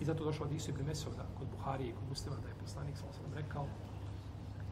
I 0.00 0.04
zato 0.04 0.24
došlo 0.24 0.46
od 0.46 0.52
Isu 0.52 0.70
ibn 0.70 0.86
Mesoda 0.86 1.24
kod 1.38 1.48
Buhari 1.56 1.88
i 1.88 1.92
kod 1.92 2.08
Muslima 2.08 2.36
da 2.42 2.48
je 2.48 2.54
poslanik 2.54 2.96
sam 2.96 3.12
sam 3.12 3.34
rekao 3.34 3.66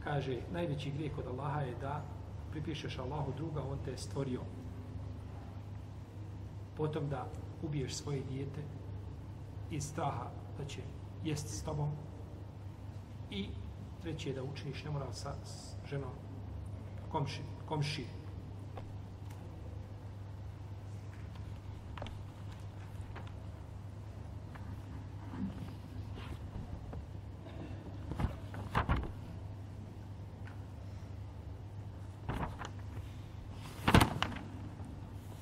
kaže, 0.08 0.40
najveći 0.52 0.90
grijeh 0.90 1.12
kod 1.14 1.26
Allaha 1.26 1.60
je 1.60 1.74
da 1.80 2.02
pripišeš 2.50 2.98
Allahu 2.98 3.32
druga, 3.36 3.62
on 3.62 3.78
te 3.84 3.90
je 3.90 3.98
stvorio. 3.98 4.40
Potom 6.76 7.08
da 7.08 7.26
ubiješ 7.62 7.94
svoje 7.94 8.22
dijete 8.30 8.62
iz 9.70 9.84
straha 9.84 10.30
da 10.58 10.64
će 10.64 10.80
jesti 11.24 11.48
s 11.48 11.62
tobom. 11.62 11.90
I 13.30 13.48
treće 14.02 14.30
je 14.30 14.34
da 14.34 14.42
učiniš 14.42 14.84
nemoral 14.84 15.12
sa 15.12 15.34
ženom 15.90 16.12
komši, 17.12 17.42
komši 17.68 18.06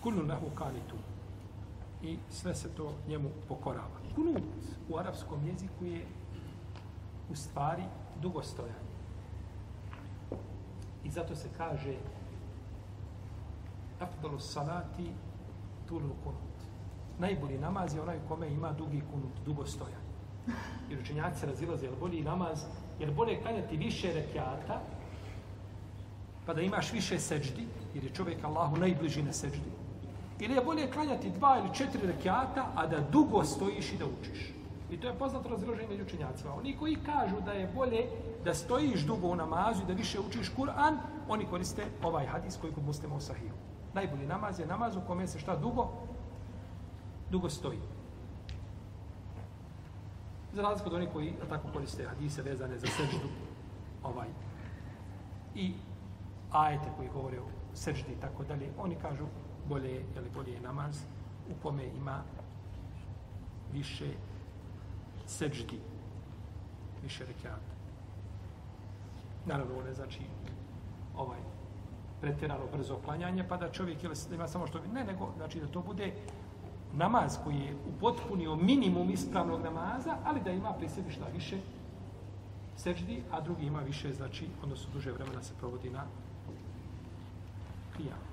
kullu 0.07 0.23
lahu 0.23 0.46
kanitu. 0.59 0.97
I 2.03 2.19
sve 2.31 2.55
se 2.55 2.69
to 2.75 2.93
njemu 3.09 3.29
pokorava. 3.49 3.99
Kunut 4.15 4.43
u 4.89 4.99
arapskom 4.99 5.47
jeziku 5.47 5.85
je 5.85 6.07
u 7.31 7.35
stvari 7.37 7.83
dugostojanje. 8.23 8.87
I 11.05 11.11
zato 11.11 11.37
se 11.37 11.49
kaže 11.57 11.95
afdalu 14.01 14.39
salati 14.39 15.11
tulu 15.89 16.15
kunut. 16.25 16.57
Najbolji 17.19 17.59
namaz 17.59 17.95
je 17.95 18.03
onaj 18.03 18.19
kome 18.29 18.49
ima 18.49 18.73
dugi 18.73 19.03
kunut, 19.11 19.33
dugostojanje. 19.45 20.07
Jer 20.91 21.01
učenjaci 21.01 21.41
se 21.41 21.47
razilaze, 21.47 21.87
je 21.87 21.91
li 21.91 21.97
bolji 22.01 22.23
namaz, 22.23 22.65
jer 23.01 23.15
bolje 23.15 23.43
kanjati 23.43 23.77
više 23.77 24.13
rekiata, 24.13 24.81
pa 26.47 26.55
da 26.55 26.61
imaš 26.61 26.93
više 26.93 27.19
seđdi, 27.19 27.67
jer 27.95 28.05
je 28.05 28.15
čovjek 28.15 28.45
Allahu 28.45 28.77
najbliži 28.77 29.23
na 29.23 29.33
seđdi, 29.33 29.71
Ili 30.41 30.55
je 30.55 30.65
bolje 30.65 30.91
klanjati 30.91 31.31
dva 31.31 31.59
ili 31.59 31.75
četiri 31.75 32.07
rekiata, 32.07 32.67
a 32.75 32.87
da 32.87 33.01
dugo 33.01 33.45
stojiš 33.45 33.93
i 33.93 33.97
da 33.97 34.05
učiš. 34.05 34.53
I 34.91 35.01
to 35.01 35.09
je 35.09 35.19
poznato 35.19 35.49
razloženje 35.49 35.89
među 35.89 36.03
učenjacima. 36.03 36.55
Oni 36.55 36.77
koji 36.77 36.97
kažu 36.97 37.41
da 37.41 37.53
je 37.53 37.73
bolje 37.75 38.07
da 38.45 38.55
stojiš 38.55 39.01
dugo 39.01 39.29
u 39.29 39.37
namazu 39.37 39.83
i 39.83 39.87
da 39.87 39.93
više 39.93 40.21
učiš 40.21 40.53
Kur'an, 40.57 40.99
oni 41.29 41.47
koriste 41.47 41.85
ovaj 42.03 42.27
hadis 42.27 42.57
koji 42.61 42.73
kod 42.73 42.85
muslima 42.85 43.15
u 43.15 43.21
sahiju. 43.21 43.53
Najbolji 43.95 44.27
namaz 44.27 44.61
je 44.61 44.67
namaz 44.67 44.97
u 44.97 45.01
kome 45.07 45.27
se 45.27 45.39
šta 45.39 45.57
dugo? 45.57 45.89
Dugo 47.31 47.49
stoji. 47.51 47.79
Za 50.53 50.63
razliku 50.63 50.89
od 50.89 50.95
onih 50.95 51.09
koji 51.13 51.35
tako 51.49 51.69
koriste 51.73 52.07
hadise 52.07 52.43
vezane 52.43 52.79
za 52.79 52.87
seždu 52.87 53.29
ovaj, 54.03 54.29
i 55.55 55.73
ajete 56.51 56.89
koji 56.97 57.09
govore 57.09 57.41
o 57.41 57.49
seždi 57.75 58.13
i 58.13 58.21
tako 58.21 58.45
dalje, 58.45 58.71
oni 58.79 58.95
kažu 58.95 59.25
bolje 59.69 59.89
je, 59.89 60.05
je 60.15 60.21
li 60.21 60.31
bolje 60.35 60.53
je 60.53 60.61
namaz 60.61 61.03
u 61.51 61.63
kome 61.63 61.85
ima 61.87 62.23
više 63.73 64.07
seđdi, 65.27 65.81
više 67.03 67.25
rekiata. 67.27 67.77
Naravno, 69.47 69.75
ovo 69.75 69.83
ne 69.83 69.95
znači 69.95 70.21
ovaj 71.17 71.39
pretjerano 72.21 72.65
brzo 72.73 72.97
klanjanje, 73.05 73.45
pa 73.49 73.57
da 73.57 73.73
čovjek 73.73 74.05
ili 74.05 74.15
ima 74.35 74.49
samo 74.49 74.67
što... 74.67 74.81
Ne, 74.93 75.05
nego, 75.05 75.33
znači 75.37 75.61
da 75.61 75.67
to 75.67 75.81
bude 75.81 76.13
namaz 76.93 77.39
koji 77.45 77.57
je 77.57 77.77
upotpunio 77.89 78.57
minimum 78.57 79.11
ispravnog 79.11 79.63
namaza, 79.63 80.17
ali 80.25 80.41
da 80.41 80.51
ima 80.51 80.73
pri 80.73 80.89
sebi 80.89 81.13
šta 81.13 81.25
više 81.35 81.59
seždi, 82.77 83.23
a 83.31 83.41
drugi 83.41 83.67
ima 83.67 83.81
više, 83.81 84.13
znači, 84.13 84.49
odnosno 84.63 84.93
duže 84.93 85.13
vremena 85.13 85.43
se 85.43 85.55
provodi 85.59 85.91
na 85.91 86.05
kijamu. 87.97 88.27